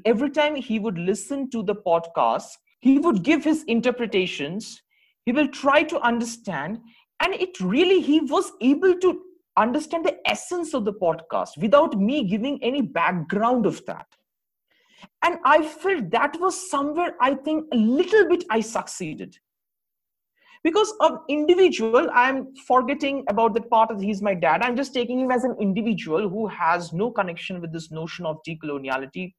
every 0.06 0.30
time 0.30 0.56
he 0.56 0.80
would 0.80 0.98
listen 0.98 1.50
to 1.52 1.64
the 1.64 1.76
podcast, 1.76 2.50
he 2.82 3.00
would 3.00 3.24
give 3.24 3.44
his 3.44 3.64
interpretations. 3.64 4.82
He 5.26 5.32
will 5.32 5.48
try 5.48 5.84
to 5.84 6.00
understand. 6.02 6.80
And 7.20 7.34
it 7.34 7.60
really, 7.60 8.02
he 8.02 8.20
was 8.22 8.52
able 8.62 8.96
to 9.00 9.22
understand 9.58 10.06
the 10.06 10.18
essence 10.26 10.74
of 10.74 10.86
the 10.86 10.94
podcast 10.94 11.58
without 11.58 11.98
me 11.98 12.24
giving 12.24 12.62
any 12.64 12.82
background 12.82 13.66
of 13.66 13.86
that. 13.86 14.06
And 15.24 15.38
I 15.46 15.64
felt 15.64 16.10
that 16.12 16.40
was 16.40 16.70
somewhere 16.70 17.16
I 17.22 17.36
think 17.36 17.66
a 17.74 17.78
little 17.78 18.28
bit 18.28 18.44
I 18.50 18.62
succeeded. 18.62 19.38
Because 20.64 20.94
of 21.02 21.20
individual, 21.30 22.10
I'm 22.14 22.54
forgetting 22.68 23.24
about 23.30 23.54
that 23.54 23.70
part 23.70 23.92
of 23.92 24.02
he's 24.02 24.22
my 24.22 24.34
dad. 24.34 24.64
I'm 24.64 24.76
just 24.76 24.94
taking 24.94 25.20
him 25.20 25.32
as 25.32 25.44
an 25.44 25.56
individual 25.62 26.30
who 26.30 26.48
has 26.48 26.94
no 26.94 27.12
connection 27.12 27.62
with 27.62 27.72
this 27.72 27.92
notion 27.92 28.26
of 28.26 28.38
decoloniality 28.48 29.34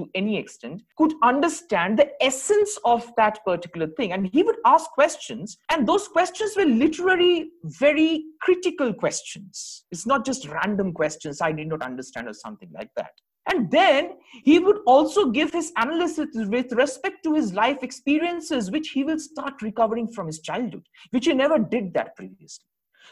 to 0.00 0.10
any 0.14 0.36
extent 0.38 0.82
could 0.96 1.12
understand 1.22 1.98
the 1.98 2.10
essence 2.22 2.78
of 2.84 3.12
that 3.16 3.44
particular 3.44 3.88
thing. 3.96 4.12
And 4.12 4.30
he 4.32 4.42
would 4.42 4.56
ask 4.66 4.90
questions 4.92 5.58
and 5.70 5.86
those 5.86 6.08
questions 6.08 6.56
were 6.56 6.64
literally 6.64 7.50
very 7.64 8.24
critical 8.40 8.94
questions. 8.94 9.84
It's 9.92 10.06
not 10.06 10.24
just 10.24 10.48
random 10.48 10.92
questions 10.92 11.40
i 11.40 11.52
did 11.52 11.68
not 11.68 11.82
understand 11.82 12.28
or 12.28 12.32
something 12.32 12.70
like 12.72 12.90
that. 12.96 13.12
And 13.52 13.70
then 13.70 14.12
he 14.44 14.58
would 14.58 14.78
also 14.86 15.30
give 15.30 15.52
his 15.52 15.72
analysis 15.76 16.28
with 16.34 16.72
respect 16.72 17.16
to 17.24 17.34
his 17.34 17.52
life 17.52 17.82
experiences 17.82 18.70
which 18.70 18.90
he 18.90 19.04
will 19.04 19.18
start 19.18 19.60
recovering 19.62 20.08
from 20.08 20.26
his 20.26 20.40
childhood 20.40 20.86
which 21.10 21.26
he 21.26 21.34
never 21.34 21.58
did 21.58 21.92
that 21.94 22.16
previously. 22.16 22.64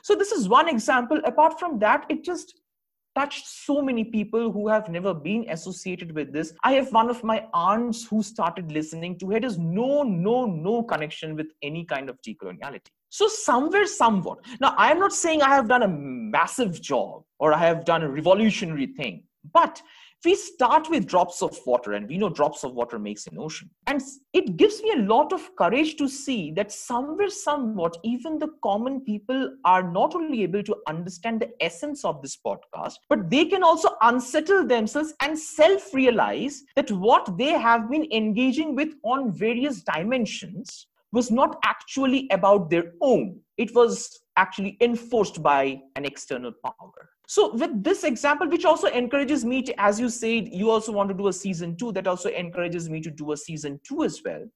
So 0.03 0.15
this 0.15 0.33
is 0.33 0.49
one 0.49 0.69
example. 0.69 1.21
Apart 1.25 1.59
from 1.59 1.79
that 1.81 2.07
it 2.09 2.25
just 2.25 2.61
touched 3.19 3.47
so 3.49 3.83
many 3.83 4.05
people 4.05 4.53
who 4.53 4.69
have 4.69 4.89
never 4.89 5.13
been 5.13 5.45
associated 5.49 6.13
with 6.15 6.33
this. 6.33 6.53
I 6.63 6.73
have 6.75 6.93
one 6.93 7.11
of 7.11 7.25
my 7.25 7.39
aunts 7.53 8.07
who 8.07 8.23
started 8.23 8.71
listening 8.71 9.19
to 9.19 9.33
it. 9.33 9.43
Has 9.43 9.59
no, 9.59 10.05
no, 10.05 10.47
no 10.47 10.85
connection 10.85 11.35
with 11.35 11.49
any 11.63 11.85
kind 11.85 12.09
of 12.09 12.19
decoloniality. 12.23 12.91
So 13.11 13.27
somewhere, 13.27 13.87
somewhat. 13.87 14.39
Now, 14.61 14.75
I 14.77 14.91
am 14.93 15.01
not 15.01 15.13
saying 15.13 15.43
I 15.43 15.55
have 15.57 15.69
done 15.69 15.83
a 15.83 15.89
massive 15.89 16.81
job 16.81 17.23
or 17.41 17.53
I 17.53 17.59
have 17.59 17.85
done 17.85 18.03
a 18.03 18.09
revolutionary 18.09 18.87
thing, 18.87 19.25
but 19.53 19.83
we 20.25 20.35
start 20.35 20.91
with 20.91 21.07
drops 21.07 21.43
of 21.43 21.57
water 21.65 21.93
and 21.93 22.09
we 22.09 22.19
know 22.19 22.29
drops 22.29 22.65
of 22.65 22.75
water 22.75 22.99
makes 22.99 23.27
an 23.27 23.39
ocean. 23.39 23.71
And 23.87 24.03
it 24.33 24.57
gives 24.57 24.83
me 24.83 24.93
a 24.93 25.03
lot 25.03 25.33
of 25.33 25.55
courage 25.57 25.97
to 25.97 26.09
see 26.09 26.51
that 26.53 26.73
somewhere 26.73 27.31
somewhat 27.31 27.97
even 28.03 28.39
the 28.39 28.49
common 28.63 29.01
people 29.01 29.57
are 29.65 29.83
not 29.83 30.15
only 30.15 30.43
able 30.43 30.63
to 30.65 30.77
understand 30.89 31.41
the 31.41 31.51
essence 31.61 32.05
of 32.05 32.21
this 32.21 32.37
podcast 32.37 32.95
but 33.09 33.31
they 33.31 33.45
can 33.45 33.63
also 33.63 33.91
unsettle 34.03 34.67
themselves 34.67 35.15
and 35.23 35.39
self 35.39 35.95
realize 35.95 36.65
that 36.75 36.91
what 36.91 37.39
they 37.39 37.53
have 37.53 37.91
been 37.91 38.07
engaging 38.13 38.75
with 38.75 38.95
on 39.05 39.33
various 39.33 39.83
dimensions 39.83 40.87
was 41.13 41.31
not 41.31 41.59
actually 41.65 42.29
about 42.31 42.71
their 42.71 42.93
own. 43.01 43.41
It 43.57 43.75
was 43.75 44.21
actually 44.37 44.77
enforced 44.81 45.43
by 45.43 45.81
an 45.97 46.05
external 46.05 46.53
power 46.65 47.11
so 47.31 47.53
with 47.53 47.85
this 47.85 48.05
example 48.05 48.49
which 48.49 48.65
also 48.65 48.89
encourages 48.89 49.45
me 49.45 49.61
to 49.61 49.79
as 49.79 50.01
you 50.01 50.09
said 50.09 50.49
you 50.49 50.71
also 50.71 50.93
want 50.93 51.11
to 51.11 51.15
do 51.15 51.29
a 51.29 51.33
season 51.33 51.77
2 51.77 51.93
that 51.93 52.07
also 52.07 52.31
encourages 52.31 52.89
me 52.89 53.03
to 53.03 53.11
do 53.11 53.33
a 53.33 53.37
season 53.37 53.79
2 53.87 54.05
as 54.05 54.23
well. 54.25 54.47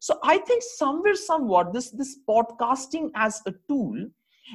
So 0.00 0.16
i 0.22 0.38
think 0.38 0.62
somewhere 0.62 1.16
somewhat 1.16 1.72
this 1.72 1.90
this 1.90 2.18
podcasting 2.28 3.10
as 3.16 3.42
a 3.46 3.54
tool 3.68 3.96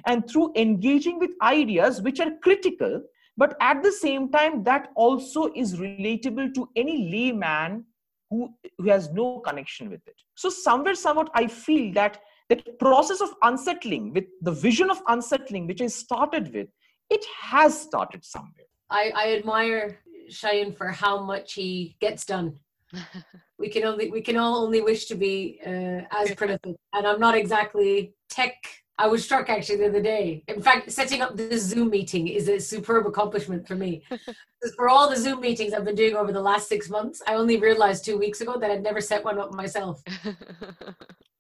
and 0.06 0.30
through 0.30 0.54
engaging 0.56 1.20
with 1.20 1.32
ideas 1.42 2.02
which 2.02 2.22
are 2.22 2.32
critical 2.42 3.02
but 3.36 3.58
at 3.60 3.84
the 3.84 3.92
same 3.92 4.32
time 4.32 4.64
that 4.64 4.88
also 4.96 5.52
is 5.54 5.76
relatable 5.76 6.54
to 6.54 6.70
any 6.78 6.98
layman 7.12 7.84
who, 8.30 8.54
who 8.78 8.90
has 8.90 9.12
no 9.12 9.40
connection 9.40 9.90
with 9.90 10.08
it. 10.08 10.16
So 10.36 10.50
somewhere 10.50 10.96
somewhat 10.96 11.30
i 11.34 11.46
feel 11.46 11.94
that 12.00 12.22
the 12.48 12.56
process 12.80 13.20
of 13.20 13.36
unsettling 13.42 14.14
with 14.14 14.26
the 14.42 14.58
vision 14.66 14.90
of 14.90 15.06
unsettling 15.10 15.68
which 15.68 15.82
i 15.82 15.88
started 15.88 16.54
with 16.54 16.70
it 17.10 17.26
has 17.42 17.80
started 17.80 18.24
somewhere. 18.24 18.66
I, 18.90 19.12
I 19.16 19.34
admire 19.36 20.00
Shayan 20.30 20.76
for 20.76 20.88
how 20.88 21.22
much 21.22 21.54
he 21.54 21.96
gets 22.00 22.26
done. 22.26 22.60
we 23.60 23.70
can 23.70 23.84
only 23.84 24.10
we 24.10 24.22
can 24.22 24.38
all 24.38 24.64
only 24.64 24.82
wish 24.82 25.06
to 25.06 25.16
be 25.16 25.60
uh, 25.66 26.02
as 26.12 26.34
prolific, 26.36 26.76
and 26.94 27.08
I'm 27.08 27.20
not 27.20 27.36
exactly 27.36 28.14
tech. 28.30 28.56
I 28.98 29.08
was 29.08 29.26
struck 29.26 29.50
actually 29.50 29.78
the 29.78 29.88
other 29.88 30.02
day. 30.02 30.42
In 30.48 30.62
fact, 30.62 30.90
setting 30.90 31.22
up 31.22 31.36
this 31.36 31.64
Zoom 31.64 31.90
meeting 31.90 32.30
is 32.30 32.48
a 32.48 32.60
superb 32.60 33.06
accomplishment 33.06 33.68
for 33.68 33.76
me. 33.76 34.04
for 34.78 34.88
all 34.88 35.10
the 35.10 35.18
Zoom 35.18 35.42
meetings 35.42 35.74
I've 35.74 35.84
been 35.84 35.96
doing 35.96 36.16
over 36.16 36.32
the 36.32 36.42
last 36.42 36.70
six 36.70 36.90
months, 36.90 37.22
I 37.28 37.34
only 37.34 37.58
realized 37.58 38.06
two 38.06 38.18
weeks 38.18 38.40
ago 38.40 38.58
that 38.58 38.72
I'd 38.72 38.84
never 38.84 39.02
set 39.02 39.26
one 39.26 39.38
up 39.38 39.54
myself. 39.54 40.02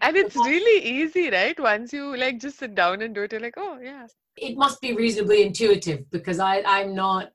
and 0.00 0.16
it's 0.16 0.36
really 0.36 0.84
easy, 0.84 1.30
right? 1.30 1.58
Once 1.58 1.92
you 1.92 2.16
like 2.16 2.40
just 2.40 2.58
sit 2.58 2.74
down 2.74 3.02
and 3.02 3.14
do 3.14 3.22
it, 3.22 3.32
you're 3.32 3.40
like, 3.40 3.54
oh 3.56 3.78
yeah 3.82 4.06
it 4.36 4.56
must 4.56 4.80
be 4.80 4.94
reasonably 4.94 5.42
intuitive 5.42 6.10
because 6.10 6.38
I, 6.38 6.62
I'm 6.66 6.94
not 6.94 7.30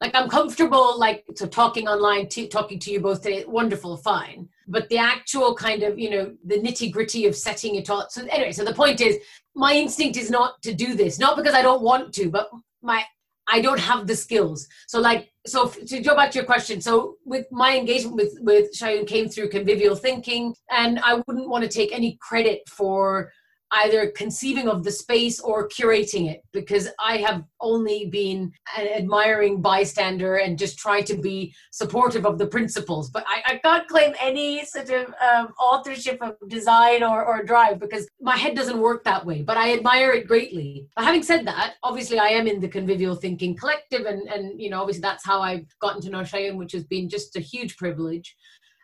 like 0.00 0.14
I'm 0.14 0.28
comfortable 0.28 0.98
like 0.98 1.24
so 1.34 1.46
talking 1.46 1.88
online 1.88 2.28
to 2.28 2.46
talking 2.46 2.78
to 2.80 2.92
you 2.92 3.00
both 3.00 3.22
today 3.22 3.44
wonderful 3.46 3.96
fine 3.96 4.48
but 4.68 4.88
the 4.88 4.98
actual 4.98 5.54
kind 5.54 5.82
of 5.82 5.98
you 5.98 6.10
know 6.10 6.34
the 6.46 6.58
nitty 6.60 6.92
gritty 6.92 7.26
of 7.26 7.34
setting 7.34 7.74
it 7.74 7.90
all 7.90 8.06
so 8.08 8.24
anyway 8.26 8.52
so 8.52 8.64
the 8.64 8.74
point 8.74 9.00
is 9.00 9.16
my 9.56 9.74
instinct 9.74 10.16
is 10.16 10.30
not 10.30 10.62
to 10.62 10.72
do 10.72 10.94
this 10.94 11.18
not 11.18 11.36
because 11.36 11.54
I 11.54 11.62
don't 11.62 11.82
want 11.82 12.14
to 12.14 12.30
but 12.30 12.48
my 12.80 13.02
I 13.50 13.60
don't 13.60 13.80
have 13.80 14.06
the 14.06 14.14
skills. 14.14 14.68
So 14.86 15.00
like 15.00 15.30
so 15.46 15.68
to 15.68 16.00
go 16.00 16.14
back 16.14 16.30
to 16.32 16.38
your 16.38 16.44
question 16.44 16.80
so 16.80 17.16
with 17.24 17.46
my 17.50 17.76
engagement 17.76 18.16
with 18.16 18.34
with 18.40 18.76
Shayan 18.76 19.06
came 19.06 19.28
through 19.28 19.48
convivial 19.48 19.96
thinking 19.96 20.54
and 20.70 20.98
I 21.00 21.22
wouldn't 21.26 21.48
want 21.48 21.64
to 21.64 21.70
take 21.70 21.92
any 21.92 22.18
credit 22.20 22.60
for 22.68 23.32
either 23.72 24.10
conceiving 24.10 24.68
of 24.68 24.84
the 24.84 24.90
space 24.90 25.40
or 25.40 25.68
curating 25.68 26.30
it 26.30 26.42
because 26.52 26.88
I 27.04 27.18
have 27.18 27.44
only 27.60 28.06
been 28.06 28.52
an 28.76 28.88
admiring 28.88 29.60
bystander 29.60 30.36
and 30.36 30.58
just 30.58 30.78
try 30.78 31.02
to 31.02 31.16
be 31.16 31.54
supportive 31.70 32.24
of 32.24 32.38
the 32.38 32.46
principles. 32.46 33.10
But 33.10 33.24
I, 33.26 33.54
I 33.54 33.56
can't 33.58 33.86
claim 33.88 34.14
any 34.20 34.64
sort 34.64 34.90
of 34.90 35.14
um, 35.20 35.52
authorship 35.60 36.22
of 36.22 36.36
design 36.48 37.02
or, 37.02 37.24
or 37.24 37.42
drive 37.42 37.78
because 37.78 38.08
my 38.20 38.36
head 38.36 38.54
doesn't 38.54 38.78
work 38.78 39.04
that 39.04 39.24
way. 39.24 39.42
But 39.42 39.56
I 39.56 39.72
admire 39.72 40.12
it 40.12 40.26
greatly. 40.26 40.86
But 40.96 41.04
having 41.04 41.22
said 41.22 41.46
that, 41.46 41.74
obviously 41.82 42.18
I 42.18 42.28
am 42.28 42.46
in 42.46 42.60
the 42.60 42.68
convivial 42.68 43.14
thinking 43.14 43.56
collective, 43.56 44.06
and 44.06 44.28
and 44.28 44.60
you 44.60 44.70
know 44.70 44.80
obviously 44.80 45.02
that's 45.02 45.24
how 45.24 45.40
I've 45.40 45.66
gotten 45.80 46.00
to 46.02 46.10
know 46.10 46.20
Shayan, 46.20 46.56
which 46.56 46.72
has 46.72 46.84
been 46.84 47.08
just 47.08 47.36
a 47.36 47.40
huge 47.40 47.76
privilege 47.76 48.36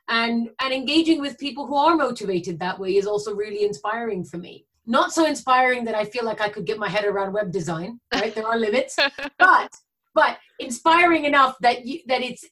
and 0.08 0.50
and 0.60 0.72
engaging 0.72 1.20
with 1.20 1.38
people 1.38 1.66
who 1.66 1.76
are 1.76 1.96
motivated 1.96 2.58
that 2.58 2.78
way 2.78 2.96
is 2.96 3.06
also 3.06 3.34
really 3.34 3.64
inspiring 3.64 4.24
for 4.24 4.36
me 4.36 4.66
not 4.86 5.12
so 5.12 5.26
inspiring 5.26 5.84
that 5.84 5.94
I 5.94 6.04
feel 6.04 6.24
like 6.24 6.40
I 6.40 6.48
could 6.48 6.66
get 6.66 6.78
my 6.78 6.88
head 6.88 7.04
around 7.04 7.32
web 7.32 7.50
design. 7.50 8.00
Right, 8.12 8.34
there 8.34 8.46
are 8.46 8.58
limits, 8.58 8.96
but 9.38 9.74
but 10.14 10.38
inspiring 10.58 11.24
enough 11.24 11.56
that 11.60 11.84
you, 11.84 12.00
that 12.06 12.22
it's 12.22 12.44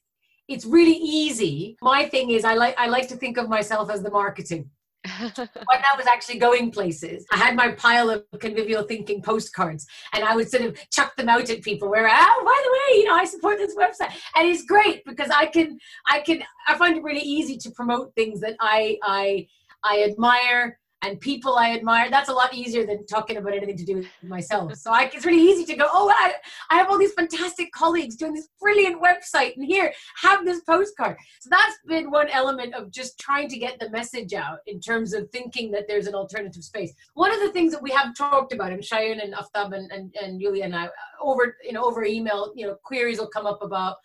it's 0.47 0.65
really 0.65 0.97
easy. 0.97 1.77
My 1.81 2.07
thing 2.09 2.31
is, 2.31 2.43
I 2.43 2.55
like 2.55 2.75
I 2.77 2.87
like 2.87 3.07
to 3.09 3.15
think 3.15 3.37
of 3.37 3.49
myself 3.49 3.89
as 3.89 4.03
the 4.03 4.11
marketing. 4.11 4.69
when 5.19 5.41
I 5.67 5.97
was 5.97 6.07
actually 6.07 6.39
going 6.39 6.71
places, 6.71 7.25
I 7.29 7.35
had 7.35 7.57
my 7.57 7.71
pile 7.71 8.09
of 8.09 8.23
convivial 8.39 8.83
thinking 8.83 9.21
postcards, 9.21 9.85
and 10.13 10.23
I 10.23 10.33
would 10.33 10.49
sort 10.49 10.63
of 10.63 10.77
chuck 10.91 11.15
them 11.17 11.27
out 11.27 11.49
at 11.49 11.61
people. 11.61 11.89
Where, 11.89 12.07
oh, 12.09 12.43
by 12.45 12.61
the 12.63 12.71
way, 12.71 12.99
you 12.99 13.05
know, 13.05 13.15
I 13.15 13.25
support 13.25 13.57
this 13.57 13.75
website, 13.75 14.13
and 14.35 14.47
it's 14.47 14.63
great 14.63 15.03
because 15.05 15.29
I 15.29 15.47
can, 15.47 15.77
I 16.07 16.21
can, 16.21 16.41
I 16.69 16.77
find 16.77 16.95
it 16.95 17.03
really 17.03 17.21
easy 17.21 17.57
to 17.57 17.71
promote 17.71 18.15
things 18.15 18.39
that 18.41 18.55
I, 18.61 18.97
I, 19.03 19.47
I 19.83 20.03
admire 20.03 20.79
and 21.03 21.19
people 21.19 21.55
I 21.55 21.71
admire. 21.71 22.09
That's 22.09 22.29
a 22.29 22.33
lot 22.33 22.53
easier 22.53 22.85
than 22.85 23.05
talking 23.05 23.37
about 23.37 23.53
anything 23.53 23.77
to 23.77 23.85
do 23.85 23.95
with 23.97 24.07
myself. 24.23 24.73
So 24.75 24.91
I, 24.91 25.11
it's 25.13 25.25
really 25.25 25.41
easy 25.41 25.65
to 25.65 25.75
go, 25.75 25.87
oh, 25.91 26.09
I, 26.09 26.33
I 26.71 26.77
have 26.77 26.89
all 26.89 26.97
these 26.97 27.13
fantastic 27.13 27.71
colleagues 27.73 28.15
doing 28.15 28.33
this 28.33 28.47
brilliant 28.59 29.01
website, 29.01 29.55
and 29.57 29.65
here, 29.65 29.93
have 30.21 30.45
this 30.45 30.61
postcard. 30.61 31.17
So 31.41 31.49
that's 31.51 31.77
been 31.85 32.09
one 32.09 32.29
element 32.29 32.73
of 32.73 32.89
just 32.89 33.19
trying 33.19 33.49
to 33.49 33.59
get 33.59 33.79
the 33.79 33.89
message 33.89 34.33
out 34.33 34.59
in 34.65 34.79
terms 34.79 35.13
of 35.13 35.29
thinking 35.29 35.71
that 35.71 35.87
there's 35.87 36.07
an 36.07 36.15
alternative 36.15 36.63
space. 36.63 36.93
One 37.13 37.33
of 37.33 37.41
the 37.41 37.51
things 37.51 37.73
that 37.73 37.83
we 37.83 37.91
have 37.91 38.15
talked 38.15 38.53
about, 38.53 38.71
and 38.71 38.81
Shayan 38.81 39.21
and 39.21 39.33
Aftab 39.33 39.75
and, 39.75 39.91
and, 39.91 40.15
and 40.21 40.41
Yulia 40.41 40.63
and 40.63 40.75
I, 40.75 40.89
over, 41.21 41.57
you 41.63 41.73
know, 41.73 41.83
over 41.83 42.03
email, 42.03 42.53
you 42.55 42.65
know, 42.65 42.75
queries 42.83 43.19
will 43.19 43.27
come 43.27 43.45
up 43.45 43.61
about 43.61 43.97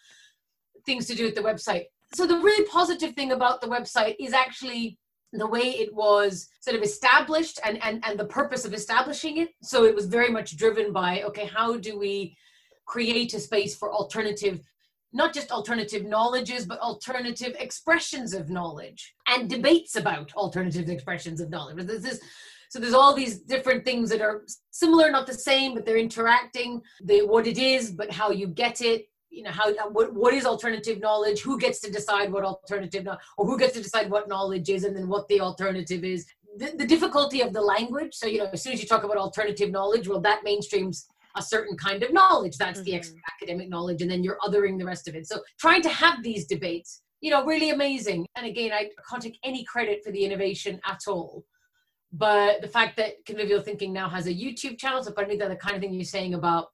things 0.84 1.06
to 1.06 1.14
do 1.14 1.24
with 1.24 1.36
the 1.36 1.42
website. 1.42 1.84
So 2.14 2.26
the 2.26 2.38
really 2.38 2.66
positive 2.66 3.14
thing 3.14 3.32
about 3.32 3.60
the 3.60 3.66
website 3.68 4.16
is 4.18 4.32
actually 4.32 4.98
the 5.32 5.46
way 5.46 5.60
it 5.60 5.94
was 5.94 6.48
sort 6.60 6.76
of 6.76 6.82
established 6.82 7.60
and, 7.64 7.82
and, 7.82 8.02
and 8.06 8.18
the 8.18 8.24
purpose 8.24 8.64
of 8.64 8.72
establishing 8.72 9.38
it. 9.38 9.50
So 9.62 9.84
it 9.84 9.94
was 9.94 10.06
very 10.06 10.30
much 10.30 10.56
driven 10.56 10.92
by, 10.92 11.22
okay, 11.22 11.46
how 11.46 11.76
do 11.76 11.98
we 11.98 12.36
create 12.86 13.34
a 13.34 13.40
space 13.40 13.76
for 13.76 13.92
alternative, 13.92 14.60
not 15.12 15.34
just 15.34 15.52
alternative 15.52 16.06
knowledges, 16.06 16.64
but 16.64 16.80
alternative 16.80 17.54
expressions 17.58 18.32
of 18.32 18.48
knowledge 18.48 19.14
and 19.28 19.48
debates 19.50 19.96
about 19.96 20.32
alternative 20.34 20.88
expressions 20.88 21.40
of 21.40 21.50
knowledge. 21.50 21.86
This 21.86 22.04
is, 22.04 22.20
so 22.70 22.78
there's 22.78 22.94
all 22.94 23.14
these 23.14 23.40
different 23.40 23.84
things 23.84 24.08
that 24.10 24.22
are 24.22 24.44
similar, 24.70 25.10
not 25.10 25.26
the 25.26 25.34
same, 25.34 25.74
but 25.74 25.84
they're 25.84 25.96
interacting. 25.98 26.80
The 27.04 27.26
what 27.26 27.46
it 27.46 27.58
is, 27.58 27.90
but 27.90 28.10
how 28.10 28.30
you 28.30 28.46
get 28.46 28.80
it, 28.80 29.08
you 29.30 29.42
know 29.42 29.50
how 29.50 29.72
what, 29.90 30.14
what 30.14 30.34
is 30.34 30.46
alternative 30.46 31.00
knowledge? 31.00 31.42
Who 31.42 31.58
gets 31.58 31.80
to 31.80 31.90
decide 31.90 32.32
what 32.32 32.44
alternative 32.44 33.06
or 33.36 33.46
who 33.46 33.58
gets 33.58 33.74
to 33.74 33.82
decide 33.82 34.10
what 34.10 34.28
knowledge 34.28 34.68
is 34.68 34.84
and 34.84 34.96
then 34.96 35.08
what 35.08 35.28
the 35.28 35.40
alternative 35.40 36.04
is? 36.04 36.26
The, 36.56 36.72
the 36.76 36.86
difficulty 36.86 37.42
of 37.42 37.52
the 37.52 37.60
language 37.60 38.14
so 38.14 38.26
you 38.26 38.38
know 38.38 38.48
as 38.52 38.62
soon 38.62 38.72
as 38.72 38.80
you 38.80 38.88
talk 38.88 39.04
about 39.04 39.16
alternative 39.16 39.70
knowledge 39.70 40.08
well 40.08 40.20
that 40.20 40.44
mainstreams 40.44 41.04
a 41.36 41.42
certain 41.42 41.76
kind 41.76 42.02
of 42.02 42.12
knowledge. 42.12 42.56
That's 42.56 42.80
mm-hmm. 42.80 43.00
the 43.00 43.20
academic 43.32 43.68
knowledge 43.68 44.02
and 44.02 44.10
then 44.10 44.24
you're 44.24 44.38
othering 44.42 44.78
the 44.78 44.84
rest 44.84 45.06
of 45.08 45.14
it. 45.14 45.26
So 45.26 45.40
trying 45.58 45.82
to 45.82 45.90
have 45.90 46.22
these 46.22 46.46
debates 46.46 47.02
you 47.20 47.30
know 47.30 47.44
really 47.44 47.70
amazing. 47.70 48.26
And 48.36 48.46
again 48.46 48.72
i 48.72 48.90
can't 49.08 49.22
take 49.22 49.38
any 49.44 49.64
credit 49.64 50.02
for 50.04 50.10
the 50.10 50.24
innovation 50.24 50.80
at 50.86 51.02
all. 51.06 51.44
But 52.10 52.62
the 52.62 52.68
fact 52.68 52.96
that 52.96 53.24
convivial 53.26 53.60
thinking 53.60 53.92
now 53.92 54.08
has 54.08 54.26
a 54.26 54.32
youtube 54.32 54.78
channel 54.78 55.02
so 55.02 55.12
funny 55.12 55.36
that 55.36 55.50
the 55.50 55.56
kind 55.56 55.76
of 55.76 55.82
thing 55.82 55.92
you're 55.92 56.04
saying 56.04 56.32
about 56.32 56.68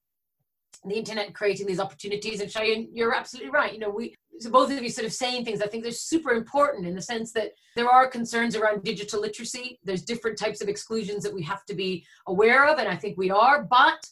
the 0.84 0.96
internet 0.96 1.34
creating 1.34 1.66
these 1.66 1.80
opportunities 1.80 2.40
and 2.40 2.50
Shayan, 2.50 2.88
you're 2.92 3.14
absolutely 3.14 3.50
right. 3.50 3.72
You 3.72 3.78
know, 3.78 3.90
we 3.90 4.14
so 4.40 4.50
both 4.50 4.70
of 4.70 4.82
you 4.82 4.88
sort 4.88 5.06
of 5.06 5.12
saying 5.12 5.44
things 5.44 5.62
I 5.62 5.66
think 5.66 5.82
they're 5.84 5.92
super 5.92 6.30
important 6.30 6.86
in 6.86 6.94
the 6.94 7.02
sense 7.02 7.32
that 7.32 7.52
there 7.76 7.88
are 7.88 8.08
concerns 8.08 8.56
around 8.56 8.82
digital 8.82 9.20
literacy. 9.20 9.78
There's 9.84 10.02
different 10.02 10.38
types 10.38 10.60
of 10.60 10.68
exclusions 10.68 11.22
that 11.22 11.32
we 11.32 11.42
have 11.44 11.64
to 11.66 11.74
be 11.74 12.04
aware 12.26 12.66
of, 12.66 12.78
and 12.78 12.88
I 12.88 12.96
think 12.96 13.16
we 13.16 13.30
are. 13.30 13.62
But 13.62 14.04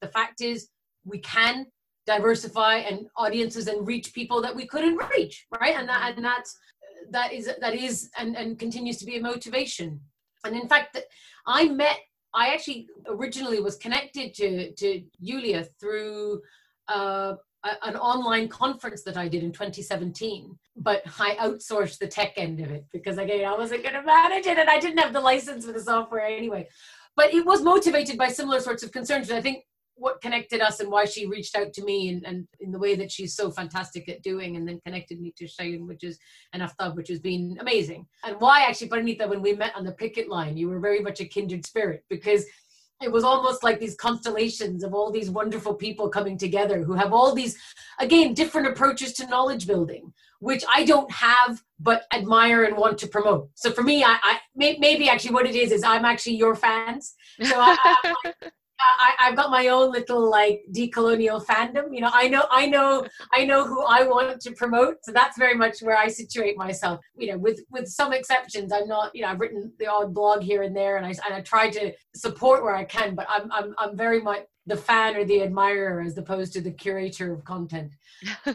the 0.00 0.08
fact 0.08 0.40
is, 0.40 0.68
we 1.04 1.18
can 1.18 1.66
diversify 2.06 2.76
and 2.76 3.06
audiences 3.16 3.66
and 3.66 3.86
reach 3.86 4.14
people 4.14 4.40
that 4.40 4.54
we 4.54 4.66
couldn't 4.66 5.00
reach, 5.16 5.46
right? 5.60 5.74
And 5.74 5.88
that 5.88 6.14
and 6.16 6.24
that's 6.24 6.56
that 7.10 7.32
is 7.32 7.50
that 7.60 7.74
is 7.74 8.10
and 8.16 8.36
and 8.36 8.58
continues 8.58 8.96
to 8.98 9.06
be 9.06 9.16
a 9.16 9.22
motivation. 9.22 10.00
And 10.44 10.56
in 10.56 10.68
fact, 10.68 10.94
that 10.94 11.04
I 11.46 11.68
met 11.68 11.98
I 12.34 12.52
actually 12.52 12.88
originally 13.06 13.60
was 13.60 13.76
connected 13.76 14.34
to 14.34 14.72
to 14.72 15.02
Yulia 15.18 15.64
through 15.80 16.42
uh, 16.88 17.34
a, 17.64 17.88
an 17.88 17.96
online 17.96 18.48
conference 18.48 19.02
that 19.02 19.16
I 19.16 19.28
did 19.28 19.42
in 19.42 19.52
2017, 19.52 20.56
but 20.76 21.02
I 21.18 21.36
outsourced 21.36 21.98
the 21.98 22.06
tech 22.06 22.34
end 22.36 22.60
of 22.60 22.70
it 22.70 22.84
because 22.92 23.18
again 23.18 23.44
I 23.44 23.56
wasn't 23.56 23.82
going 23.82 23.94
to 23.94 24.02
manage 24.02 24.46
it 24.46 24.58
and 24.58 24.68
I 24.68 24.78
didn't 24.78 24.98
have 24.98 25.12
the 25.12 25.20
license 25.20 25.64
for 25.64 25.72
the 25.72 25.80
software 25.80 26.26
anyway. 26.26 26.68
But 27.16 27.32
it 27.32 27.46
was 27.46 27.62
motivated 27.62 28.18
by 28.18 28.28
similar 28.28 28.60
sorts 28.60 28.82
of 28.82 28.92
concerns. 28.92 29.30
I 29.30 29.40
think 29.40 29.64
what 29.96 30.20
connected 30.20 30.60
us 30.60 30.80
and 30.80 30.90
why 30.90 31.06
she 31.06 31.26
reached 31.26 31.56
out 31.56 31.72
to 31.72 31.82
me 31.82 32.10
and, 32.10 32.24
and 32.26 32.46
in 32.60 32.70
the 32.70 32.78
way 32.78 32.94
that 32.94 33.10
she's 33.10 33.34
so 33.34 33.50
fantastic 33.50 34.08
at 34.08 34.22
doing 34.22 34.56
and 34.56 34.68
then 34.68 34.80
connected 34.84 35.20
me 35.20 35.32
to 35.36 35.44
Shayan, 35.46 35.86
which 35.86 36.04
is 36.04 36.18
and 36.52 36.62
Aftab, 36.62 36.94
which 36.94 37.08
has 37.08 37.18
been 37.18 37.56
amazing. 37.60 38.06
And 38.22 38.36
why 38.38 38.64
actually, 38.64 38.90
Parinita, 38.90 39.28
when 39.28 39.42
we 39.42 39.54
met 39.54 39.74
on 39.74 39.84
the 39.84 39.92
picket 39.92 40.28
line, 40.28 40.56
you 40.56 40.68
were 40.68 40.80
very 40.80 41.00
much 41.00 41.20
a 41.20 41.24
kindred 41.24 41.64
spirit 41.64 42.04
because 42.10 42.44
it 43.02 43.12
was 43.12 43.24
almost 43.24 43.62
like 43.62 43.78
these 43.78 43.94
constellations 43.94 44.82
of 44.82 44.94
all 44.94 45.10
these 45.10 45.30
wonderful 45.30 45.74
people 45.74 46.08
coming 46.08 46.38
together 46.38 46.82
who 46.82 46.94
have 46.94 47.12
all 47.12 47.34
these 47.34 47.56
again 47.98 48.32
different 48.32 48.68
approaches 48.68 49.12
to 49.12 49.26
knowledge 49.26 49.66
building 49.66 50.12
which 50.40 50.64
i 50.72 50.82
don't 50.82 51.10
have 51.10 51.62
but 51.78 52.04
admire 52.14 52.64
and 52.64 52.74
want 52.74 52.96
to 52.96 53.06
promote 53.06 53.50
so 53.54 53.70
for 53.70 53.82
me 53.82 54.02
i, 54.02 54.16
I 54.22 54.38
maybe 54.54 55.10
actually 55.10 55.34
what 55.34 55.46
it 55.46 55.54
is 55.54 55.72
is 55.72 55.82
i'm 55.82 56.06
actually 56.06 56.36
your 56.36 56.54
fans 56.54 57.14
so 57.42 57.54
I, 57.54 57.76
I, 58.24 58.32
I, 58.78 59.26
have 59.26 59.36
got 59.36 59.50
my 59.50 59.68
own 59.68 59.92
little 59.92 60.30
like 60.30 60.62
decolonial 60.72 61.44
fandom. 61.44 61.94
You 61.94 62.00
know, 62.02 62.10
I 62.12 62.28
know, 62.28 62.46
I 62.50 62.66
know, 62.66 63.06
I 63.32 63.44
know 63.44 63.66
who 63.66 63.82
I 63.84 64.06
want 64.06 64.40
to 64.40 64.52
promote. 64.52 65.04
So 65.04 65.12
that's 65.12 65.38
very 65.38 65.54
much 65.54 65.80
where 65.80 65.96
I 65.96 66.08
situate 66.08 66.56
myself. 66.56 67.00
You 67.16 67.32
know, 67.32 67.38
with 67.38 67.60
with 67.70 67.88
some 67.88 68.12
exceptions, 68.12 68.72
I'm 68.72 68.88
not. 68.88 69.14
You 69.14 69.22
know, 69.22 69.28
I've 69.28 69.40
written 69.40 69.72
the 69.78 69.86
odd 69.86 70.14
blog 70.14 70.42
here 70.42 70.62
and 70.62 70.76
there, 70.76 70.96
and 70.96 71.06
I 71.06 71.10
and 71.10 71.34
I 71.34 71.40
try 71.40 71.70
to 71.70 71.92
support 72.14 72.62
where 72.62 72.76
I 72.76 72.84
can. 72.84 73.14
But 73.14 73.26
I'm 73.28 73.50
I'm 73.50 73.74
I'm 73.78 73.96
very 73.96 74.20
much 74.20 74.42
the 74.66 74.76
fan 74.76 75.16
or 75.16 75.24
the 75.24 75.42
admirer 75.42 76.02
as 76.02 76.18
opposed 76.18 76.52
to 76.54 76.60
the 76.60 76.72
curator 76.72 77.32
of 77.32 77.44
content. 77.44 77.92
um, 78.46 78.54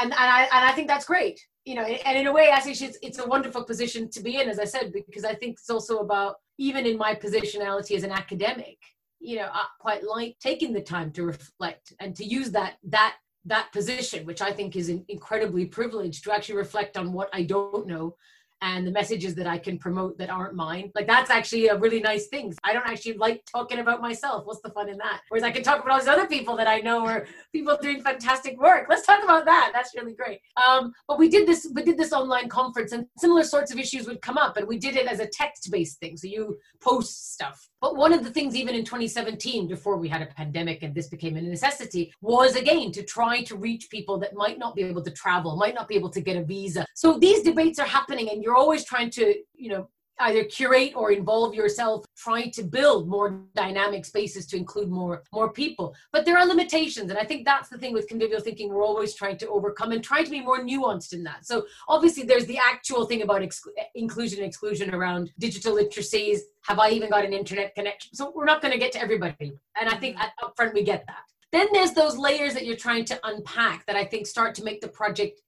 and 0.00 0.12
and 0.12 0.14
I 0.14 0.42
and 0.44 0.64
I 0.64 0.72
think 0.72 0.88
that's 0.88 1.04
great. 1.04 1.40
You 1.64 1.74
know, 1.74 1.82
and 1.82 2.18
in 2.18 2.26
a 2.26 2.32
way, 2.32 2.50
I 2.52 2.60
think 2.60 2.80
it's 2.80 2.98
it's 3.02 3.18
a 3.18 3.26
wonderful 3.26 3.64
position 3.64 4.10
to 4.10 4.22
be 4.22 4.40
in, 4.40 4.48
as 4.48 4.58
I 4.58 4.64
said, 4.64 4.92
because 4.92 5.24
I 5.24 5.34
think 5.34 5.58
it's 5.58 5.70
also 5.70 5.98
about 5.98 6.36
even 6.58 6.86
in 6.86 6.96
my 6.96 7.14
positionality 7.14 7.96
as 7.96 8.02
an 8.02 8.12
academic 8.12 8.78
you 9.20 9.36
know, 9.36 9.48
I 9.52 9.64
quite 9.78 10.04
like 10.04 10.36
taking 10.40 10.72
the 10.72 10.80
time 10.80 11.10
to 11.12 11.24
reflect 11.24 11.92
and 12.00 12.14
to 12.16 12.24
use 12.24 12.50
that 12.52 12.76
that 12.84 13.16
that 13.44 13.72
position, 13.72 14.26
which 14.26 14.42
I 14.42 14.52
think 14.52 14.76
is 14.76 14.88
incredibly 14.88 15.66
privileged, 15.66 16.24
to 16.24 16.32
actually 16.32 16.56
reflect 16.56 16.96
on 16.96 17.12
what 17.12 17.28
I 17.32 17.42
don't 17.42 17.86
know 17.86 18.16
and 18.62 18.86
the 18.86 18.90
messages 18.90 19.34
that 19.34 19.46
I 19.46 19.58
can 19.58 19.78
promote 19.78 20.18
that 20.18 20.30
aren't 20.30 20.54
mine. 20.54 20.90
Like 20.94 21.06
that's 21.06 21.30
actually 21.30 21.68
a 21.68 21.76
really 21.76 22.00
nice 22.00 22.28
thing. 22.28 22.54
I 22.64 22.72
don't 22.72 22.86
actually 22.86 23.16
like 23.18 23.44
talking 23.50 23.78
about 23.78 24.00
myself. 24.00 24.46
What's 24.46 24.60
the 24.62 24.70
fun 24.70 24.88
in 24.88 24.98
that? 24.98 25.20
Whereas 25.28 25.44
I 25.44 25.50
can 25.50 25.62
talk 25.62 25.82
about 25.82 25.92
all 25.92 25.98
these 25.98 26.08
other 26.08 26.26
people 26.26 26.56
that 26.56 26.66
I 26.66 26.78
know 26.80 27.06
are 27.06 27.26
people 27.52 27.76
doing 27.80 28.02
fantastic 28.02 28.58
work. 28.58 28.86
Let's 28.88 29.06
talk 29.06 29.22
about 29.22 29.44
that. 29.44 29.72
That's 29.74 29.94
really 29.94 30.14
great. 30.14 30.40
Um, 30.66 30.92
but 31.06 31.18
we 31.18 31.28
did 31.28 31.46
this, 31.46 31.68
we 31.74 31.82
did 31.82 31.98
this 31.98 32.12
online 32.12 32.48
conference 32.48 32.92
and 32.92 33.06
similar 33.18 33.44
sorts 33.44 33.72
of 33.72 33.78
issues 33.78 34.06
would 34.06 34.22
come 34.22 34.38
up 34.38 34.56
and 34.56 34.66
we 34.66 34.78
did 34.78 34.96
it 34.96 35.06
as 35.06 35.20
a 35.20 35.26
text-based 35.26 35.98
thing. 36.00 36.16
So 36.16 36.26
you 36.26 36.58
post 36.80 37.34
stuff. 37.34 37.68
But 37.80 37.96
one 37.96 38.12
of 38.12 38.24
the 38.24 38.30
things 38.30 38.56
even 38.56 38.74
in 38.74 38.84
2017, 38.84 39.68
before 39.68 39.98
we 39.98 40.08
had 40.08 40.22
a 40.22 40.26
pandemic 40.26 40.82
and 40.82 40.94
this 40.94 41.08
became 41.08 41.36
a 41.36 41.42
necessity, 41.42 42.12
was 42.20 42.56
again 42.56 42.90
to 42.92 43.02
try 43.02 43.42
to 43.42 43.56
reach 43.56 43.90
people 43.90 44.18
that 44.18 44.34
might 44.34 44.58
not 44.58 44.74
be 44.74 44.82
able 44.82 45.02
to 45.02 45.10
travel, 45.10 45.56
might 45.56 45.74
not 45.74 45.88
be 45.88 45.94
able 45.94 46.10
to 46.10 46.20
get 46.20 46.36
a 46.36 46.42
visa. 46.42 46.86
So 46.94 47.18
these 47.18 47.42
debates 47.42 47.78
are 47.78 47.86
happening 47.86 48.30
and 48.30 48.42
you're 48.46 48.54
always 48.54 48.84
trying 48.84 49.10
to, 49.10 49.34
you 49.54 49.68
know, 49.68 49.88
either 50.20 50.44
curate 50.44 50.92
or 50.94 51.10
involve 51.10 51.52
yourself 51.52 52.06
trying 52.16 52.50
to 52.52 52.62
build 52.62 53.08
more 53.08 53.42
dynamic 53.54 54.04
spaces 54.04 54.46
to 54.46 54.56
include 54.56 54.88
more 54.88 55.24
more 55.32 55.52
people. 55.52 55.94
But 56.12 56.24
there 56.24 56.38
are 56.38 56.46
limitations 56.46 57.10
and 57.10 57.18
i 57.18 57.24
think 57.24 57.44
that's 57.44 57.68
the 57.68 57.76
thing 57.76 57.92
with 57.92 58.06
convivial 58.06 58.40
thinking. 58.40 58.68
We're 58.68 58.84
always 58.84 59.14
trying 59.14 59.36
to 59.38 59.48
overcome 59.48 59.90
and 59.92 60.02
trying 60.02 60.24
to 60.24 60.30
be 60.30 60.40
more 60.40 60.60
nuanced 60.60 61.12
in 61.12 61.24
that. 61.24 61.44
So 61.44 61.66
obviously 61.88 62.22
there's 62.22 62.46
the 62.46 62.58
actual 62.72 63.04
thing 63.04 63.22
about 63.22 63.42
ex- 63.42 63.74
inclusion 63.94 64.38
and 64.38 64.46
exclusion 64.46 64.94
around 64.94 65.32
digital 65.38 65.74
literacies. 65.74 66.38
Have 66.68 66.78
i 66.78 66.88
even 66.90 67.10
got 67.10 67.24
an 67.24 67.32
internet 67.32 67.74
connection? 67.74 68.14
So 68.14 68.32
we're 68.34 68.52
not 68.52 68.62
going 68.62 68.72
to 68.72 68.78
get 68.78 68.92
to 68.92 69.02
everybody 69.02 69.52
and 69.78 69.90
i 69.90 69.96
think 69.96 70.16
mm-hmm. 70.16 70.46
up 70.46 70.54
front 70.56 70.72
we 70.72 70.84
get 70.84 71.04
that. 71.08 71.24
Then 71.52 71.68
there's 71.72 71.92
those 71.92 72.16
layers 72.16 72.54
that 72.54 72.64
you're 72.64 72.84
trying 72.86 73.04
to 73.06 73.20
unpack 73.24 73.84
that 73.86 73.96
i 73.96 74.04
think 74.04 74.26
start 74.26 74.54
to 74.54 74.64
make 74.64 74.80
the 74.80 74.92
project 75.00 75.42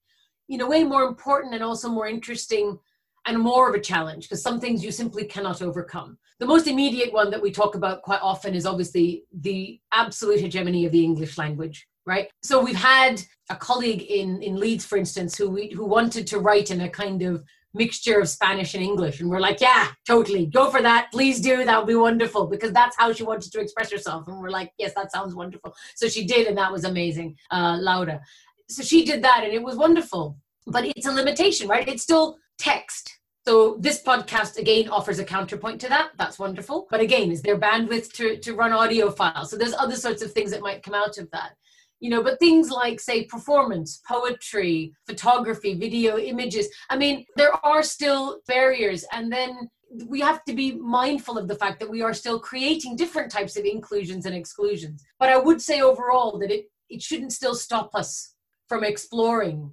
in 0.48 0.60
a 0.60 0.66
way 0.66 0.84
more 0.84 1.04
important 1.04 1.54
and 1.54 1.62
also 1.62 1.88
more 1.88 2.08
interesting 2.08 2.78
and 3.26 3.38
more 3.38 3.68
of 3.68 3.74
a 3.74 3.80
challenge 3.80 4.24
because 4.24 4.42
some 4.42 4.58
things 4.58 4.82
you 4.82 4.90
simply 4.90 5.24
cannot 5.24 5.60
overcome. 5.60 6.16
The 6.40 6.46
most 6.46 6.66
immediate 6.66 7.12
one 7.12 7.30
that 7.30 7.42
we 7.42 7.50
talk 7.50 7.74
about 7.74 8.02
quite 8.02 8.22
often 8.22 8.54
is 8.54 8.64
obviously 8.64 9.24
the 9.32 9.80
absolute 9.92 10.40
hegemony 10.40 10.86
of 10.86 10.92
the 10.92 11.04
English 11.04 11.36
language, 11.36 11.86
right? 12.06 12.28
So 12.42 12.62
we've 12.62 12.76
had 12.76 13.20
a 13.50 13.56
colleague 13.56 14.02
in, 14.02 14.42
in 14.42 14.56
Leeds, 14.56 14.86
for 14.86 14.96
instance, 14.96 15.36
who 15.36 15.50
we, 15.50 15.70
who 15.70 15.84
wanted 15.84 16.26
to 16.28 16.38
write 16.38 16.70
in 16.70 16.80
a 16.82 16.88
kind 16.88 17.22
of 17.22 17.44
mixture 17.74 18.20
of 18.20 18.28
Spanish 18.28 18.74
and 18.74 18.82
English. 18.82 19.20
And 19.20 19.28
we're 19.28 19.40
like, 19.40 19.60
yeah, 19.60 19.88
totally. 20.06 20.46
Go 20.46 20.70
for 20.70 20.80
that. 20.82 21.08
Please 21.12 21.40
do. 21.40 21.64
That 21.64 21.78
would 21.78 21.86
be 21.86 21.94
wonderful 21.94 22.46
because 22.46 22.72
that's 22.72 22.96
how 22.98 23.12
she 23.12 23.24
wanted 23.24 23.52
to 23.52 23.60
express 23.60 23.90
herself. 23.90 24.26
And 24.26 24.40
we're 24.40 24.50
like, 24.50 24.72
yes, 24.78 24.94
that 24.94 25.12
sounds 25.12 25.34
wonderful. 25.34 25.74
So 25.94 26.08
she 26.08 26.26
did, 26.26 26.46
and 26.46 26.56
that 26.56 26.72
was 26.72 26.84
amazing, 26.84 27.36
uh, 27.50 27.78
Laura. 27.80 28.20
So 28.68 28.82
she 28.82 29.04
did 29.04 29.22
that, 29.22 29.44
and 29.44 29.52
it 29.52 29.62
was 29.62 29.76
wonderful. 29.76 30.36
But 30.66 30.84
it's 30.84 31.06
a 31.06 31.12
limitation, 31.12 31.68
right? 31.68 31.88
It's 31.88 32.02
still 32.02 32.36
text 32.58 33.18
so 33.48 33.78
this 33.80 34.02
podcast 34.02 34.58
again 34.58 34.90
offers 34.90 35.20
a 35.20 35.24
counterpoint 35.24 35.80
to 35.80 35.88
that. 35.88 36.10
That's 36.18 36.38
wonderful. 36.38 36.86
But 36.90 37.00
again, 37.00 37.32
is 37.32 37.40
there 37.40 37.56
bandwidth 37.58 38.12
to, 38.16 38.36
to 38.36 38.52
run 38.52 38.74
audio 38.74 39.10
files? 39.10 39.50
So 39.50 39.56
there's 39.56 39.72
other 39.72 39.96
sorts 39.96 40.20
of 40.20 40.32
things 40.32 40.50
that 40.50 40.60
might 40.60 40.82
come 40.82 40.92
out 40.92 41.16
of 41.16 41.30
that. 41.30 41.52
You 41.98 42.10
know, 42.10 42.22
but 42.22 42.38
things 42.40 42.68
like 42.70 43.00
say 43.00 43.24
performance, 43.24 44.02
poetry, 44.06 44.92
photography, 45.06 45.72
video, 45.72 46.18
images. 46.18 46.68
I 46.90 46.98
mean, 46.98 47.24
there 47.36 47.54
are 47.64 47.82
still 47.82 48.40
barriers. 48.46 49.06
And 49.12 49.32
then 49.32 49.70
we 50.06 50.20
have 50.20 50.44
to 50.44 50.52
be 50.52 50.72
mindful 50.72 51.38
of 51.38 51.48
the 51.48 51.56
fact 51.56 51.80
that 51.80 51.88
we 51.88 52.02
are 52.02 52.12
still 52.12 52.38
creating 52.38 52.96
different 52.96 53.32
types 53.32 53.56
of 53.56 53.64
inclusions 53.64 54.26
and 54.26 54.34
exclusions. 54.34 55.02
But 55.18 55.30
I 55.30 55.38
would 55.38 55.62
say 55.62 55.80
overall 55.80 56.38
that 56.40 56.50
it, 56.50 56.66
it 56.90 57.00
shouldn't 57.00 57.32
still 57.32 57.54
stop 57.54 57.94
us 57.94 58.34
from 58.68 58.84
exploring 58.84 59.70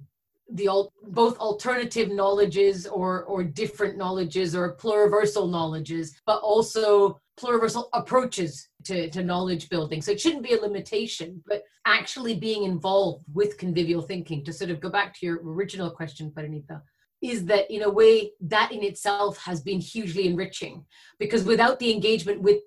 the 0.52 0.68
both 1.08 1.38
alternative 1.38 2.10
knowledges 2.10 2.86
or 2.86 3.24
or 3.24 3.42
different 3.42 3.96
knowledges 3.98 4.54
or 4.54 4.76
pluriversal 4.76 5.50
knowledges 5.50 6.20
but 6.24 6.40
also 6.40 7.20
pluriversal 7.38 7.88
approaches 7.92 8.68
to, 8.84 9.10
to 9.10 9.22
knowledge 9.22 9.68
building. 9.68 10.00
So 10.00 10.12
it 10.12 10.20
shouldn't 10.20 10.42
be 10.42 10.54
a 10.54 10.60
limitation 10.60 11.42
but 11.46 11.64
actually 11.84 12.34
being 12.34 12.64
involved 12.64 13.24
with 13.34 13.58
convivial 13.58 14.02
thinking. 14.02 14.44
To 14.44 14.52
sort 14.52 14.70
of 14.70 14.80
go 14.80 14.88
back 14.88 15.18
to 15.18 15.26
your 15.26 15.40
original 15.44 15.90
question 15.90 16.30
parinita 16.30 16.80
is 17.22 17.44
that 17.46 17.70
in 17.70 17.82
a 17.82 17.90
way 17.90 18.30
that 18.40 18.72
in 18.72 18.82
itself 18.82 19.36
has 19.38 19.60
been 19.60 19.80
hugely 19.80 20.26
enriching 20.26 20.84
because 21.18 21.44
without 21.44 21.78
the 21.78 21.92
engagement 21.92 22.40
with 22.40 22.60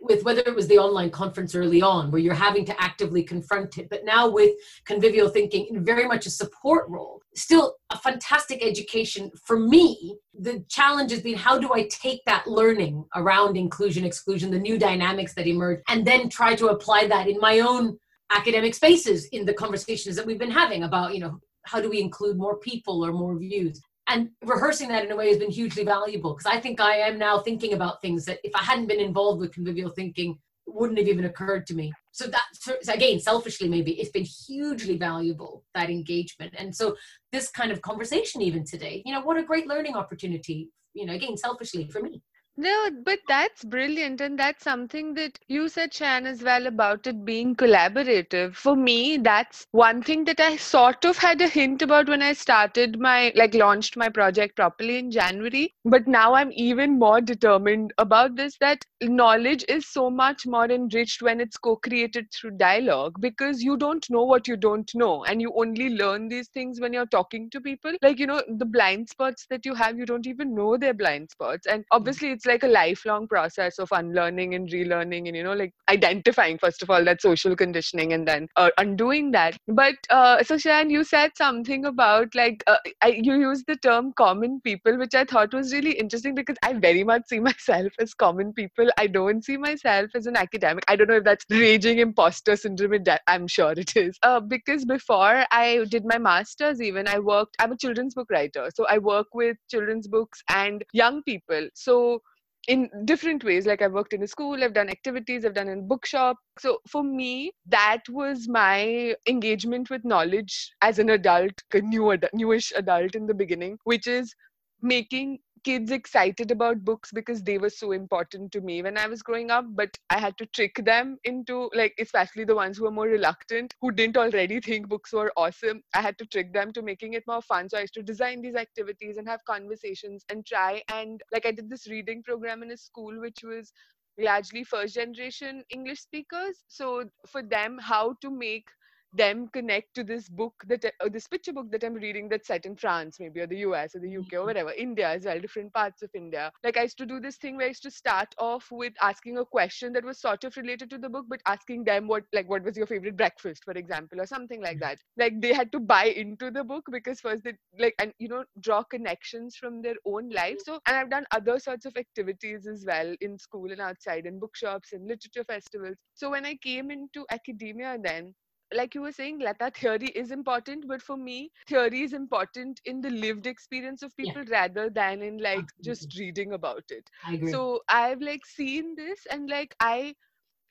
with 0.00 0.24
whether 0.24 0.40
it 0.40 0.54
was 0.54 0.66
the 0.68 0.78
online 0.78 1.10
conference 1.10 1.54
early 1.54 1.82
on 1.82 2.10
where 2.10 2.20
you're 2.20 2.34
having 2.34 2.64
to 2.64 2.82
actively 2.82 3.22
confront 3.22 3.78
it. 3.78 3.88
But 3.90 4.04
now 4.04 4.28
with 4.28 4.52
convivial 4.84 5.28
thinking 5.28 5.66
in 5.70 5.84
very 5.84 6.06
much 6.06 6.26
a 6.26 6.30
support 6.30 6.88
role 6.88 7.20
still 7.34 7.76
a 7.90 7.98
fantastic 7.98 8.64
education 8.64 9.30
for 9.44 9.58
me. 9.58 10.16
The 10.34 10.64
challenge 10.68 11.10
has 11.10 11.22
been 11.22 11.36
how 11.36 11.58
do 11.58 11.72
i 11.72 11.86
take 11.88 12.20
that 12.26 12.46
learning 12.46 13.04
around 13.14 13.56
inclusion 13.56 14.04
exclusion 14.04 14.50
the 14.50 14.58
new 14.58 14.78
dynamics 14.78 15.34
that 15.34 15.46
emerge 15.46 15.80
and 15.88 16.06
then 16.06 16.28
try 16.28 16.54
to 16.54 16.68
apply 16.68 17.06
that 17.08 17.28
in 17.28 17.38
my 17.40 17.60
own 17.60 17.98
academic 18.30 18.74
spaces 18.74 19.26
in 19.32 19.44
the 19.44 19.54
conversations 19.54 20.16
that 20.16 20.26
we've 20.26 20.38
been 20.38 20.50
having 20.50 20.84
about 20.84 21.14
you 21.14 21.20
know 21.20 21.38
how 21.64 21.80
do 21.80 21.90
we 21.90 22.00
include 22.00 22.36
more 22.38 22.58
people 22.58 23.04
or 23.04 23.12
more 23.12 23.38
views 23.38 23.80
and 24.10 24.30
rehearsing 24.44 24.88
that 24.88 25.04
in 25.04 25.12
a 25.12 25.16
way 25.16 25.28
has 25.28 25.38
been 25.38 25.50
hugely 25.50 25.84
valuable 25.84 26.34
because 26.34 26.52
I 26.52 26.60
think 26.60 26.80
I 26.80 26.96
am 26.96 27.18
now 27.18 27.38
thinking 27.38 27.72
about 27.72 28.02
things 28.02 28.24
that 28.26 28.40
if 28.44 28.54
I 28.54 28.62
hadn't 28.62 28.88
been 28.88 29.00
involved 29.00 29.40
with 29.40 29.52
convivial 29.52 29.90
thinking 29.90 30.38
wouldn't 30.66 30.98
have 30.98 31.08
even 31.08 31.24
occurred 31.24 31.66
to 31.66 31.74
me. 31.74 31.92
So 32.12 32.26
that 32.26 32.44
again, 32.88 33.20
selfishly 33.20 33.68
maybe 33.68 33.92
it's 33.92 34.10
been 34.10 34.26
hugely 34.46 34.96
valuable 34.96 35.64
that 35.74 35.90
engagement. 35.90 36.54
And 36.58 36.74
so 36.74 36.96
this 37.32 37.50
kind 37.50 37.72
of 37.72 37.82
conversation 37.82 38.42
even 38.42 38.64
today, 38.64 39.02
you 39.06 39.14
know, 39.14 39.22
what 39.22 39.36
a 39.36 39.42
great 39.42 39.66
learning 39.66 39.94
opportunity, 39.94 40.68
you 40.92 41.06
know, 41.06 41.14
again, 41.14 41.36
selfishly 41.36 41.88
for 41.88 42.00
me. 42.00 42.22
No, 42.62 42.90
but 43.06 43.20
that's 43.26 43.64
brilliant. 43.64 44.20
And 44.20 44.38
that's 44.38 44.62
something 44.64 45.14
that 45.14 45.38
you 45.48 45.66
said, 45.70 45.94
Shan, 45.94 46.26
as 46.26 46.42
well 46.42 46.66
about 46.66 47.06
it 47.06 47.24
being 47.24 47.56
collaborative. 47.56 48.54
For 48.54 48.76
me, 48.76 49.16
that's 49.16 49.66
one 49.70 50.02
thing 50.02 50.24
that 50.26 50.40
I 50.40 50.56
sort 50.56 51.06
of 51.06 51.16
had 51.16 51.40
a 51.40 51.48
hint 51.48 51.80
about 51.80 52.10
when 52.10 52.20
I 52.20 52.34
started 52.34 53.00
my, 53.00 53.32
like, 53.34 53.54
launched 53.54 53.96
my 53.96 54.10
project 54.10 54.56
properly 54.56 54.98
in 54.98 55.10
January. 55.10 55.74
But 55.86 56.06
now 56.06 56.34
I'm 56.34 56.52
even 56.52 56.98
more 56.98 57.22
determined 57.22 57.94
about 57.96 58.36
this 58.36 58.58
that 58.60 58.84
knowledge 59.02 59.64
is 59.66 59.86
so 59.86 60.10
much 60.10 60.46
more 60.46 60.70
enriched 60.70 61.22
when 61.22 61.40
it's 61.40 61.56
co 61.56 61.76
created 61.76 62.26
through 62.30 62.58
dialogue 62.58 63.16
because 63.20 63.62
you 63.62 63.78
don't 63.78 64.04
know 64.10 64.24
what 64.24 64.46
you 64.46 64.56
don't 64.56 64.90
know. 64.94 65.24
And 65.24 65.40
you 65.40 65.50
only 65.56 65.88
learn 65.90 66.28
these 66.28 66.48
things 66.48 66.78
when 66.78 66.92
you're 66.92 67.06
talking 67.06 67.48
to 67.50 67.60
people. 67.60 67.94
Like, 68.02 68.18
you 68.18 68.26
know, 68.26 68.42
the 68.48 68.66
blind 68.66 69.08
spots 69.08 69.46
that 69.48 69.64
you 69.64 69.74
have, 69.74 69.96
you 69.96 70.04
don't 70.04 70.26
even 70.26 70.54
know 70.54 70.76
they're 70.76 70.92
blind 70.92 71.30
spots. 71.30 71.66
And 71.66 71.86
hmm. 71.90 71.96
obviously, 71.96 72.30
it's 72.30 72.49
like 72.50 72.62
a 72.62 72.72
lifelong 72.74 73.26
process 73.28 73.78
of 73.78 73.88
unlearning 73.92 74.54
and 74.54 74.68
relearning 74.68 75.26
and 75.28 75.36
you 75.36 75.44
know 75.44 75.52
like 75.52 75.72
identifying 75.90 76.58
first 76.58 76.82
of 76.82 76.90
all 76.90 77.04
that 77.04 77.22
social 77.22 77.56
conditioning 77.56 78.12
and 78.12 78.26
then 78.26 78.48
uh, 78.56 78.70
undoing 78.78 79.30
that. 79.32 79.56
But 79.68 79.94
uh, 80.10 80.42
so 80.42 80.58
Shan, 80.58 80.90
you 80.90 81.04
said 81.04 81.30
something 81.36 81.84
about 81.84 82.34
like 82.34 82.62
uh, 82.66 82.76
I, 83.02 83.08
you 83.28 83.34
used 83.40 83.66
the 83.66 83.76
term 83.76 84.12
common 84.16 84.60
people 84.62 84.98
which 84.98 85.14
i 85.14 85.24
thought 85.24 85.54
was 85.54 85.72
really 85.72 85.92
interesting 85.92 86.34
because 86.34 86.56
i 86.64 86.72
very 86.72 87.04
much 87.04 87.22
see 87.28 87.40
myself 87.50 87.92
as 87.98 88.14
common 88.14 88.52
people. 88.52 88.90
I 88.98 89.06
don't 89.06 89.44
see 89.44 89.56
myself 89.56 90.10
as 90.14 90.26
an 90.26 90.36
academic. 90.36 90.84
I 90.88 90.96
don't 90.96 91.08
know 91.08 91.16
if 91.16 91.24
that's 91.24 91.44
raging 91.50 91.98
imposter 91.98 92.56
syndrome 92.56 93.04
i'm 93.26 93.46
sure 93.46 93.72
it 93.72 93.96
is. 93.96 94.18
Uh, 94.22 94.40
because 94.40 94.84
before 94.84 95.44
i 95.50 95.84
did 95.88 96.04
my 96.04 96.18
masters 96.18 96.80
even 96.82 97.08
i 97.08 97.18
worked 97.18 97.56
i'm 97.60 97.72
a 97.72 97.76
children's 97.76 98.14
book 98.14 98.30
writer. 98.30 98.68
So 98.74 98.86
i 98.88 98.98
work 98.98 99.28
with 99.34 99.56
children's 99.70 100.08
books 100.08 100.42
and 100.50 100.84
young 100.92 101.22
people. 101.22 101.68
So 101.74 102.22
in 102.68 102.88
different 103.04 103.44
ways. 103.44 103.66
Like 103.66 103.82
i've 103.82 103.92
worked 103.92 104.12
in 104.12 104.22
a 104.22 104.26
school 104.28 104.62
i've 104.62 104.74
done 104.74 104.88
activities 104.88 105.44
i've 105.44 105.54
done 105.54 105.68
in 105.68 105.86
bookshop. 105.88 106.36
So 106.58 106.78
for 106.88 107.02
me 107.02 107.52
that 107.66 108.02
was 108.08 108.48
my 108.48 109.14
engagement 109.26 109.90
with 109.90 110.04
knowledge 110.04 110.72
as 110.82 110.98
an 110.98 111.10
adult 111.10 111.52
a 111.74 111.80
new 111.80 112.16
newish 112.34 112.72
adult 112.76 113.14
in 113.14 113.26
the 113.26 113.34
beginning 113.34 113.78
which 113.84 114.06
is 114.06 114.34
making 114.82 115.38
kids 115.64 115.90
excited 115.90 116.50
about 116.50 116.84
books 116.84 117.10
because 117.12 117.42
they 117.42 117.58
were 117.58 117.70
so 117.70 117.92
important 117.92 118.52
to 118.52 118.60
me 118.60 118.82
when 118.82 118.96
I 118.96 119.06
was 119.06 119.22
growing 119.22 119.50
up, 119.50 119.64
but 119.70 119.96
I 120.10 120.18
had 120.18 120.36
to 120.38 120.46
trick 120.46 120.80
them 120.84 121.18
into 121.24 121.70
like 121.74 121.94
especially 121.98 122.44
the 122.44 122.54
ones 122.54 122.78
who 122.78 122.84
were 122.84 122.90
more 122.90 123.06
reluctant, 123.08 123.74
who 123.80 123.92
didn't 123.92 124.16
already 124.16 124.60
think 124.64 124.88
books 124.88 125.12
were 125.12 125.32
awesome. 125.36 125.82
I 125.94 126.02
had 126.02 126.18
to 126.18 126.26
trick 126.26 126.52
them 126.52 126.72
to 126.72 126.82
making 126.82 127.14
it 127.14 127.24
more 127.26 127.42
fun. 127.42 127.68
So 127.68 127.78
I 127.78 127.82
used 127.82 127.94
to 127.94 128.02
design 128.02 128.42
these 128.42 128.56
activities 128.56 129.16
and 129.16 129.28
have 129.28 129.44
conversations 129.44 130.24
and 130.30 130.46
try 130.46 130.82
and 130.92 131.20
like 131.32 131.46
I 131.46 131.52
did 131.52 131.70
this 131.70 131.88
reading 131.88 132.22
program 132.22 132.62
in 132.62 132.70
a 132.70 132.76
school 132.76 133.20
which 133.20 133.42
was 133.44 133.72
largely 134.18 134.64
first 134.64 134.94
generation 134.94 135.64
English 135.70 136.00
speakers. 136.00 136.64
So 136.68 137.04
for 137.26 137.42
them, 137.42 137.78
how 137.80 138.14
to 138.22 138.30
make 138.30 138.66
them 139.12 139.48
connect 139.48 139.94
to 139.94 140.04
this 140.04 140.28
book 140.28 140.54
that 140.66 140.84
uh, 140.84 141.08
this 141.08 141.26
picture 141.26 141.52
book 141.52 141.70
that 141.70 141.84
I'm 141.84 141.94
reading 141.94 142.28
that's 142.28 142.46
set 142.46 142.66
in 142.66 142.76
France, 142.76 143.18
maybe 143.18 143.40
or 143.40 143.46
the 143.46 143.58
US 143.58 143.94
or 143.94 144.00
the 144.00 144.16
UK 144.16 144.32
or 144.32 144.36
mm-hmm. 144.38 144.46
whatever, 144.46 144.72
India 144.72 145.08
as 145.08 145.24
well, 145.24 145.40
different 145.40 145.72
parts 145.72 146.02
of 146.02 146.10
India. 146.14 146.52
Like 146.62 146.76
I 146.76 146.82
used 146.82 146.98
to 146.98 147.06
do 147.06 147.20
this 147.20 147.36
thing 147.36 147.56
where 147.56 147.66
I 147.66 147.68
used 147.68 147.82
to 147.82 147.90
start 147.90 148.34
off 148.38 148.68
with 148.70 148.92
asking 149.00 149.38
a 149.38 149.44
question 149.44 149.92
that 149.94 150.04
was 150.04 150.20
sort 150.20 150.44
of 150.44 150.56
related 150.56 150.90
to 150.90 150.98
the 150.98 151.08
book, 151.08 151.26
but 151.28 151.40
asking 151.46 151.84
them 151.84 152.06
what 152.06 152.24
like 152.32 152.48
what 152.48 152.62
was 152.62 152.76
your 152.76 152.86
favorite 152.86 153.16
breakfast, 153.16 153.64
for 153.64 153.72
example, 153.72 154.20
or 154.20 154.26
something 154.26 154.62
like 154.62 154.78
that. 154.80 154.98
Like 155.16 155.40
they 155.40 155.52
had 155.52 155.72
to 155.72 155.80
buy 155.80 156.04
into 156.04 156.50
the 156.50 156.64
book 156.64 156.84
because 156.90 157.20
first 157.20 157.44
they 157.44 157.54
like 157.78 157.94
and 157.98 158.12
you 158.18 158.28
know 158.28 158.44
draw 158.60 158.82
connections 158.82 159.56
from 159.56 159.82
their 159.82 159.96
own 160.04 160.30
life. 160.30 160.58
So 160.64 160.80
and 160.86 160.96
I've 160.96 161.10
done 161.10 161.26
other 161.32 161.58
sorts 161.58 161.86
of 161.86 161.96
activities 161.96 162.66
as 162.66 162.84
well 162.86 163.14
in 163.20 163.38
school 163.38 163.70
and 163.72 163.80
outside 163.80 164.26
in 164.26 164.38
bookshops 164.38 164.92
and 164.92 165.06
literature 165.06 165.44
festivals. 165.44 165.96
So 166.14 166.30
when 166.30 166.46
I 166.46 166.56
came 166.62 166.90
into 166.90 167.26
academia 167.30 167.98
then 168.02 168.34
like 168.74 168.94
you 168.94 169.02
were 169.02 169.12
saying, 169.12 169.40
Lata, 169.40 169.70
theory 169.74 170.08
is 170.08 170.30
important, 170.30 170.86
but 170.88 171.02
for 171.02 171.16
me, 171.16 171.50
theory 171.66 172.02
is 172.02 172.12
important 172.12 172.80
in 172.84 173.00
the 173.00 173.10
lived 173.10 173.46
experience 173.46 174.02
of 174.02 174.16
people 174.16 174.44
yeah. 174.44 174.60
rather 174.60 174.90
than 174.90 175.22
in 175.22 175.38
like 175.38 175.58
Absolutely. 175.58 175.84
just 175.84 176.18
reading 176.18 176.52
about 176.52 176.84
it. 176.90 177.08
So 177.50 177.80
I've 177.88 178.20
like 178.20 178.46
seen 178.46 178.94
this 178.96 179.26
and 179.30 179.48
like 179.48 179.74
I 179.80 180.14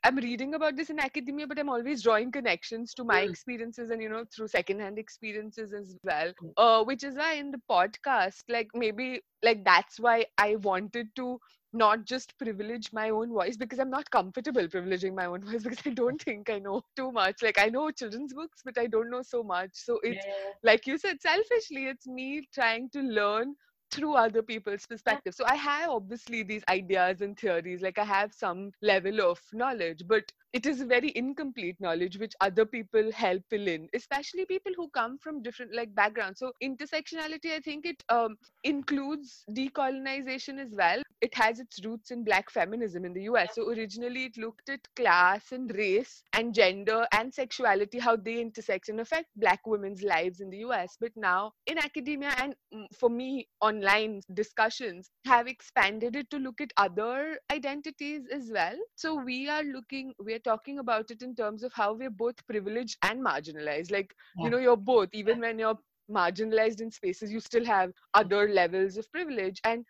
I'm 0.04 0.16
reading 0.16 0.54
about 0.54 0.78
this 0.78 0.90
in 0.90 1.00
academia, 1.00 1.46
but 1.46 1.60
I'm 1.60 1.70
always 1.70 2.04
drawing 2.04 2.32
connections 2.32 2.94
to 2.94 3.04
my 3.04 3.22
mm. 3.22 3.30
experiences 3.30 3.90
and 3.90 4.02
you 4.02 4.08
know 4.08 4.24
through 4.34 4.48
secondhand 4.48 4.98
experiences 4.98 5.74
as 5.74 5.98
well. 6.04 6.32
Mm. 6.42 6.54
Uh, 6.56 6.84
which 6.86 7.04
is 7.04 7.18
why 7.18 7.34
in 7.34 7.52
the 7.52 7.62
podcast, 7.70 8.44
like 8.48 8.70
maybe 8.74 9.22
like 9.44 9.66
that's 9.66 10.00
why 10.00 10.26
I 10.38 10.56
wanted 10.56 11.08
to 11.18 11.40
not 11.74 12.06
just 12.06 12.38
privilege 12.38 12.92
my 12.94 13.10
own 13.10 13.30
voice 13.30 13.58
because 13.58 13.80
I'm 13.80 13.90
not 13.90 14.10
comfortable 14.10 14.68
privileging 14.68 15.14
my 15.16 15.26
own 15.26 15.42
voice 15.46 15.64
because 15.64 15.80
I 15.86 15.92
don't 15.92 16.22
think 16.30 16.50
I 16.50 16.60
know 16.60 16.82
too 16.96 17.12
much. 17.12 17.42
Like 17.44 17.60
I 17.60 17.68
know 17.68 17.92
children's 17.92 18.34
books, 18.34 18.62
but 18.64 18.78
I 18.78 18.88
don't 18.88 19.10
know 19.10 19.22
so 19.22 19.44
much. 19.44 19.72
So 19.74 20.00
it's 20.04 20.26
yeah. 20.26 20.34
like 20.64 20.88
you 20.88 20.98
said, 20.98 21.22
selfishly, 21.22 21.86
it's 21.86 22.08
me 22.08 22.48
trying 22.54 22.90
to 22.92 23.02
learn 23.02 23.56
through 23.92 24.14
other 24.14 24.42
people's 24.42 24.86
perspective. 24.86 25.34
So 25.34 25.46
I 25.48 25.56
have 25.56 25.90
obviously 25.90 26.44
these 26.44 26.64
ideas 26.70 27.22
and 27.22 27.38
theories, 27.38 27.82
like 27.82 27.98
I 27.98 28.04
have 28.04 28.34
some 28.34 28.72
level 28.82 29.22
of 29.22 29.40
knowledge, 29.54 30.04
but 30.08 30.32
it 30.54 30.66
is 30.66 30.82
very 30.82 31.12
incomplete 31.16 31.76
knowledge 31.80 32.18
which 32.18 32.34
other 32.42 32.66
people 32.66 33.12
help 33.12 33.42
fill 33.50 33.68
in, 33.68 33.88
especially 33.94 34.46
people 34.46 34.72
who 34.76 34.90
come 34.90 35.18
from 35.18 35.44
different 35.44 35.74
like 35.76 35.94
backgrounds. 35.94 36.40
So 36.40 36.52
intersectionality, 36.64 37.54
I 37.54 37.60
think 37.60 37.86
it 37.86 38.04
um, 38.10 38.38
includes 38.64 39.44
decolonization 39.52 40.60
as 40.60 40.74
well. 40.76 41.02
It 41.22 41.36
has 41.36 41.60
its 41.60 41.86
roots 41.86 42.12
in 42.12 42.24
black 42.24 42.50
feminism 42.50 43.06
in 43.06 43.14
the 43.14 43.24
US. 43.24 43.50
So 43.54 43.70
originally 43.70 44.26
it 44.26 44.38
looked 44.38 44.70
at 44.70 44.80
class 44.96 45.52
and 45.52 45.72
race 45.76 46.24
and 46.34 46.54
gender 46.54 47.06
and 47.14 47.34
sexuality, 47.34 48.00
how 48.00 48.16
they 48.16 48.40
intersect 48.42 48.90
and 48.90 49.02
affect 49.02 49.28
black 49.36 49.68
women's 49.68 50.02
lives 50.02 50.40
in 50.40 50.50
the 50.50 50.60
US. 50.60 50.98
But 51.00 51.12
now 51.16 51.52
in 51.68 51.78
academia 51.78 52.34
and 52.38 52.56
mm, 52.74 52.86
for 52.98 53.10
me 53.10 53.48
online 53.62 54.22
discussions 54.34 55.12
have 55.26 55.48
expanded 55.48 56.16
it 56.16 56.30
to 56.32 56.38
look 56.38 56.62
at 56.62 56.74
other 56.78 57.38
identities 57.52 58.24
as 58.34 58.50
well. 58.52 58.78
So 58.96 59.16
we 59.24 59.48
are 59.50 59.64
looking, 59.64 60.14
we're 60.20 60.39
talking 60.40 60.80
about 60.80 61.12
it 61.12 61.22
in 61.22 61.36
terms 61.36 61.64
of 61.64 61.74
how 61.74 61.94
we're 61.94 62.10
both 62.10 62.36
privileged 62.48 62.98
and 63.04 63.24
marginalized. 63.26 63.92
Like, 63.92 64.14
yeah. 64.38 64.46
you 64.46 64.50
know, 64.50 64.58
you're 64.58 64.78
both, 64.78 65.10
even 65.14 65.40
when 65.40 65.60
you're 65.60 65.78
marginalized 66.12 66.82
in 66.82 66.92
spaces, 66.92 67.32
you 67.32 67.40
still 67.40 67.66
have 67.66 67.92
other 68.14 68.50
levels 68.50 68.98
of 68.98 69.12
privilege. 69.12 69.60
And 69.64 69.86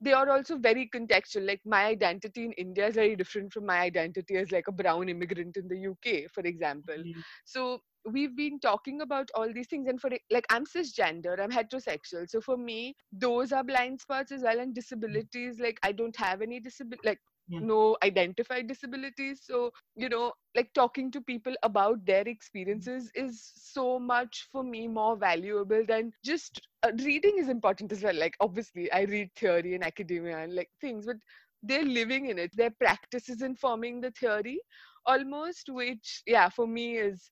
they 0.00 0.12
are 0.12 0.28
also 0.28 0.58
very 0.58 0.90
contextual. 0.94 1.46
Like 1.46 1.60
my 1.64 1.86
identity 1.86 2.44
in 2.44 2.52
India 2.52 2.88
is 2.88 2.94
very 2.94 3.16
different 3.16 3.52
from 3.52 3.66
my 3.66 3.78
identity 3.78 4.36
as 4.36 4.52
like 4.52 4.68
a 4.68 4.72
brown 4.72 5.08
immigrant 5.08 5.56
in 5.56 5.68
the 5.68 5.88
UK, 5.88 6.30
for 6.30 6.42
example. 6.42 6.96
Mm-hmm. 6.96 7.20
So 7.44 7.80
we've 8.04 8.36
been 8.36 8.58
talking 8.60 9.00
about 9.00 9.30
all 9.34 9.50
these 9.52 9.68
things 9.68 9.88
and 9.88 10.00
for 10.00 10.10
like 10.30 10.46
i'm 10.50 10.64
cisgender 10.66 11.40
i'm 11.40 11.50
heterosexual 11.50 12.28
so 12.28 12.40
for 12.40 12.56
me 12.56 12.94
those 13.12 13.52
are 13.52 13.64
blind 13.64 13.98
spots 13.98 14.30
as 14.30 14.42
well 14.42 14.60
and 14.60 14.74
disabilities 14.74 15.58
like 15.58 15.78
i 15.82 15.90
don't 15.90 16.16
have 16.16 16.42
any 16.42 16.60
disability 16.60 17.00
like 17.04 17.18
yeah. 17.48 17.60
no 17.60 17.96
identified 18.02 18.66
disabilities. 18.68 19.40
So 19.44 19.72
you 19.96 20.08
know 20.08 20.32
like 20.54 20.72
talking 20.74 21.10
to 21.12 21.20
people 21.20 21.54
about 21.62 22.04
their 22.06 22.26
experiences 22.26 23.10
is 23.14 23.52
so 23.56 23.98
much 23.98 24.48
for 24.52 24.62
me 24.64 24.86
more 24.88 25.16
valuable 25.16 25.84
than 25.86 26.12
just 26.24 26.60
uh, 26.82 26.90
reading 27.04 27.38
is 27.38 27.48
important 27.48 27.92
as 27.92 28.02
well. 28.02 28.14
Like 28.14 28.36
obviously 28.40 28.90
i 28.92 29.02
read 29.02 29.30
theory 29.36 29.74
and 29.74 29.84
academia 29.84 30.38
and 30.38 30.54
like 30.54 30.70
things 30.80 31.06
but 31.06 31.16
they're 31.62 31.84
living 31.84 32.26
in 32.26 32.38
it. 32.38 32.50
Their 32.56 32.70
practice 32.70 33.28
is 33.28 33.42
informing 33.42 34.00
the 34.00 34.10
theory 34.10 34.60
almost 35.06 35.68
which 35.68 36.22
yeah 36.26 36.48
for 36.48 36.66
me 36.66 36.96
is 36.98 37.30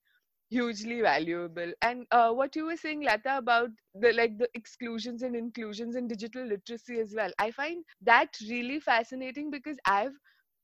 hugely 0.52 1.00
valuable. 1.00 1.72
And 1.82 2.06
uh, 2.10 2.32
what 2.32 2.56
you 2.56 2.66
were 2.66 2.76
saying 2.76 3.02
lata 3.02 3.38
about 3.38 3.70
the 3.94 4.12
like 4.12 4.38
the 4.38 4.48
exclusions 4.54 5.22
and 5.22 5.36
inclusions 5.36 5.96
in 5.96 6.08
digital 6.08 6.46
literacy 6.46 6.98
as 7.00 7.14
well 7.16 7.30
i 7.38 7.50
find 7.50 7.84
that 8.02 8.36
really 8.48 8.80
fascinating 8.80 9.50
because 9.50 9.78
i've 9.86 10.14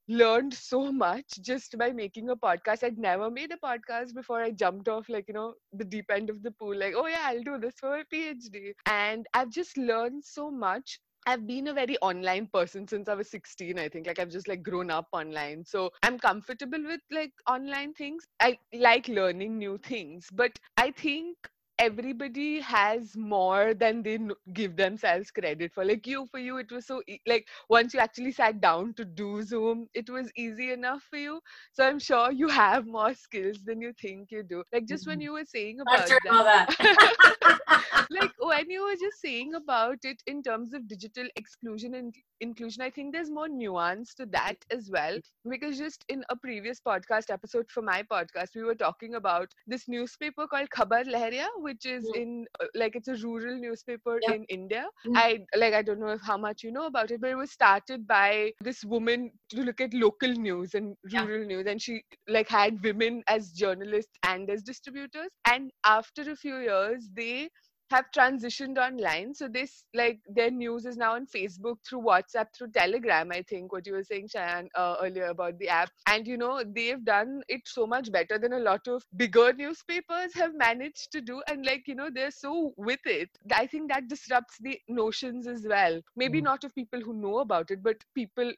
learned 0.08 0.54
so 0.54 0.92
much 0.92 1.26
just 1.40 1.76
by 1.78 1.90
making 1.92 2.30
a 2.30 2.36
podcast. 2.36 2.82
I'd 2.84 2.98
never 2.98 3.30
made 3.30 3.52
a 3.52 3.56
podcast 3.66 4.14
before 4.14 4.40
i 4.42 4.50
jumped 4.50 4.88
off 4.88 5.08
like 5.08 5.26
you 5.28 5.34
know 5.34 5.54
the 5.72 5.84
deep 5.84 6.10
end 6.10 6.30
of 6.30 6.42
the 6.42 6.50
pool 6.52 6.76
like 6.78 6.94
oh 6.96 7.06
yeah 7.06 7.24
i'll 7.26 7.42
do 7.42 7.58
this 7.58 7.74
for 7.80 7.90
my 7.90 8.04
phd 8.12 8.72
and 8.86 9.26
i've 9.34 9.50
just 9.50 9.76
learned 9.78 10.24
so 10.24 10.50
much 10.50 11.00
I've 11.28 11.46
been 11.46 11.66
a 11.68 11.74
very 11.74 11.98
online 11.98 12.46
person 12.46 12.88
since 12.88 13.06
I 13.06 13.12
was 13.12 13.30
16, 13.30 13.78
I 13.78 13.90
think. 13.90 14.06
Like 14.06 14.18
I've 14.18 14.30
just 14.30 14.48
like 14.48 14.62
grown 14.62 14.90
up 14.90 15.08
online. 15.12 15.62
So 15.62 15.90
I'm 16.02 16.18
comfortable 16.18 16.82
with 16.82 17.02
like 17.10 17.32
online 17.46 17.92
things. 17.92 18.24
I 18.40 18.56
like 18.72 19.08
learning 19.08 19.58
new 19.58 19.76
things. 19.76 20.26
But 20.32 20.58
I 20.78 20.90
think 20.90 21.36
everybody 21.78 22.60
has 22.60 23.14
more 23.14 23.74
than 23.74 24.02
they 24.02 24.18
give 24.54 24.74
themselves 24.74 25.30
credit 25.30 25.70
for 25.72 25.84
like 25.84 26.08
you 26.08 26.26
for 26.28 26.40
you 26.40 26.56
it 26.56 26.72
was 26.72 26.84
so 26.84 27.00
e- 27.06 27.20
like 27.24 27.46
once 27.68 27.94
you 27.94 28.00
actually 28.00 28.32
sat 28.32 28.60
down 28.60 28.92
to 28.94 29.04
do 29.04 29.42
zoom 29.42 29.86
it 29.94 30.10
was 30.10 30.28
easy 30.36 30.72
enough 30.72 31.04
for 31.08 31.18
you 31.18 31.40
so 31.72 31.84
i'm 31.86 32.00
sure 32.00 32.32
you 32.32 32.48
have 32.48 32.84
more 32.84 33.14
skills 33.14 33.58
than 33.64 33.80
you 33.80 33.92
think 34.02 34.32
you 34.32 34.42
do 34.42 34.64
like 34.72 34.86
just 34.88 35.06
when 35.06 35.18
mm-hmm. 35.18 35.22
you 35.22 35.32
were 35.34 35.44
saying 35.44 35.78
about 35.80 36.08
that, 36.08 37.58
like 38.10 38.32
when 38.38 38.70
you 38.70 38.82
were 38.82 38.96
just 39.00 39.20
saying 39.20 39.54
about 39.54 39.98
it 40.04 40.22
in 40.26 40.42
terms 40.42 40.74
of 40.74 40.88
digital 40.88 41.26
exclusion 41.36 41.94
and 41.94 42.14
inclusion 42.40 42.82
i 42.82 42.90
think 42.90 43.12
there's 43.12 43.30
more 43.30 43.48
nuance 43.48 44.14
to 44.14 44.26
that 44.26 44.56
as 44.70 44.90
well 44.92 45.18
because 45.48 45.78
just 45.78 46.04
in 46.08 46.24
a 46.30 46.36
previous 46.36 46.80
podcast 46.80 47.30
episode 47.30 47.66
for 47.68 47.82
my 47.82 48.02
podcast 48.12 48.54
we 48.54 48.62
were 48.62 48.74
talking 48.74 49.14
about 49.14 49.48
this 49.66 49.88
newspaper 49.88 50.46
called 50.46 50.68
khabar 50.70 51.04
lahariya 51.04 51.46
which 51.56 51.86
is 51.86 52.04
mm. 52.04 52.22
in 52.22 52.46
uh, 52.60 52.66
like 52.74 52.94
it's 52.94 53.08
a 53.08 53.16
rural 53.16 53.58
newspaper 53.58 54.18
yeah. 54.22 54.34
in 54.34 54.44
india 54.44 54.84
mm. 55.06 55.16
i 55.16 55.38
like 55.56 55.74
i 55.74 55.82
don't 55.82 56.00
know 56.00 56.14
if 56.18 56.20
how 56.22 56.36
much 56.36 56.62
you 56.62 56.72
know 56.72 56.86
about 56.86 57.10
it 57.10 57.20
but 57.20 57.30
it 57.30 57.36
was 57.36 57.50
started 57.50 58.06
by 58.06 58.52
this 58.60 58.84
woman 58.84 59.30
to 59.48 59.62
look 59.62 59.80
at 59.80 59.92
local 59.94 60.32
news 60.32 60.74
and 60.74 60.94
rural 61.12 61.40
yeah. 61.40 61.46
news 61.46 61.66
and 61.66 61.82
she 61.82 62.02
like 62.28 62.48
had 62.48 62.82
women 62.82 63.22
as 63.28 63.50
journalists 63.50 64.12
and 64.24 64.48
as 64.50 64.62
distributors 64.62 65.30
and 65.50 65.70
after 65.84 66.30
a 66.30 66.36
few 66.36 66.58
years 66.58 67.08
they 67.14 67.48
have 67.90 68.06
transitioned 68.16 68.78
online. 68.78 69.34
So 69.34 69.48
this 69.48 69.84
like 69.94 70.20
their 70.28 70.50
news 70.50 70.86
is 70.86 70.96
now 70.96 71.14
on 71.14 71.26
Facebook 71.26 71.76
through 71.88 72.02
WhatsApp, 72.02 72.46
through 72.56 72.70
Telegram. 72.72 73.30
I 73.32 73.42
think 73.42 73.72
what 73.72 73.86
you 73.86 73.94
were 73.94 74.04
saying, 74.04 74.28
Shayan, 74.28 74.68
uh, 74.74 74.96
earlier 75.02 75.26
about 75.26 75.58
the 75.58 75.68
app, 75.68 75.90
and 76.06 76.26
you 76.26 76.36
know 76.36 76.62
they've 76.64 77.04
done 77.04 77.42
it 77.48 77.62
so 77.66 77.86
much 77.86 78.10
better 78.12 78.38
than 78.38 78.52
a 78.52 78.58
lot 78.60 78.86
of 78.88 79.02
bigger 79.16 79.52
newspapers 79.52 80.34
have 80.34 80.54
managed 80.54 81.12
to 81.12 81.20
do, 81.20 81.42
and 81.48 81.64
like 81.64 81.86
you 81.86 81.94
know 81.94 82.10
they're 82.14 82.30
so 82.30 82.72
with 82.76 83.00
it. 83.06 83.30
I 83.52 83.66
think 83.66 83.90
that 83.90 84.08
disrupts 84.08 84.56
the 84.60 84.78
notions 84.88 85.46
as 85.46 85.66
well. 85.68 86.00
Maybe 86.16 86.40
mm. 86.40 86.44
not 86.44 86.64
of 86.64 86.74
people 86.74 87.00
who 87.00 87.14
know 87.14 87.38
about 87.38 87.70
it, 87.70 87.82
but 87.82 87.96
people 88.14 88.52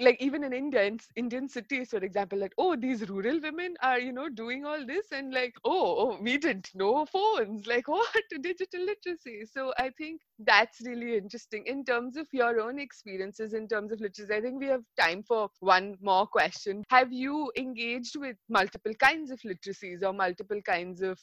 like 0.00 0.20
even 0.20 0.44
in 0.44 0.52
India, 0.52 0.84
in 0.84 0.98
Indian 1.16 1.48
cities, 1.48 1.90
for 1.90 1.98
example, 1.98 2.38
like 2.38 2.52
oh, 2.58 2.76
these 2.76 3.08
rural 3.08 3.40
women 3.40 3.74
are 3.82 3.98
you 3.98 4.12
know 4.12 4.28
doing 4.28 4.64
all 4.64 4.84
this, 4.86 5.12
and 5.12 5.32
like 5.32 5.54
oh, 5.64 5.96
oh 5.98 6.18
we 6.20 6.38
didn't 6.38 6.70
know 6.74 7.06
phones, 7.06 7.66
like 7.66 7.88
what 7.96 8.08
digital 8.40 8.84
literacy. 8.84 9.44
So 9.52 9.72
I 9.78 9.90
think 9.98 10.22
that's 10.38 10.80
really 10.86 11.16
interesting 11.16 11.66
in 11.66 11.84
terms 11.84 12.16
of 12.16 12.26
your 12.32 12.60
own 12.60 12.78
experiences 12.78 13.54
in 13.54 13.68
terms 13.68 13.92
of 13.92 14.00
literacy. 14.00 14.34
I 14.34 14.40
think 14.40 14.60
we 14.60 14.66
have 14.68 14.82
time 14.98 15.22
for 15.22 15.50
one 15.60 15.96
more 16.00 16.26
question. 16.26 16.82
Have 16.90 17.12
you 17.12 17.52
engaged 17.56 18.16
with 18.18 18.36
multiple 18.48 18.94
kinds 18.94 19.30
of 19.30 19.40
literacies 19.40 20.02
or 20.02 20.12
multiple 20.12 20.60
kinds 20.62 21.02
of 21.02 21.18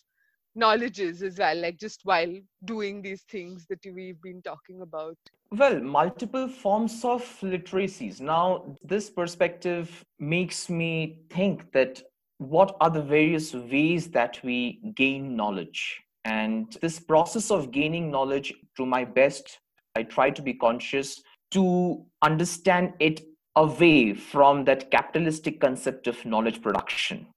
knowledges 0.58 1.22
as 1.22 1.38
well, 1.38 1.56
like 1.62 1.78
just 1.78 2.02
while 2.04 2.34
doing 2.66 3.02
these 3.02 3.22
things 3.30 3.66
that 3.70 3.80
we've 3.94 4.22
been 4.22 4.42
talking 4.42 4.82
about? 4.82 5.18
Well, 5.52 5.80
multiple 5.80 6.50
forms 6.50 7.06
of 7.06 7.22
literacies. 7.42 8.20
Now, 8.20 8.76
this 8.84 9.10
perspective 9.10 10.04
makes 10.20 10.70
me 10.70 11.20
think 11.30 11.72
that 11.72 12.02
what 12.40 12.76
are 12.82 12.90
the 12.90 13.02
various 13.02 13.54
ways 13.54 14.10
that 14.10 14.40
we 14.44 14.82
gain 14.96 15.36
knowledge? 15.36 16.02
And 16.26 16.76
this 16.82 17.00
process 17.00 17.52
of 17.52 17.72
gaining 17.72 18.12
knowledge, 18.12 18.54
to 18.76 18.86
my 18.86 19.06
best, 19.06 19.60
I 19.96 20.04
try 20.04 20.30
to 20.32 20.42
be 20.42 20.54
conscious 20.54 21.22
to 21.52 22.06
understand 22.22 22.94
it 23.00 23.22
away 23.56 24.14
from 24.14 24.66
that 24.66 24.92
capitalistic 24.92 25.62
concept 25.62 26.08
of 26.08 26.24
knowledge 26.26 26.62
production 26.62 27.28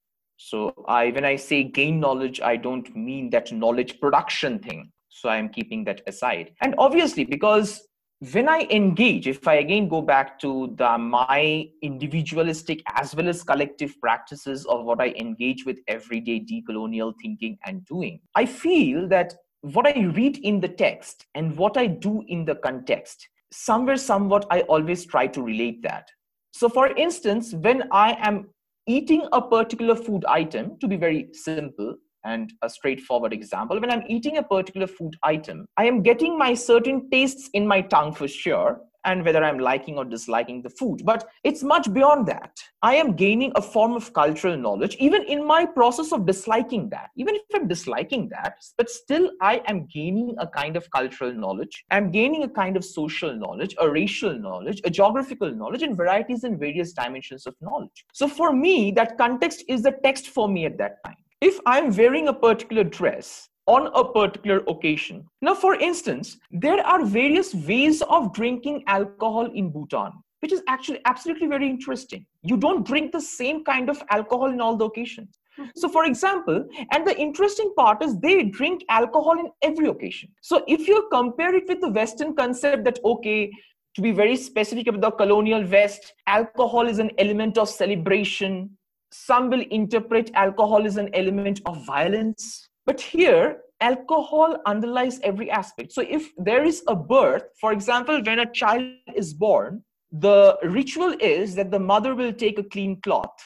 so 0.42 0.72
I, 0.88 1.10
when 1.10 1.26
I 1.26 1.36
say 1.36 1.64
gain 1.64 2.00
knowledge, 2.00 2.40
I 2.40 2.56
don't 2.56 2.96
mean 2.96 3.28
that 3.28 3.52
knowledge 3.52 4.00
production 4.00 4.58
thing. 4.58 4.90
So 5.10 5.28
I'm 5.28 5.50
keeping 5.50 5.84
that 5.84 6.00
aside. 6.06 6.52
And 6.62 6.74
obviously, 6.78 7.24
because 7.24 7.86
when 8.32 8.48
I 8.48 8.66
engage, 8.70 9.28
if 9.28 9.46
I 9.46 9.56
again 9.56 9.86
go 9.86 10.00
back 10.00 10.38
to 10.40 10.74
the 10.78 10.96
my 10.96 11.68
individualistic 11.82 12.82
as 12.94 13.14
well 13.14 13.28
as 13.28 13.42
collective 13.42 14.00
practices 14.00 14.64
of 14.64 14.86
what 14.86 14.98
I 14.98 15.08
engage 15.08 15.66
with 15.66 15.78
everyday 15.88 16.40
decolonial 16.40 17.12
thinking 17.20 17.58
and 17.66 17.84
doing, 17.84 18.18
I 18.34 18.46
feel 18.46 19.08
that 19.08 19.34
what 19.60 19.86
I 19.86 20.00
read 20.00 20.38
in 20.38 20.58
the 20.58 20.68
text 20.68 21.26
and 21.34 21.54
what 21.54 21.76
I 21.76 21.86
do 21.86 22.24
in 22.28 22.46
the 22.46 22.54
context, 22.54 23.28
somewhere, 23.52 23.98
somewhat, 23.98 24.46
I 24.50 24.62
always 24.62 25.04
try 25.04 25.26
to 25.26 25.42
relate 25.42 25.82
that. 25.82 26.08
So, 26.52 26.70
for 26.70 26.86
instance, 26.96 27.52
when 27.52 27.84
I 27.92 28.16
am 28.22 28.48
eating 28.86 29.26
a 29.32 29.40
particular 29.40 29.94
food 29.94 30.24
item, 30.26 30.78
to 30.80 30.88
be 30.88 30.96
very 30.96 31.28
simple 31.32 31.96
and 32.24 32.52
a 32.62 32.68
straightforward 32.68 33.32
example, 33.32 33.80
when 33.80 33.90
I'm 33.90 34.04
eating 34.08 34.36
a 34.36 34.42
particular 34.42 34.86
food 34.86 35.14
item, 35.22 35.66
I 35.76 35.86
am 35.86 36.02
getting 36.02 36.36
my 36.36 36.54
certain 36.54 37.08
tastes 37.10 37.48
in 37.54 37.66
my 37.66 37.80
tongue 37.80 38.14
for 38.14 38.28
sure 38.28 38.80
and 39.04 39.24
whether 39.24 39.42
I'm 39.42 39.58
liking 39.58 39.96
or 39.96 40.04
disliking 40.04 40.62
the 40.62 40.70
food. 40.70 41.02
But 41.04 41.28
it's 41.44 41.62
much 41.62 41.92
beyond 41.92 42.26
that. 42.28 42.58
I 42.82 42.96
am 42.96 43.14
gaining 43.14 43.52
a 43.54 43.62
form 43.62 43.92
of 43.92 44.12
cultural 44.12 44.56
knowledge, 44.56 44.96
even 44.98 45.22
in 45.24 45.46
my 45.46 45.66
process 45.66 46.12
of 46.12 46.26
disliking 46.26 46.88
that. 46.90 47.10
Even 47.16 47.34
if 47.34 47.42
I'm 47.54 47.68
disliking 47.68 48.28
that, 48.30 48.54
but 48.76 48.90
still 48.90 49.30
I 49.40 49.62
am 49.66 49.86
gaining 49.86 50.34
a 50.38 50.46
kind 50.46 50.76
of 50.76 50.90
cultural 50.90 51.32
knowledge. 51.32 51.84
I'm 51.90 52.10
gaining 52.10 52.42
a 52.42 52.48
kind 52.48 52.76
of 52.76 52.84
social 52.84 53.34
knowledge, 53.34 53.74
a 53.80 53.88
racial 53.88 54.38
knowledge, 54.38 54.80
a 54.84 54.90
geographical 54.90 55.54
knowledge, 55.54 55.82
and 55.82 55.96
varieties 55.96 56.44
and 56.44 56.58
various 56.58 56.92
dimensions 56.92 57.46
of 57.46 57.54
knowledge. 57.60 58.04
So 58.12 58.28
for 58.28 58.52
me, 58.52 58.90
that 58.92 59.18
context 59.18 59.64
is 59.68 59.82
the 59.82 59.92
text 60.04 60.28
for 60.28 60.48
me 60.48 60.66
at 60.66 60.78
that 60.78 61.04
time. 61.04 61.16
If 61.40 61.58
I'm 61.64 61.94
wearing 61.96 62.28
a 62.28 62.34
particular 62.34 62.84
dress, 62.84 63.48
on 63.70 63.86
a 63.94 64.04
particular 64.12 64.62
occasion. 64.66 65.24
Now, 65.40 65.54
for 65.54 65.74
instance, 65.76 66.38
there 66.50 66.84
are 66.84 67.04
various 67.04 67.54
ways 67.54 68.02
of 68.02 68.32
drinking 68.32 68.82
alcohol 68.88 69.46
in 69.54 69.70
Bhutan, 69.70 70.12
which 70.40 70.52
is 70.52 70.62
actually 70.66 71.00
absolutely 71.04 71.46
very 71.46 71.68
interesting. 71.70 72.26
You 72.42 72.56
don't 72.56 72.84
drink 72.84 73.12
the 73.12 73.20
same 73.20 73.62
kind 73.62 73.88
of 73.88 74.02
alcohol 74.10 74.50
in 74.50 74.60
all 74.60 74.76
the 74.76 74.86
occasions. 74.86 75.38
Mm-hmm. 75.56 75.70
So, 75.76 75.88
for 75.88 76.04
example, 76.04 76.66
and 76.92 77.06
the 77.06 77.16
interesting 77.16 77.72
part 77.76 78.02
is 78.02 78.18
they 78.18 78.42
drink 78.44 78.84
alcohol 78.88 79.38
in 79.38 79.50
every 79.62 79.86
occasion. 79.88 80.30
So, 80.40 80.64
if 80.66 80.88
you 80.88 81.08
compare 81.12 81.54
it 81.54 81.68
with 81.68 81.80
the 81.80 81.90
Western 81.90 82.34
concept 82.34 82.82
that, 82.84 82.98
okay, 83.04 83.52
to 83.94 84.02
be 84.02 84.10
very 84.10 84.36
specific 84.36 84.88
about 84.88 85.02
the 85.02 85.10
colonial 85.12 85.64
West, 85.64 86.12
alcohol 86.26 86.88
is 86.88 86.98
an 86.98 87.12
element 87.18 87.56
of 87.56 87.68
celebration. 87.68 88.70
Some 89.12 89.48
will 89.48 89.64
interpret 89.70 90.30
alcohol 90.34 90.86
as 90.86 90.96
an 90.96 91.10
element 91.14 91.60
of 91.66 91.84
violence. 91.86 92.69
But 92.86 93.00
here, 93.00 93.60
alcohol 93.80 94.58
underlies 94.66 95.20
every 95.22 95.50
aspect. 95.50 95.92
So 95.92 96.02
if 96.02 96.30
there 96.36 96.64
is 96.64 96.82
a 96.88 96.94
birth, 96.96 97.44
for 97.60 97.72
example, 97.72 98.22
when 98.22 98.40
a 98.40 98.52
child 98.52 98.84
is 99.14 99.32
born, 99.34 99.82
the 100.12 100.58
ritual 100.62 101.14
is 101.20 101.54
that 101.54 101.70
the 101.70 101.78
mother 101.78 102.14
will 102.14 102.32
take 102.32 102.58
a 102.58 102.64
clean 102.64 103.00
cloth, 103.00 103.36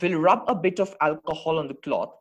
will 0.00 0.20
rub 0.20 0.44
a 0.48 0.54
bit 0.54 0.80
of 0.80 0.96
alcohol 1.00 1.58
on 1.58 1.68
the 1.68 1.74
cloth, 1.74 2.12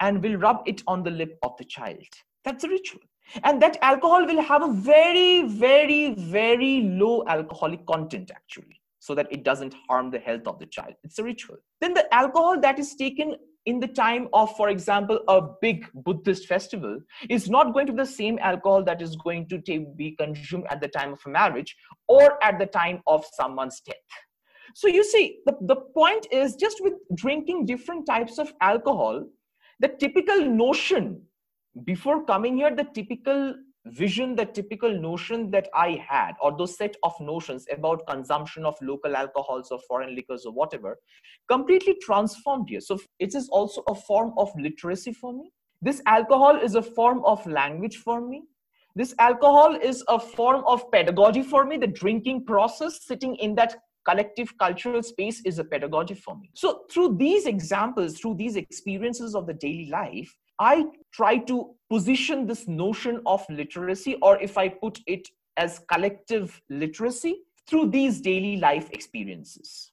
and 0.00 0.22
will 0.22 0.36
rub 0.36 0.62
it 0.66 0.82
on 0.86 1.02
the 1.02 1.10
lip 1.10 1.38
of 1.42 1.56
the 1.58 1.64
child. 1.64 2.06
That's 2.44 2.64
a 2.64 2.68
ritual. 2.68 3.00
And 3.44 3.62
that 3.62 3.78
alcohol 3.82 4.26
will 4.26 4.42
have 4.42 4.62
a 4.62 4.72
very, 4.72 5.42
very, 5.42 6.14
very 6.14 6.82
low 6.82 7.24
alcoholic 7.26 7.86
content, 7.86 8.30
actually, 8.34 8.80
so 8.98 9.14
that 9.14 9.28
it 9.30 9.44
doesn't 9.44 9.74
harm 9.88 10.10
the 10.10 10.18
health 10.18 10.46
of 10.46 10.58
the 10.58 10.66
child. 10.66 10.94
It's 11.02 11.18
a 11.18 11.24
ritual. 11.24 11.56
Then 11.80 11.94
the 11.94 12.12
alcohol 12.14 12.60
that 12.60 12.78
is 12.78 12.94
taken 12.94 13.36
in 13.66 13.78
the 13.78 13.86
time 13.86 14.28
of, 14.32 14.54
for 14.56 14.68
example, 14.68 15.20
a 15.28 15.40
big 15.60 15.86
Buddhist 15.94 16.46
festival 16.46 17.00
is 17.28 17.48
not 17.48 17.72
going 17.72 17.86
to 17.86 17.92
be 17.92 17.98
the 17.98 18.06
same 18.06 18.38
alcohol 18.40 18.82
that 18.84 19.00
is 19.00 19.16
going 19.16 19.48
to 19.48 19.58
be 19.96 20.16
consumed 20.18 20.66
at 20.70 20.80
the 20.80 20.88
time 20.88 21.12
of 21.12 21.20
a 21.24 21.28
marriage 21.28 21.76
or 22.08 22.42
at 22.42 22.58
the 22.58 22.66
time 22.66 23.00
of 23.06 23.24
someone's 23.32 23.80
death. 23.80 23.96
So 24.74 24.88
you 24.88 25.04
see, 25.04 25.40
the, 25.46 25.56
the 25.60 25.76
point 25.76 26.26
is 26.32 26.56
just 26.56 26.82
with 26.82 26.94
drinking 27.14 27.66
different 27.66 28.06
types 28.06 28.38
of 28.38 28.52
alcohol, 28.60 29.26
the 29.80 29.88
typical 29.88 30.44
notion 30.44 31.22
before 31.84 32.24
coming 32.24 32.56
here, 32.56 32.74
the 32.74 32.86
typical 32.94 33.54
vision 33.86 34.36
the 34.36 34.44
typical 34.44 34.92
notion 35.00 35.50
that 35.50 35.68
i 35.74 36.00
had 36.08 36.32
or 36.40 36.56
those 36.56 36.76
set 36.76 36.94
of 37.02 37.12
notions 37.20 37.66
about 37.72 38.06
consumption 38.06 38.64
of 38.64 38.76
local 38.80 39.16
alcohols 39.16 39.72
or 39.72 39.80
foreign 39.88 40.14
liquors 40.14 40.46
or 40.46 40.52
whatever 40.52 40.96
completely 41.48 41.96
transformed 42.00 42.68
here 42.68 42.80
so 42.80 42.98
it 43.18 43.34
is 43.34 43.48
also 43.48 43.82
a 43.88 43.94
form 43.94 44.32
of 44.36 44.50
literacy 44.58 45.12
for 45.12 45.32
me. 45.32 45.50
This 45.80 46.02
alcohol 46.06 46.56
is 46.56 46.74
a 46.74 46.82
form 46.82 47.22
of 47.24 47.44
language 47.46 47.96
for 47.96 48.20
me. 48.20 48.42
This 48.94 49.14
alcohol 49.18 49.74
is 49.74 50.04
a 50.08 50.18
form 50.18 50.62
of 50.66 50.90
pedagogy 50.92 51.42
for 51.42 51.64
me. 51.64 51.76
The 51.76 51.86
drinking 51.86 52.44
process 52.44 53.04
sitting 53.04 53.34
in 53.36 53.54
that 53.56 53.76
collective 54.04 54.56
cultural 54.58 55.02
space 55.02 55.40
is 55.44 55.58
a 55.58 55.64
pedagogy 55.64 56.14
for 56.14 56.36
me. 56.36 56.50
So 56.54 56.82
through 56.90 57.16
these 57.16 57.46
examples 57.46 58.18
through 58.18 58.34
these 58.36 58.56
experiences 58.56 59.34
of 59.34 59.46
the 59.46 59.54
daily 59.54 59.88
life 59.90 60.36
I 60.62 60.84
try 61.12 61.38
to 61.50 61.74
position 61.90 62.46
this 62.46 62.68
notion 62.68 63.20
of 63.26 63.44
literacy, 63.50 64.16
or 64.22 64.40
if 64.40 64.56
I 64.56 64.68
put 64.68 65.00
it 65.06 65.28
as 65.56 65.80
collective 65.92 66.62
literacy, 66.70 67.42
through 67.66 67.90
these 67.90 68.20
daily 68.20 68.56
life 68.56 68.88
experiences. 68.90 69.92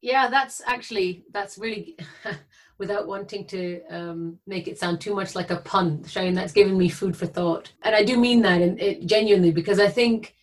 Yeah, 0.00 0.28
that's 0.28 0.62
actually 0.66 1.24
that's 1.32 1.58
really 1.58 1.96
without 2.78 3.06
wanting 3.06 3.46
to 3.48 3.82
um, 3.90 4.38
make 4.46 4.68
it 4.68 4.78
sound 4.78 5.00
too 5.00 5.14
much 5.14 5.34
like 5.34 5.50
a 5.50 5.56
pun, 5.56 5.98
Shayan 6.04 6.34
that's 6.34 6.52
given 6.52 6.78
me 6.78 6.88
food 6.88 7.16
for 7.16 7.26
thought, 7.26 7.72
and 7.82 7.94
I 7.94 8.02
do 8.04 8.16
mean 8.16 8.42
that 8.42 8.60
in, 8.60 8.78
it, 8.78 9.06
genuinely 9.06 9.50
because 9.50 9.80
I 9.80 9.88
think 9.88 10.34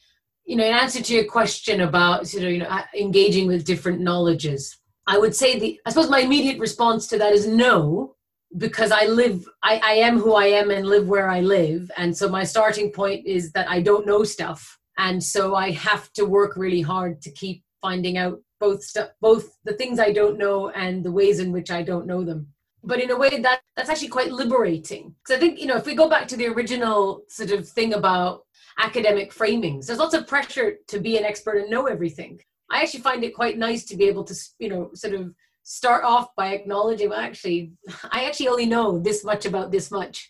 you 0.45 0.55
know 0.55 0.65
in 0.65 0.73
answer 0.73 1.01
to 1.01 1.13
your 1.13 1.25
question 1.25 1.81
about 1.81 2.27
sort 2.27 2.43
of 2.43 2.51
you 2.51 2.59
know 2.59 2.81
engaging 2.99 3.47
with 3.47 3.65
different 3.65 4.01
knowledges, 4.01 4.77
I 5.07 5.17
would 5.17 5.35
say 5.35 5.59
the 5.59 5.79
I 5.85 5.91
suppose 5.91 6.09
my 6.09 6.19
immediate 6.19 6.59
response 6.59 7.07
to 7.07 7.17
that 7.19 7.33
is 7.33 7.47
no, 7.47 8.15
because 8.57 8.91
I 8.91 9.05
live, 9.05 9.47
I, 9.63 9.81
I 9.83 9.93
am 9.93 10.19
who 10.19 10.35
I 10.35 10.45
am 10.45 10.69
and 10.69 10.85
live 10.85 11.07
where 11.07 11.29
I 11.29 11.41
live. 11.41 11.89
And 11.97 12.15
so 12.15 12.29
my 12.29 12.43
starting 12.43 12.91
point 12.91 13.25
is 13.25 13.51
that 13.53 13.69
I 13.69 13.81
don't 13.81 14.05
know 14.05 14.23
stuff. 14.23 14.79
And 14.97 15.23
so 15.23 15.55
I 15.55 15.71
have 15.71 16.11
to 16.13 16.25
work 16.25 16.55
really 16.55 16.81
hard 16.81 17.21
to 17.23 17.31
keep 17.31 17.63
finding 17.81 18.17
out 18.17 18.39
both 18.59 18.83
stuff, 18.83 19.09
both 19.21 19.57
the 19.65 19.73
things 19.73 19.99
I 19.99 20.11
don't 20.11 20.37
know 20.37 20.69
and 20.69 21.03
the 21.03 21.11
ways 21.11 21.39
in 21.39 21.51
which 21.51 21.71
I 21.71 21.81
don't 21.81 22.07
know 22.07 22.23
them. 22.23 22.47
But 22.83 23.01
in 23.01 23.11
a 23.11 23.17
way 23.17 23.39
that 23.39 23.61
that's 23.75 23.89
actually 23.89 24.09
quite 24.09 24.31
liberating. 24.31 25.15
Because 25.23 25.37
I 25.37 25.39
think, 25.39 25.59
you 25.59 25.67
know, 25.67 25.77
if 25.77 25.85
we 25.85 25.95
go 25.95 26.09
back 26.09 26.27
to 26.27 26.37
the 26.37 26.47
original 26.47 27.23
sort 27.29 27.51
of 27.51 27.67
thing 27.67 27.93
about 27.93 28.45
academic 28.77 29.33
framings, 29.33 29.85
there's 29.85 29.99
lots 29.99 30.13
of 30.13 30.27
pressure 30.27 30.75
to 30.87 30.99
be 30.99 31.17
an 31.17 31.23
expert 31.23 31.57
and 31.57 31.69
know 31.69 31.85
everything. 31.85 32.39
I 32.69 32.81
actually 32.81 33.01
find 33.01 33.23
it 33.23 33.35
quite 33.35 33.57
nice 33.57 33.85
to 33.85 33.97
be 33.97 34.05
able 34.05 34.23
to, 34.25 34.35
you 34.59 34.69
know, 34.69 34.91
sort 34.93 35.13
of 35.13 35.33
start 35.63 36.03
off 36.03 36.27
by 36.35 36.53
acknowledging 36.53 37.09
well 37.09 37.19
actually 37.19 37.71
i 38.11 38.25
actually 38.25 38.47
only 38.47 38.65
know 38.65 38.99
this 38.99 39.23
much 39.23 39.45
about 39.45 39.71
this 39.71 39.89
much 39.91 40.29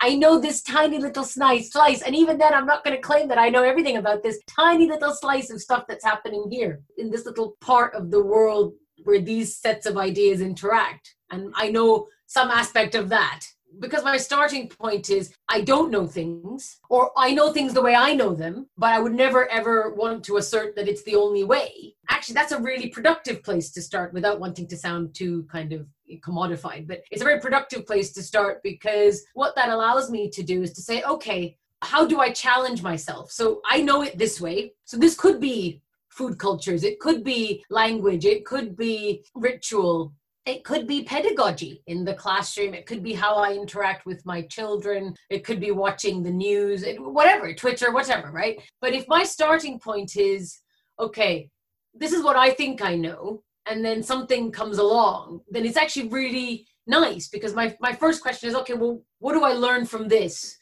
I 0.00 0.14
know 0.14 0.38
this 0.38 0.62
tiny 0.62 0.98
little 0.98 1.24
slice, 1.24 1.72
slice, 1.72 2.02
and 2.02 2.14
even 2.14 2.38
then, 2.38 2.54
I'm 2.54 2.66
not 2.66 2.84
going 2.84 2.96
to 2.96 3.02
claim 3.02 3.28
that 3.28 3.38
I 3.38 3.48
know 3.48 3.62
everything 3.62 3.96
about 3.96 4.22
this 4.22 4.38
tiny 4.46 4.88
little 4.88 5.12
slice 5.12 5.50
of 5.50 5.60
stuff 5.60 5.84
that's 5.88 6.04
happening 6.04 6.46
here 6.50 6.80
in 6.96 7.10
this 7.10 7.26
little 7.26 7.56
part 7.60 7.94
of 7.94 8.10
the 8.10 8.22
world 8.22 8.74
where 9.04 9.20
these 9.20 9.58
sets 9.58 9.86
of 9.86 9.96
ideas 9.96 10.40
interact. 10.40 11.14
And 11.30 11.52
I 11.56 11.70
know 11.70 12.06
some 12.26 12.50
aspect 12.50 12.94
of 12.94 13.08
that 13.10 13.44
because 13.80 14.04
my 14.04 14.16
starting 14.16 14.68
point 14.68 15.10
is 15.10 15.34
I 15.48 15.60
don't 15.60 15.90
know 15.90 16.06
things, 16.06 16.78
or 16.88 17.10
I 17.16 17.32
know 17.32 17.52
things 17.52 17.74
the 17.74 17.82
way 17.82 17.94
I 17.94 18.14
know 18.14 18.34
them, 18.34 18.68
but 18.76 18.90
I 18.90 18.98
would 18.98 19.14
never 19.14 19.50
ever 19.50 19.94
want 19.94 20.24
to 20.24 20.36
assert 20.36 20.76
that 20.76 20.88
it's 20.88 21.02
the 21.04 21.16
only 21.16 21.44
way. 21.44 21.94
Actually, 22.08 22.34
that's 22.34 22.52
a 22.52 22.60
really 22.60 22.88
productive 22.88 23.42
place 23.42 23.70
to 23.72 23.82
start 23.82 24.12
without 24.12 24.40
wanting 24.40 24.66
to 24.68 24.76
sound 24.76 25.14
too 25.14 25.46
kind 25.50 25.72
of 25.72 25.86
commodified. 26.20 26.86
But 26.86 27.02
it's 27.10 27.22
a 27.22 27.24
very 27.24 27.40
productive 27.40 27.86
place 27.86 28.12
to 28.12 28.22
start 28.22 28.62
because 28.62 29.24
what 29.34 29.54
that 29.56 29.70
allows 29.70 30.10
me 30.10 30.30
to 30.30 30.42
do 30.42 30.62
is 30.62 30.72
to 30.74 30.82
say, 30.82 31.02
okay, 31.02 31.56
how 31.82 32.06
do 32.06 32.20
I 32.20 32.30
challenge 32.30 32.82
myself? 32.82 33.30
So 33.30 33.60
I 33.70 33.82
know 33.82 34.02
it 34.02 34.18
this 34.18 34.40
way. 34.40 34.72
So 34.84 34.96
this 34.96 35.14
could 35.14 35.40
be 35.40 35.82
food 36.08 36.38
cultures, 36.38 36.84
it 36.84 37.00
could 37.00 37.24
be 37.24 37.64
language, 37.70 38.24
it 38.24 38.44
could 38.44 38.76
be 38.76 39.24
ritual, 39.34 40.14
it 40.46 40.64
could 40.64 40.86
be 40.86 41.04
pedagogy 41.04 41.82
in 41.86 42.04
the 42.04 42.14
classroom. 42.14 42.74
It 42.74 42.86
could 42.86 43.02
be 43.02 43.14
how 43.14 43.36
i 43.36 43.52
interact 43.52 44.04
with 44.04 44.24
my 44.26 44.42
children. 44.42 45.14
It 45.30 45.44
could 45.44 45.60
be 45.60 45.70
watching 45.70 46.22
the 46.22 46.30
news 46.30 46.84
whatever 46.98 47.54
twitter 47.54 47.92
whatever 47.92 48.30
right? 48.30 48.60
But 48.80 48.92
if 48.92 49.08
my 49.08 49.24
starting 49.24 49.78
point 49.78 50.16
is 50.16 50.60
okay 50.98 51.48
this 51.94 52.12
is 52.12 52.22
what 52.22 52.36
i 52.36 52.50
think 52.50 52.82
i 52.82 52.94
know 52.94 53.42
and 53.66 53.84
then 53.84 54.02
something 54.02 54.50
comes 54.52 54.78
along 54.78 55.40
then 55.50 55.64
it's 55.64 55.76
actually 55.76 56.08
really 56.08 56.66
nice 56.86 57.28
because 57.28 57.54
my, 57.54 57.74
my 57.80 57.92
first 57.92 58.22
question 58.22 58.48
is 58.48 58.54
okay 58.54 58.74
well 58.74 59.02
what 59.18 59.32
do 59.32 59.42
i 59.42 59.52
learn 59.52 59.84
from 59.84 60.08
this 60.08 60.56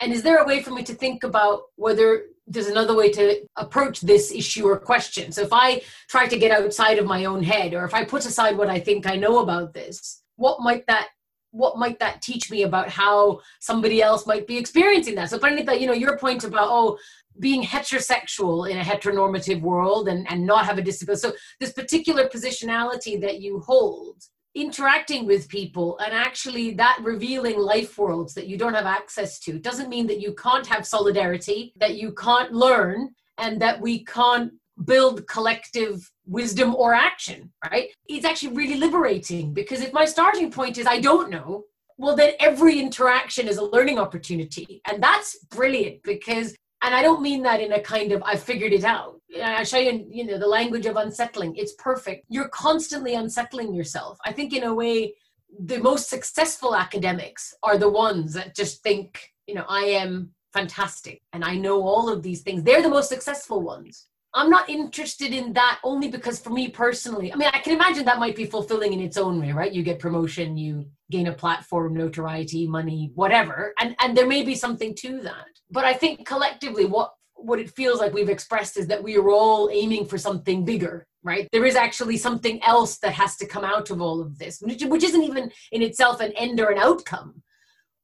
and 0.00 0.12
is 0.12 0.22
there 0.22 0.38
a 0.38 0.46
way 0.46 0.62
for 0.62 0.70
me 0.70 0.82
to 0.84 0.94
think 0.94 1.24
about 1.24 1.62
whether 1.76 2.24
there's 2.50 2.66
another 2.66 2.96
way 2.96 3.10
to 3.12 3.46
approach 3.56 4.00
this 4.00 4.32
issue 4.32 4.66
or 4.66 4.76
question. 4.76 5.30
So 5.30 5.42
if 5.42 5.52
I 5.52 5.82
try 6.08 6.26
to 6.26 6.36
get 6.36 6.50
outside 6.50 6.98
of 6.98 7.06
my 7.06 7.24
own 7.24 7.44
head, 7.44 7.74
or 7.74 7.84
if 7.84 7.94
I 7.94 8.04
put 8.04 8.26
aside 8.26 8.58
what 8.58 8.68
I 8.68 8.80
think 8.80 9.06
I 9.06 9.14
know 9.14 9.38
about 9.38 9.72
this, 9.72 10.22
what 10.36 10.60
might 10.60 10.86
that 10.88 11.08
what 11.52 11.78
might 11.78 11.98
that 11.98 12.22
teach 12.22 12.48
me 12.48 12.62
about 12.62 12.88
how 12.88 13.40
somebody 13.60 14.00
else 14.00 14.24
might 14.26 14.46
be 14.46 14.56
experiencing 14.56 15.14
that? 15.16 15.30
So 15.30 15.38
finding 15.38 15.64
that, 15.66 15.80
you 15.80 15.86
know, 15.86 15.92
your 15.92 16.18
point 16.18 16.44
about 16.44 16.68
oh 16.70 16.98
being 17.38 17.62
heterosexual 17.62 18.68
in 18.68 18.78
a 18.78 18.82
heteronormative 18.82 19.60
world 19.60 20.08
and, 20.08 20.30
and 20.30 20.44
not 20.44 20.66
have 20.66 20.78
a 20.78 20.82
disability. 20.82 21.20
So 21.20 21.32
this 21.60 21.72
particular 21.72 22.28
positionality 22.28 23.20
that 23.20 23.40
you 23.40 23.60
hold 23.60 24.16
interacting 24.54 25.26
with 25.26 25.48
people 25.48 25.98
and 25.98 26.12
actually 26.12 26.72
that 26.74 26.98
revealing 27.02 27.58
life 27.58 27.96
worlds 27.96 28.34
that 28.34 28.48
you 28.48 28.56
don't 28.56 28.74
have 28.74 28.86
access 28.86 29.38
to 29.40 29.58
doesn't 29.58 29.88
mean 29.88 30.06
that 30.08 30.20
you 30.20 30.34
can't 30.34 30.66
have 30.66 30.86
solidarity, 30.86 31.72
that 31.76 31.94
you 31.94 32.12
can't 32.12 32.52
learn, 32.52 33.10
and 33.38 33.60
that 33.60 33.80
we 33.80 34.04
can't 34.04 34.52
build 34.84 35.26
collective 35.26 36.10
wisdom 36.26 36.74
or 36.74 36.94
action, 36.94 37.52
right? 37.70 37.88
It's 38.08 38.24
actually 38.24 38.56
really 38.56 38.76
liberating 38.76 39.52
because 39.52 39.82
if 39.82 39.92
my 39.92 40.04
starting 40.04 40.50
point 40.50 40.78
is 40.78 40.86
I 40.86 41.00
don't 41.00 41.30
know, 41.30 41.64
well, 41.98 42.16
then 42.16 42.32
every 42.40 42.80
interaction 42.80 43.46
is 43.46 43.58
a 43.58 43.64
learning 43.64 43.98
opportunity. 43.98 44.80
And 44.86 45.02
that's 45.02 45.38
brilliant 45.50 46.02
because 46.02 46.56
and 46.82 46.94
I 46.94 47.02
don't 47.02 47.20
mean 47.20 47.42
that 47.42 47.60
in 47.60 47.72
a 47.72 47.80
kind 47.80 48.12
of 48.12 48.22
I 48.24 48.36
figured 48.36 48.72
it 48.72 48.84
out. 48.84 49.19
I 49.38 49.62
show 49.64 49.78
you, 49.78 50.06
you 50.10 50.26
know, 50.26 50.38
the 50.38 50.46
language 50.46 50.86
of 50.86 50.96
unsettling. 50.96 51.54
It's 51.56 51.74
perfect. 51.74 52.24
You're 52.28 52.48
constantly 52.48 53.14
unsettling 53.14 53.74
yourself. 53.74 54.18
I 54.24 54.32
think 54.32 54.52
in 54.52 54.64
a 54.64 54.74
way, 54.74 55.14
the 55.58 55.78
most 55.78 56.08
successful 56.08 56.74
academics 56.74 57.54
are 57.62 57.78
the 57.78 57.88
ones 57.88 58.34
that 58.34 58.54
just 58.54 58.82
think, 58.82 59.32
you 59.46 59.54
know, 59.54 59.64
I 59.68 59.82
am 59.82 60.30
fantastic 60.52 61.22
and 61.32 61.44
I 61.44 61.54
know 61.56 61.82
all 61.82 62.08
of 62.08 62.22
these 62.22 62.42
things. 62.42 62.62
They're 62.62 62.82
the 62.82 62.88
most 62.88 63.08
successful 63.08 63.62
ones. 63.62 64.06
I'm 64.32 64.50
not 64.50 64.70
interested 64.70 65.32
in 65.32 65.52
that 65.54 65.80
only 65.82 66.08
because 66.08 66.38
for 66.38 66.50
me 66.50 66.68
personally, 66.68 67.32
I 67.32 67.36
mean, 67.36 67.50
I 67.52 67.58
can 67.58 67.74
imagine 67.74 68.04
that 68.04 68.20
might 68.20 68.36
be 68.36 68.44
fulfilling 68.44 68.92
in 68.92 69.00
its 69.00 69.16
own 69.16 69.40
way, 69.40 69.50
right? 69.50 69.72
You 69.72 69.82
get 69.82 69.98
promotion, 69.98 70.56
you 70.56 70.86
gain 71.10 71.26
a 71.26 71.32
platform, 71.32 71.94
notoriety, 71.94 72.68
money, 72.68 73.10
whatever. 73.14 73.74
And 73.80 73.96
and 73.98 74.16
there 74.16 74.28
may 74.28 74.44
be 74.44 74.54
something 74.54 74.94
to 74.96 75.20
that. 75.22 75.46
But 75.68 75.84
I 75.84 75.94
think 75.94 76.26
collectively 76.26 76.84
what 76.84 77.12
what 77.42 77.58
it 77.58 77.70
feels 77.70 78.00
like 78.00 78.12
we've 78.12 78.28
expressed 78.28 78.76
is 78.76 78.86
that 78.88 79.02
we 79.02 79.16
are 79.16 79.30
all 79.30 79.70
aiming 79.72 80.06
for 80.06 80.18
something 80.18 80.64
bigger, 80.64 81.06
right? 81.22 81.48
There 81.52 81.64
is 81.64 81.76
actually 81.76 82.16
something 82.16 82.62
else 82.62 82.98
that 82.98 83.12
has 83.14 83.36
to 83.36 83.46
come 83.46 83.64
out 83.64 83.90
of 83.90 84.00
all 84.00 84.20
of 84.20 84.38
this, 84.38 84.60
which, 84.60 85.04
isn't 85.04 85.22
even 85.22 85.50
in 85.72 85.82
itself 85.82 86.20
an 86.20 86.32
end 86.32 86.60
or 86.60 86.70
an 86.70 86.78
outcome, 86.78 87.42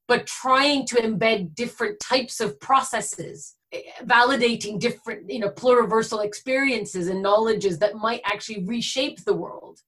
but 0.08 0.26
trying 0.26 0.86
to 0.86 0.96
embed 0.96 1.54
different 1.54 1.98
types 2.00 2.40
of 2.40 2.58
processes 2.60 3.56
eh, 3.72 3.80
validating 4.04 4.78
different 4.78 5.28
you 5.30 5.40
know 5.40 5.50
pluriversal 5.50 6.24
experiences 6.24 7.08
and 7.08 7.22
knowledges 7.22 7.78
that 7.78 7.96
might 7.96 8.20
actually 8.24 8.64
reshape 8.64 9.24
the 9.24 9.34
world 9.34 9.80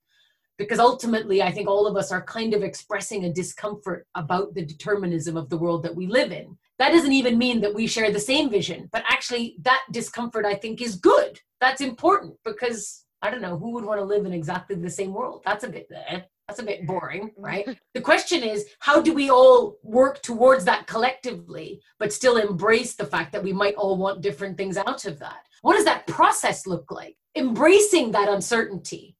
because 0.57 0.79
ultimately 0.79 1.41
i 1.41 1.51
think 1.51 1.67
all 1.67 1.87
of 1.87 1.95
us 1.95 2.11
are 2.11 2.23
kind 2.23 2.53
of 2.53 2.63
expressing 2.63 3.25
a 3.25 3.33
discomfort 3.33 4.05
about 4.15 4.53
the 4.53 4.65
determinism 4.65 5.37
of 5.37 5.49
the 5.49 5.57
world 5.57 5.83
that 5.83 5.95
we 5.95 6.05
live 6.05 6.31
in 6.31 6.57
that 6.79 6.91
doesn't 6.91 7.11
even 7.11 7.37
mean 7.37 7.61
that 7.61 7.73
we 7.73 7.85
share 7.85 8.11
the 8.11 8.19
same 8.19 8.49
vision 8.49 8.89
but 8.91 9.03
actually 9.09 9.55
that 9.61 9.81
discomfort 9.91 10.45
i 10.45 10.55
think 10.55 10.81
is 10.81 10.95
good 10.95 11.39
that's 11.61 11.81
important 11.81 12.33
because 12.43 13.05
i 13.21 13.29
don't 13.29 13.41
know 13.41 13.57
who 13.57 13.71
would 13.71 13.85
want 13.85 13.99
to 13.99 14.05
live 14.05 14.25
in 14.25 14.33
exactly 14.33 14.75
the 14.75 14.89
same 14.89 15.13
world 15.13 15.41
that's 15.45 15.63
a 15.63 15.69
bit 15.69 15.87
eh, 15.93 16.21
that's 16.49 16.59
a 16.59 16.63
bit 16.63 16.87
boring, 16.87 17.29
right? 17.37 17.77
the 17.93 18.01
question 18.01 18.41
is, 18.41 18.65
how 18.79 18.99
do 18.99 19.13
we 19.13 19.29
all 19.29 19.77
work 19.83 20.19
towards 20.23 20.65
that 20.65 20.87
collectively, 20.87 21.79
but 21.99 22.11
still 22.11 22.37
embrace 22.37 22.95
the 22.95 23.05
fact 23.05 23.31
that 23.33 23.43
we 23.43 23.53
might 23.53 23.75
all 23.75 23.97
want 23.97 24.21
different 24.21 24.57
things 24.57 24.75
out 24.75 25.05
of 25.05 25.19
that? 25.19 25.45
What 25.61 25.75
does 25.75 25.85
that 25.85 26.07
process 26.07 26.65
look 26.65 26.89
like? 26.89 27.15
Embracing 27.35 28.09
that 28.11 28.29
uncertainty, 28.29 29.15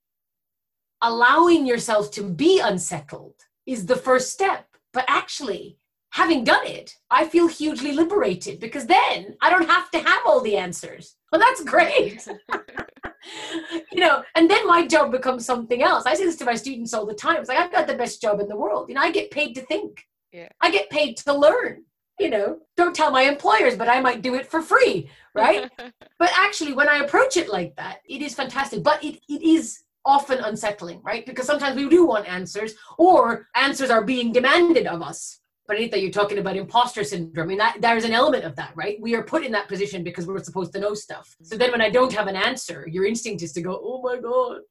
allowing 1.03 1.67
yourself 1.67 2.09
to 2.11 2.23
be 2.23 2.61
unsettled 2.61 3.35
is 3.67 3.85
the 3.85 3.95
first 3.95 4.31
step. 4.31 4.65
But 4.91 5.05
actually, 5.07 5.77
having 6.11 6.43
done 6.43 6.65
it, 6.65 6.95
I 7.09 7.27
feel 7.27 7.47
hugely 7.47 7.91
liberated 7.91 8.59
because 8.59 8.85
then 8.85 9.35
I 9.41 9.49
don't 9.49 9.69
have 9.69 9.91
to 9.91 9.99
have 9.99 10.21
all 10.25 10.41
the 10.41 10.57
answers. 10.57 11.15
Well, 11.31 11.41
that's 11.41 11.63
great. 11.63 12.27
you 13.91 13.99
know, 13.99 14.23
and 14.35 14.49
then 14.49 14.67
my 14.67 14.87
job 14.87 15.11
becomes 15.11 15.45
something 15.45 15.81
else. 15.81 16.05
I 16.05 16.15
say 16.15 16.25
this 16.25 16.37
to 16.37 16.45
my 16.45 16.55
students 16.55 16.93
all 16.93 17.05
the 17.05 17.13
time. 17.13 17.37
It's 17.37 17.49
like 17.49 17.57
I've 17.57 17.71
got 17.71 17.87
the 17.87 17.95
best 17.95 18.21
job 18.21 18.39
in 18.39 18.47
the 18.47 18.55
world. 18.55 18.89
You 18.89 18.95
know, 18.95 19.01
I 19.01 19.11
get 19.11 19.31
paid 19.31 19.53
to 19.55 19.61
think. 19.61 20.05
Yeah. 20.31 20.49
I 20.61 20.71
get 20.71 20.89
paid 20.89 21.17
to 21.17 21.33
learn. 21.33 21.83
You 22.19 22.29
know, 22.29 22.59
don't 22.75 22.95
tell 22.95 23.11
my 23.11 23.21
employers, 23.21 23.77
but 23.77 23.87
I 23.87 24.01
might 24.01 24.21
do 24.21 24.35
it 24.35 24.45
for 24.45 24.61
free, 24.61 25.09
right? 25.33 25.69
but 26.19 26.31
actually, 26.35 26.73
when 26.73 26.89
I 26.89 26.97
approach 26.97 27.37
it 27.37 27.47
like 27.47 27.75
that, 27.77 27.99
it 28.09 28.21
is 28.21 28.35
fantastic. 28.35 28.83
But 28.83 29.03
it, 29.03 29.21
it 29.29 29.41
is 29.41 29.83
often 30.03 30.39
unsettling, 30.39 31.01
right? 31.01 31.25
Because 31.25 31.45
sometimes 31.45 31.77
we 31.77 31.87
do 31.87 32.05
want 32.05 32.27
answers, 32.27 32.73
or 32.97 33.47
answers 33.55 33.89
are 33.89 34.03
being 34.03 34.33
demanded 34.33 34.85
of 34.85 35.01
us 35.01 35.38
but 35.69 35.77
Anita, 35.77 36.01
you're 36.01 36.09
talking 36.09 36.39
about 36.39 36.57
imposter 36.57 37.03
syndrome. 37.03 37.45
I 37.45 37.47
mean, 37.47 37.57
that 37.59 37.77
there's 37.79 38.03
an 38.03 38.11
element 38.11 38.43
of 38.43 38.55
that, 38.55 38.71
right? 38.73 38.99
We 38.99 39.13
are 39.13 39.21
put 39.21 39.45
in 39.45 39.51
that 39.51 39.67
position 39.67 40.03
because 40.03 40.25
we're 40.25 40.43
supposed 40.43 40.73
to 40.73 40.79
know 40.79 40.95
stuff. 40.95 41.37
So 41.43 41.57
then 41.57 41.71
when 41.71 41.79
I 41.79 41.91
don't 41.91 42.11
have 42.11 42.25
an 42.25 42.35
answer, 42.35 42.87
your 42.89 43.05
instinct 43.05 43.43
is 43.43 43.53
to 43.53 43.61
go, 43.61 43.79
oh 43.83 44.01
my 44.01 44.17
God, 44.19 44.61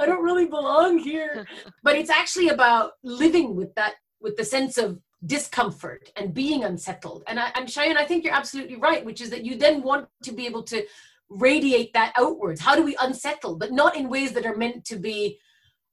I 0.00 0.06
don't 0.06 0.24
really 0.24 0.46
belong 0.46 0.98
here. 0.98 1.46
but 1.84 1.94
it's 1.94 2.10
actually 2.10 2.48
about 2.48 2.94
living 3.04 3.54
with 3.54 3.72
that, 3.76 3.94
with 4.20 4.36
the 4.36 4.44
sense 4.44 4.76
of 4.76 4.98
discomfort 5.24 6.10
and 6.16 6.34
being 6.34 6.64
unsettled. 6.64 7.22
And 7.28 7.38
I, 7.38 7.52
I'm 7.54 7.66
Shayan, 7.66 7.96
I 7.96 8.04
think 8.04 8.24
you're 8.24 8.34
absolutely 8.34 8.74
right, 8.74 9.04
which 9.04 9.20
is 9.20 9.30
that 9.30 9.44
you 9.44 9.54
then 9.54 9.84
want 9.84 10.08
to 10.24 10.32
be 10.32 10.46
able 10.46 10.64
to 10.64 10.84
radiate 11.28 11.92
that 11.92 12.12
outwards. 12.18 12.60
How 12.60 12.74
do 12.74 12.82
we 12.82 12.96
unsettle, 13.00 13.54
but 13.54 13.70
not 13.70 13.94
in 13.94 14.08
ways 14.08 14.32
that 14.32 14.44
are 14.46 14.56
meant 14.56 14.84
to 14.86 14.96
be 14.96 15.38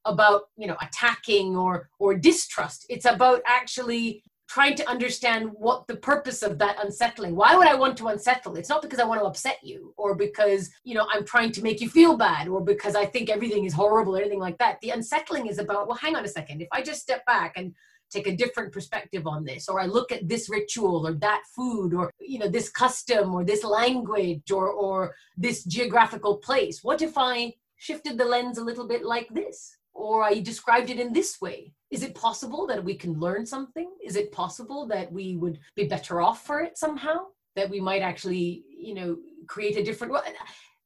about 0.06 0.44
you 0.58 0.66
know 0.68 0.78
attacking 0.82 1.54
or 1.58 1.90
or 2.00 2.16
distrust 2.16 2.86
it's 2.88 3.04
about 3.04 3.42
actually 3.46 4.24
trying 4.48 4.76
to 4.76 4.90
understand 4.90 5.50
what 5.54 5.88
the 5.88 5.96
purpose 5.96 6.42
of 6.42 6.58
that 6.60 6.78
unsettling. 6.84 7.36
Why 7.36 7.56
would 7.56 7.68
i 7.68 7.76
want 7.76 7.98
to 7.98 8.08
unsettle? 8.08 8.56
It's 8.56 8.70
not 8.70 8.82
because 8.82 9.00
i 9.00 9.06
want 9.06 9.22
to 9.22 9.26
upset 9.26 9.60
you 9.64 9.94
or 9.98 10.16
because 10.16 10.70
you 10.84 10.96
know 10.96 11.08
i'm 11.12 11.26
trying 11.26 11.52
to 11.54 11.62
make 11.62 11.82
you 11.82 11.90
feel 11.90 12.18
bad 12.18 12.48
or 12.48 12.62
because 12.62 12.96
i 12.96 13.06
think 13.06 13.30
everything 13.30 13.66
is 13.66 13.74
horrible 13.74 14.16
or 14.16 14.20
anything 14.20 14.40
like 14.40 14.58
that. 14.60 14.80
The 14.82 14.92
unsettling 14.92 15.48
is 15.48 15.60
about 15.60 15.88
well 15.88 15.98
hang 15.98 16.16
on 16.16 16.26
a 16.26 16.30
second. 16.30 16.62
If 16.62 16.70
i 16.72 16.82
just 16.82 17.02
step 17.02 17.26
back 17.26 17.54
and 17.56 17.74
take 18.10 18.28
a 18.28 18.36
different 18.36 18.72
perspective 18.72 19.28
on 19.28 19.44
this 19.44 19.68
or 19.68 19.80
i 19.80 19.86
look 19.86 20.12
at 20.12 20.28
this 20.28 20.50
ritual 20.50 21.06
or 21.06 21.14
that 21.14 21.44
food 21.56 21.94
or 21.94 22.12
you 22.20 22.40
know 22.40 22.48
this 22.48 22.70
custom 22.70 23.34
or 23.34 23.44
this 23.44 23.64
language 23.64 24.50
or 24.52 24.70
or 24.70 25.14
this 25.36 25.64
geographical 25.66 26.38
place 26.38 26.84
what 26.84 27.02
if 27.02 27.18
i 27.18 27.54
shifted 27.76 28.18
the 28.18 28.26
lens 28.26 28.58
a 28.58 28.64
little 28.64 28.88
bit 28.88 29.04
like 29.04 29.28
this 29.34 29.78
or 29.98 30.24
I 30.24 30.40
described 30.40 30.90
it 30.90 31.00
in 31.00 31.12
this 31.12 31.42
way. 31.42 31.74
Is 31.90 32.04
it 32.04 32.16
possible 32.16 32.68
that 32.68 32.84
we 32.84 32.96
can 32.96 33.20
learn 33.20 33.46
something? 33.46 33.90
Is 34.06 34.16
it 34.16 34.32
possible 34.32 34.88
that 34.88 35.12
we 35.12 35.36
would 35.38 35.60
be 35.76 35.86
better 35.86 36.22
off 36.22 36.46
for 36.46 36.62
it 36.62 36.78
somehow? 36.78 37.18
That 37.56 37.70
we 37.70 37.80
might 37.80 38.04
actually, 38.04 38.64
you 38.70 38.94
know, 38.94 39.18
create 39.48 39.78
a 39.78 39.84
different 39.84 40.14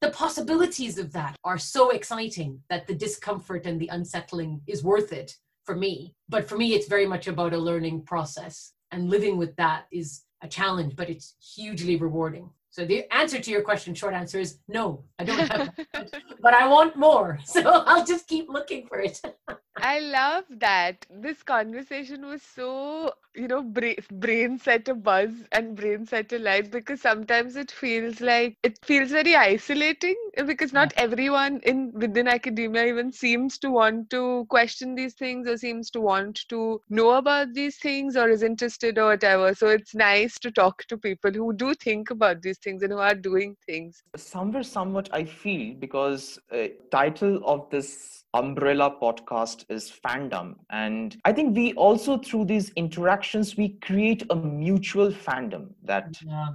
the 0.01 0.09
possibilities 0.09 0.97
of 0.97 1.13
that 1.13 1.35
are 1.43 1.59
so 1.59 1.91
exciting 1.91 2.59
that 2.71 2.87
the 2.87 2.95
discomfort 2.95 3.67
and 3.67 3.79
the 3.79 3.89
unsettling 3.89 4.61
is 4.65 4.83
worth 4.83 5.13
it 5.13 5.37
for 5.63 5.75
me. 5.75 6.15
But 6.27 6.49
for 6.49 6.57
me, 6.57 6.73
it's 6.73 6.87
very 6.87 7.05
much 7.05 7.27
about 7.27 7.53
a 7.53 7.57
learning 7.57 8.03
process. 8.05 8.73
and 8.93 9.09
living 9.09 9.37
with 9.37 9.55
that 9.55 9.85
is 9.89 10.23
a 10.41 10.47
challenge, 10.49 10.97
but 10.97 11.09
it's 11.09 11.35
hugely 11.55 11.95
rewarding. 11.95 12.49
So 12.71 12.85
the 12.85 13.03
answer 13.13 13.37
to 13.37 13.51
your 13.51 13.63
question, 13.63 13.93
short 13.93 14.13
answer 14.13 14.39
is 14.39 14.59
no, 14.69 15.03
I 15.19 15.25
don't 15.25 15.37
have 15.39 15.75
that, 15.93 16.09
but 16.41 16.53
I 16.53 16.67
want 16.67 16.95
more. 16.95 17.37
So 17.45 17.83
I'll 17.85 18.05
just 18.05 18.27
keep 18.27 18.47
looking 18.47 18.87
for 18.87 18.99
it. 18.99 19.21
I 19.77 19.99
love 19.99 20.45
that. 20.51 21.05
This 21.09 21.43
conversation 21.43 22.25
was 22.25 22.41
so, 22.41 23.11
you 23.35 23.47
know, 23.47 23.63
bra- 23.63 23.93
brain 24.11 24.57
set 24.59 24.87
a 24.87 24.93
buzz 24.95 25.31
and 25.51 25.75
brain 25.75 26.05
set 26.05 26.31
a 26.33 26.39
light 26.39 26.71
because 26.71 27.01
sometimes 27.01 27.55
it 27.55 27.71
feels 27.71 28.19
like 28.21 28.57
it 28.63 28.77
feels 28.83 29.11
very 29.11 29.35
isolating 29.35 30.15
because 30.45 30.73
not 30.73 30.93
everyone 30.97 31.59
in 31.63 31.91
within 31.93 32.27
academia 32.27 32.85
even 32.85 33.11
seems 33.11 33.57
to 33.59 33.71
want 33.71 34.09
to 34.09 34.45
question 34.49 34.95
these 34.95 35.13
things 35.13 35.47
or 35.47 35.57
seems 35.57 35.89
to 35.91 36.01
want 36.01 36.41
to 36.49 36.81
know 36.89 37.11
about 37.11 37.53
these 37.53 37.77
things 37.77 38.17
or 38.17 38.29
is 38.29 38.43
interested 38.43 38.97
or 38.97 39.07
whatever. 39.07 39.53
So 39.55 39.67
it's 39.67 39.95
nice 39.95 40.37
to 40.39 40.51
talk 40.51 40.83
to 40.87 40.97
people 40.97 41.31
who 41.31 41.53
do 41.53 41.73
think 41.75 42.09
about 42.09 42.41
these 42.41 42.57
things 42.57 42.83
and 42.83 42.91
who 42.91 42.99
are 42.99 43.15
doing 43.15 43.55
things. 43.65 44.03
Somewhere, 44.15 44.63
somewhat, 44.63 45.09
I 45.13 45.23
feel 45.23 45.75
because 45.75 46.39
uh, 46.51 46.67
title 46.91 47.41
of 47.45 47.69
this 47.69 48.25
umbrella 48.33 48.95
podcast 49.01 49.65
is 49.69 49.91
fandom 50.05 50.55
and 50.69 51.17
i 51.25 51.33
think 51.33 51.55
we 51.55 51.73
also 51.73 52.17
through 52.17 52.45
these 52.45 52.69
interactions 52.75 53.57
we 53.57 53.69
create 53.81 54.23
a 54.29 54.35
mutual 54.35 55.11
fandom 55.11 55.67
that 55.83 56.17
Yeah, 56.25 56.47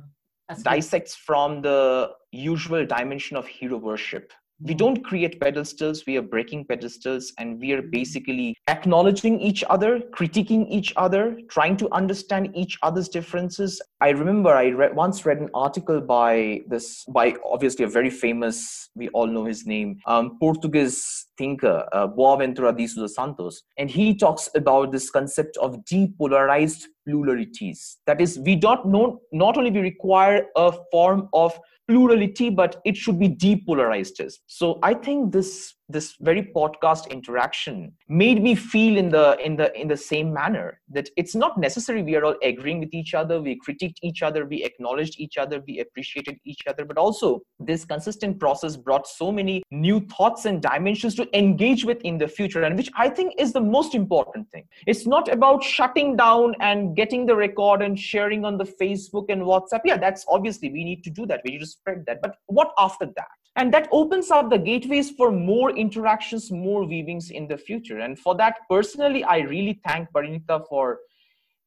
that's 0.48 0.62
good. 0.62 0.70
dissects 0.70 1.14
from 1.14 1.60
the 1.62 2.10
usual 2.32 2.86
dimension 2.86 3.36
of 3.36 3.46
hero 3.46 3.76
worship 3.76 4.32
we 4.60 4.72
don't 4.72 5.04
create 5.04 5.38
pedestals 5.40 6.04
we 6.06 6.16
are 6.16 6.22
breaking 6.22 6.64
pedestals 6.64 7.32
and 7.38 7.60
we 7.60 7.72
are 7.72 7.82
basically 7.82 8.56
acknowledging 8.68 9.38
each 9.40 9.62
other 9.68 10.00
critiquing 10.16 10.66
each 10.70 10.92
other 10.96 11.38
trying 11.50 11.76
to 11.76 11.92
understand 11.92 12.50
each 12.54 12.78
other's 12.82 13.08
differences. 13.08 13.80
I 14.00 14.10
remember 14.10 14.50
i 14.50 14.70
once 14.92 15.26
read 15.26 15.38
an 15.38 15.50
article 15.52 16.00
by 16.00 16.62
this 16.68 17.04
by 17.04 17.34
obviously 17.44 17.84
a 17.84 17.88
very 17.88 18.10
famous 18.10 18.88
we 18.94 19.08
all 19.08 19.26
know 19.26 19.44
his 19.44 19.66
name 19.66 19.98
um, 20.06 20.38
portuguese 20.38 21.26
thinker 21.36 21.86
uh, 21.92 22.06
boaventura 22.06 22.76
de 22.76 22.86
sousa 22.86 23.12
santos 23.12 23.62
and 23.76 23.90
he 23.90 24.14
talks 24.14 24.48
about 24.54 24.92
this 24.92 25.10
concept 25.10 25.56
of 25.58 25.76
depolarized 25.84 26.84
pluralities. 27.06 27.98
That 28.06 28.20
is 28.20 28.38
we 28.38 28.56
don't 28.56 28.86
know 28.86 29.20
not 29.32 29.56
only 29.56 29.70
we 29.70 29.80
require 29.80 30.46
a 30.56 30.72
form 30.90 31.28
of 31.32 31.58
plurality 31.88 32.50
but 32.50 32.80
it 32.84 32.96
should 32.96 33.18
be 33.18 33.28
depolarized 33.28 34.20
as. 34.20 34.38
so 34.46 34.78
i 34.82 34.92
think 34.92 35.32
this 35.32 35.74
this 35.88 36.16
very 36.20 36.42
podcast 36.54 37.10
interaction 37.10 37.92
made 38.08 38.42
me 38.42 38.54
feel 38.54 38.96
in 38.96 39.10
the 39.10 39.38
in 39.44 39.56
the 39.56 39.72
in 39.80 39.88
the 39.88 39.96
same 39.96 40.32
manner 40.32 40.80
that 40.88 41.08
it's 41.16 41.34
not 41.34 41.58
necessary 41.58 42.02
we 42.02 42.16
are 42.16 42.24
all 42.24 42.36
agreeing 42.42 42.80
with 42.80 42.92
each 42.92 43.14
other 43.14 43.40
we 43.40 43.58
critiqued 43.66 43.96
each 44.02 44.22
other 44.22 44.46
we 44.46 44.64
acknowledged 44.64 45.18
each 45.18 45.36
other 45.36 45.62
we 45.66 45.80
appreciated 45.80 46.38
each 46.44 46.62
other 46.66 46.84
but 46.84 46.98
also 46.98 47.40
this 47.60 47.84
consistent 47.84 48.38
process 48.38 48.76
brought 48.76 49.06
so 49.06 49.30
many 49.30 49.62
new 49.70 50.00
thoughts 50.16 50.44
and 50.44 50.62
dimensions 50.62 51.14
to 51.14 51.26
engage 51.36 51.84
with 51.84 52.00
in 52.02 52.18
the 52.18 52.28
future 52.28 52.62
and 52.64 52.76
which 52.76 52.90
i 52.96 53.08
think 53.08 53.32
is 53.38 53.52
the 53.52 53.60
most 53.60 53.94
important 53.94 54.50
thing. 54.50 54.64
It's 54.86 55.06
not 55.06 55.32
about 55.32 55.62
shutting 55.62 56.16
down 56.16 56.54
and 56.60 56.96
getting 56.96 57.26
the 57.26 57.36
record 57.36 57.82
and 57.82 57.98
sharing 57.98 58.44
on 58.44 58.56
the 58.58 58.64
facebook 58.64 59.26
and 59.28 59.42
whatsapp. 59.42 59.80
Yeah 59.84 59.96
that's 59.96 60.24
obviously 60.28 60.70
we 60.70 60.84
need 60.84 61.02
to 61.04 61.10
do 61.10 61.26
that. 61.26 61.40
We 61.44 61.52
need 61.52 61.60
to 61.60 61.66
spread 61.66 62.04
that. 62.06 62.22
But 62.22 62.36
what 62.46 62.72
after 62.78 63.06
that? 63.06 63.28
And 63.56 63.72
that 63.72 63.88
opens 63.90 64.30
up 64.30 64.50
the 64.50 64.58
gateways 64.58 65.10
for 65.10 65.32
more 65.32 65.75
interactions 65.76 66.50
more 66.50 66.84
weavings 66.84 67.30
in 67.30 67.46
the 67.46 67.56
future. 67.56 67.98
And 67.98 68.18
for 68.18 68.34
that 68.36 68.56
personally 68.68 69.24
i 69.24 69.38
really 69.38 69.80
thank 69.86 70.10
parinita 70.12 70.66
for 70.68 70.98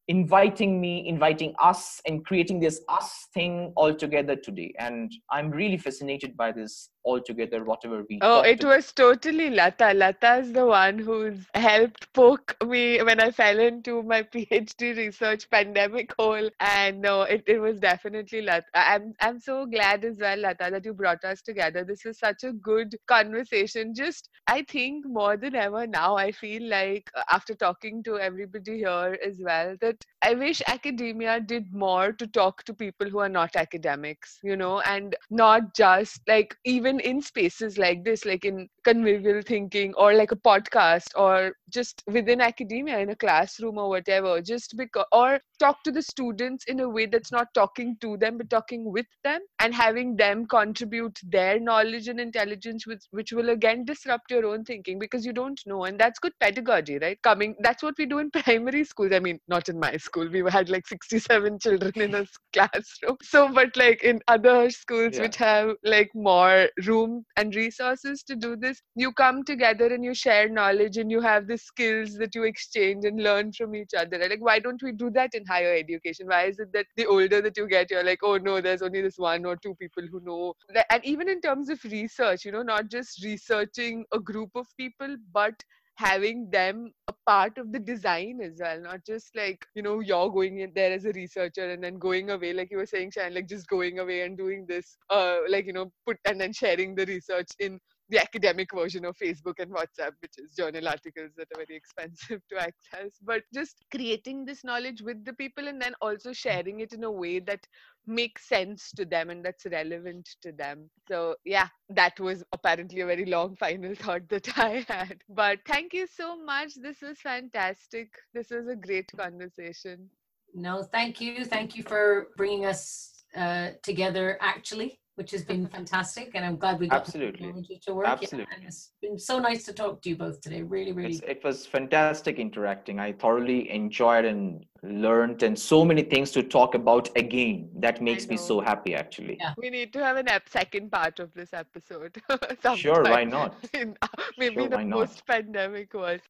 inviting 0.10 0.82
me 0.82 1.07
inviting 1.07 1.53
us 1.60 2.01
and 2.07 2.26
creating 2.26 2.60
this 2.60 2.82
us 2.89 3.28
thing 3.36 3.72
all 3.76 3.93
together 3.93 4.36
today 4.36 4.74
and 4.80 5.12
i'm 5.32 5.51
really 5.51 5.78
fascinated 5.78 6.36
by 6.36 6.51
this 6.51 6.89
all 7.03 7.22
together 7.22 7.64
whatever 7.64 8.05
we 8.10 8.20
Oh, 8.22 8.41
it 8.41 8.64
was 8.64 8.91
totally 8.91 9.49
Lata. 9.49 9.93
Lata 9.93 10.36
is 10.38 10.51
the 10.51 10.66
one 10.66 10.99
who's 10.99 11.45
helped 11.53 12.12
poke 12.14 12.55
me 12.66 13.01
when 13.01 13.20
I 13.20 13.32
fell 13.32 13.60
into 13.60 14.03
my 14.03 14.24
PhD 14.34 14.97
research 14.97 15.49
pandemic 15.49 16.14
hole. 16.20 16.49
And 16.60 17.01
no, 17.01 17.22
it, 17.22 17.43
it 17.47 17.60
was 17.60 17.80
definitely 17.80 18.41
Lata. 18.41 18.66
I'm 18.74 19.14
I'm 19.22 19.39
so 19.39 19.66
glad 19.66 20.03
as 20.03 20.18
well, 20.20 20.38
Lata, 20.39 20.70
that 20.72 20.86
you 20.86 20.93
brought 20.93 21.24
us 21.24 21.41
together. 21.41 21.84
This 21.84 22.03
was 22.03 22.20
such 22.20 22.43
a 22.43 22.51
good 22.51 22.95
conversation. 23.07 23.93
Just 23.95 24.30
I 24.47 24.64
think 24.64 25.05
more 25.07 25.38
than 25.38 25.55
ever 25.55 25.88
now, 25.88 26.18
I 26.18 26.32
feel 26.32 26.64
like 26.70 27.10
uh, 27.16 27.24
after 27.32 27.55
talking 27.55 28.03
to 28.03 28.20
everybody 28.20 28.80
here 28.80 29.18
as 29.26 29.38
well, 29.39 29.76
that 29.82 29.99
I 30.22 30.34
wish 30.34 30.62
academia 30.68 31.39
did 31.39 31.74
more 31.74 32.12
to 32.12 32.28
talk 32.28 32.64
to 32.66 32.74
people 32.74 33.10
who 33.10 33.20
are 33.20 33.30
not 33.30 33.56
academics, 33.56 34.38
you 34.43 34.58
know, 34.58 34.82
and 34.82 35.16
not 35.30 35.74
just 35.74 36.22
like 36.28 36.58
even 36.66 37.00
in 37.00 37.22
spaces 37.22 37.78
like 37.78 38.04
this, 38.04 38.26
like 38.26 38.43
in 38.43 38.68
convivial 38.84 39.41
thinking 39.41 39.93
or 39.95 40.14
like 40.14 40.34
a 40.34 40.36
podcast 40.36 41.08
or 41.16 41.54
just 41.70 42.04
within 42.08 42.41
academia 42.41 43.00
in 43.00 43.10
a 43.12 43.16
classroom 43.16 43.78
or 43.78 43.88
whatever, 43.88 44.41
just 44.41 44.76
because, 44.76 45.06
or 45.14 45.39
talk 45.58 45.84
to 45.84 45.91
the 45.91 46.02
students 46.02 46.66
in 46.66 46.82
a 46.82 46.89
way 46.89 47.06
that's 47.06 47.32
not 47.32 47.54
talking 47.54 47.95
to 48.02 48.18
them 48.18 48.38
but 48.38 48.50
talking 48.50 48.91
with 48.91 49.08
them 49.24 49.39
and 49.60 49.74
having 49.74 50.16
them 50.18 50.45
contribute 50.45 51.18
their 51.24 51.60
knowledge 51.62 52.10
and 52.10 52.20
intelligence, 52.20 52.86
which, 52.86 53.04
which 53.12 53.32
will 53.32 53.50
again 53.50 53.86
disrupt 53.86 54.32
your 54.32 54.45
own 54.45 54.66
thinking 54.66 55.00
because 55.00 55.26
you 55.26 55.32
don't 55.34 55.62
know. 55.66 55.86
And 55.86 55.97
that's 55.97 56.20
good 56.20 56.34
pedagogy, 56.41 56.97
right? 57.00 57.22
Coming, 57.22 57.56
that's 57.62 57.84
what 57.84 57.95
we 57.97 58.06
do 58.06 58.20
in 58.20 58.32
primary 58.43 58.84
schools. 58.84 59.14
I 59.14 59.20
mean, 59.20 59.39
not 59.47 59.70
in 59.70 59.78
my 59.80 59.97
school, 59.97 60.27
we 60.30 60.43
had 60.49 60.69
like 60.69 60.88
67 60.88 61.59
children 61.59 61.93
in 61.95 62.15
a 62.15 62.25
classroom. 62.53 63.17
So, 63.23 63.51
but 63.53 63.75
like 63.77 64.03
in 64.03 64.19
other 64.27 64.69
schools 64.69 65.15
Yeah. 65.15 65.21
which 65.21 65.38
have 65.38 65.71
like 65.84 66.09
more 66.15 66.67
room 66.86 67.25
and 67.38 67.55
resources 67.55 68.23
to 68.23 68.36
do 68.36 68.55
this, 68.55 68.82
you 68.95 69.11
come 69.13 69.43
together 69.43 69.88
and 69.88 70.03
you 70.03 70.13
share 70.13 70.49
knowledge 70.49 70.97
and 70.97 71.11
you 71.11 71.21
have 71.21 71.47
the 71.47 71.57
skills 71.57 72.15
that 72.15 72.36
you 72.36 72.43
exchange 72.43 73.05
and 73.05 73.21
learn 73.21 73.51
from 73.53 73.75
each 73.75 73.93
other. 73.97 74.17
Like, 74.19 74.41
why 74.41 74.59
don't 74.59 74.82
we 74.84 74.91
do 74.91 75.09
that 75.11 75.34
in 75.34 75.45
higher 75.45 75.73
education? 75.75 76.27
Why 76.27 76.45
is 76.45 76.59
it 76.59 76.73
that 76.73 76.86
the 76.97 77.05
older 77.05 77.41
that 77.41 77.57
you 77.57 77.67
get, 77.67 77.89
you're 77.91 78.03
like, 78.03 78.19
oh 78.23 78.38
no, 78.38 78.61
there's 78.61 78.82
only 78.82 79.01
this 79.01 79.17
one 79.17 79.45
or 79.45 79.55
two 79.57 79.75
people 79.75 80.03
who 80.11 80.19
know. 80.23 80.53
And 80.91 81.05
even 81.05 81.30
in 81.30 81.41
terms 81.41 81.69
of 81.69 81.84
research, 81.86 82.45
you 82.45 82.51
know, 82.51 82.63
not 82.63 82.89
just 82.89 83.23
researching 83.23 84.05
a 84.13 84.19
group 84.19 84.49
of 84.55 84.67
people, 84.77 85.15
but 85.34 85.53
having 86.00 86.50
them 86.50 86.91
a 87.10 87.14
part 87.28 87.58
of 87.58 87.74
the 87.74 87.80
design 87.80 88.39
as 88.41 88.54
well 88.62 88.80
not 88.82 89.06
just 89.06 89.36
like 89.36 89.66
you 89.76 89.82
know 89.82 90.00
you're 90.00 90.32
going 90.32 90.60
in 90.60 90.72
there 90.74 90.93
as 90.93 91.04
a 91.04 91.12
researcher 91.12 91.70
and 91.72 91.84
then 91.84 91.97
going 92.00 92.30
away 92.30 92.54
like 92.54 92.72
you 92.72 92.78
were 92.78 92.86
saying 92.86 93.12
Shan, 93.12 93.34
like 93.34 93.50
just 93.50 93.68
going 93.68 94.00
away 94.00 94.22
and 94.22 94.38
doing 94.38 94.66
this 94.66 94.97
uh 95.10 95.39
like 95.50 95.66
you 95.66 95.74
know 95.74 95.91
put 96.06 96.18
and 96.24 96.39
then 96.39 96.54
sharing 96.54 96.95
the 96.95 97.06
research 97.06 97.50
in 97.60 97.80
the 98.10 98.20
academic 98.20 98.74
version 98.74 99.06
of 99.06 99.16
Facebook 99.18 99.60
and 99.60 99.72
WhatsApp, 99.72 100.14
which 100.22 100.34
is 100.38 100.56
journal 100.56 100.88
articles 100.88 101.32
that 101.38 101.47
are 101.56 101.64
very 101.66 101.78
expensive 101.78 102.41
to 102.50 102.58
access. 102.58 103.12
But 103.22 103.43
just 103.54 103.86
creating 103.91 104.45
this 104.45 104.64
knowledge 104.64 105.02
with 105.02 105.24
the 105.26 105.34
people 105.34 105.68
and 105.68 105.80
then 105.82 105.93
also 106.02 106.34
sharing 106.34 106.80
it 106.80 106.91
in 106.91 107.04
a 107.04 107.12
way 107.12 107.39
that 107.39 107.66
makes 108.10 108.47
sense 108.47 108.91
to 108.93 109.05
them 109.05 109.30
and 109.30 109.45
that's 109.45 109.66
relevant 109.66 110.28
to 110.41 110.51
them. 110.51 110.89
So, 111.07 111.36
yeah, 111.45 111.68
that 111.89 112.20
was 112.20 112.43
apparently 112.51 113.01
a 113.01 113.05
very 113.05 113.26
long 113.26 113.55
final 113.55 113.95
thought 114.03 114.28
that 114.30 114.57
I 114.57 114.86
had. 114.88 115.22
But 115.30 115.60
thank 115.66 115.93
you 115.93 116.07
so 116.07 116.43
much. 116.43 116.74
This 116.76 117.01
was 117.01 117.20
fantastic. 117.20 118.10
This 118.34 118.49
was 118.49 118.68
a 118.68 118.76
great 118.76 119.12
conversation. 119.16 120.10
No, 120.53 120.84
thank 120.84 121.22
you. 121.22 121.45
Thank 121.45 121.76
you 121.76 121.84
for 121.84 122.30
bringing 122.36 122.66
us 122.66 123.24
uh, 123.36 123.70
together 123.84 124.38
actually, 124.41 124.99
which 125.20 125.32
has 125.32 125.43
been 125.43 125.67
fantastic. 125.67 126.32
And 126.34 126.45
I'm 126.45 126.55
glad 126.55 126.80
we 126.80 126.88
got 126.88 127.03
the 127.03 127.09
Absolutely. 127.09 127.47
technology 127.47 127.82
to 127.86 127.93
work. 127.93 128.05
Yeah, 128.05 128.13
Absolutely. 128.13 128.55
and 128.55 128.63
it's 128.63 128.91
been 129.01 129.20
so 129.20 129.38
nice 129.38 129.65
to 129.65 129.74
talk 129.74 130.01
to 130.03 130.09
you 130.09 130.15
both 130.15 130.39
today. 130.39 130.61
Really, 130.61 130.93
really. 130.93 131.09
It's, 131.11 131.20
it 131.28 131.43
was 131.43 131.65
fantastic 131.65 132.39
interacting. 132.39 133.01
I 133.01 133.11
thoroughly 133.11 133.70
enjoyed 133.70 134.24
and 134.24 134.65
learned, 134.82 135.43
and 135.43 135.59
so 135.59 135.84
many 135.84 136.03
things 136.03 136.32
to 136.32 136.41
talk 136.41 136.74
about 136.74 137.09
again. 137.17 137.70
That 137.80 138.01
makes 138.01 138.30
me 138.30 138.38
so 138.38 138.61
happy, 138.61 138.95
actually. 138.95 139.36
Yeah. 139.41 139.53
We 139.57 139.70
need 139.70 139.91
to 139.91 139.99
have 140.01 140.15
an 140.15 140.30
ep- 140.30 140.47
second 140.47 140.89
part 140.89 141.20
of 141.20 141.34
this 141.34 141.53
episode. 141.53 142.22
Sure, 142.78 143.03
why 143.03 143.26
not? 143.26 143.55
In, 143.74 143.97
maybe 144.38 144.55
Sure, 144.55 144.65
in 144.67 144.74
a 144.74 144.78
why 144.78 144.84
not? 144.84 144.99
post-pandemic 144.99 145.93
world. 145.93 146.22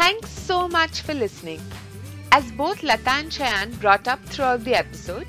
Thanks 0.00 0.30
so 0.30 0.66
much 0.66 1.02
for 1.02 1.12
listening. 1.12 1.60
As 2.32 2.50
both 2.52 2.82
Lata 2.82 3.10
and 3.10 3.30
Shayan 3.30 3.78
brought 3.80 4.08
up 4.08 4.24
throughout 4.24 4.64
the 4.64 4.74
episode, 4.74 5.26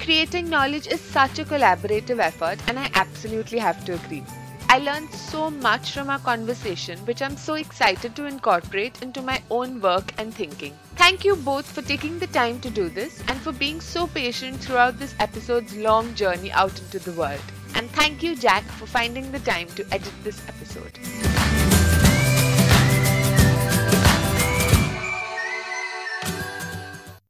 creating 0.00 0.50
knowledge 0.50 0.88
is 0.88 1.00
such 1.00 1.38
a 1.38 1.44
collaborative 1.44 2.18
effort, 2.18 2.58
and 2.66 2.80
I 2.80 2.90
absolutely 2.94 3.60
have 3.60 3.84
to 3.84 3.94
agree. 3.94 4.24
I 4.68 4.80
learned 4.80 5.12
so 5.12 5.52
much 5.52 5.92
from 5.92 6.10
our 6.10 6.18
conversation, 6.18 6.98
which 7.06 7.22
I'm 7.22 7.36
so 7.36 7.54
excited 7.54 8.16
to 8.16 8.26
incorporate 8.26 9.02
into 9.02 9.22
my 9.22 9.40
own 9.50 9.80
work 9.80 10.12
and 10.18 10.34
thinking. 10.34 10.76
Thank 10.96 11.24
you 11.24 11.36
both 11.36 11.70
for 11.70 11.82
taking 11.82 12.18
the 12.18 12.26
time 12.26 12.58
to 12.62 12.70
do 12.70 12.88
this 12.88 13.22
and 13.28 13.40
for 13.40 13.52
being 13.52 13.80
so 13.80 14.08
patient 14.08 14.58
throughout 14.58 14.98
this 14.98 15.14
episode's 15.20 15.76
long 15.76 16.12
journey 16.16 16.50
out 16.50 16.76
into 16.80 16.98
the 16.98 17.12
world. 17.12 17.52
And 17.76 17.88
thank 17.92 18.24
you, 18.24 18.34
Jack, 18.34 18.64
for 18.64 18.86
finding 18.86 19.30
the 19.30 19.38
time 19.38 19.68
to 19.76 19.86
edit 19.94 20.12
this 20.24 20.42
episode. 20.48 21.77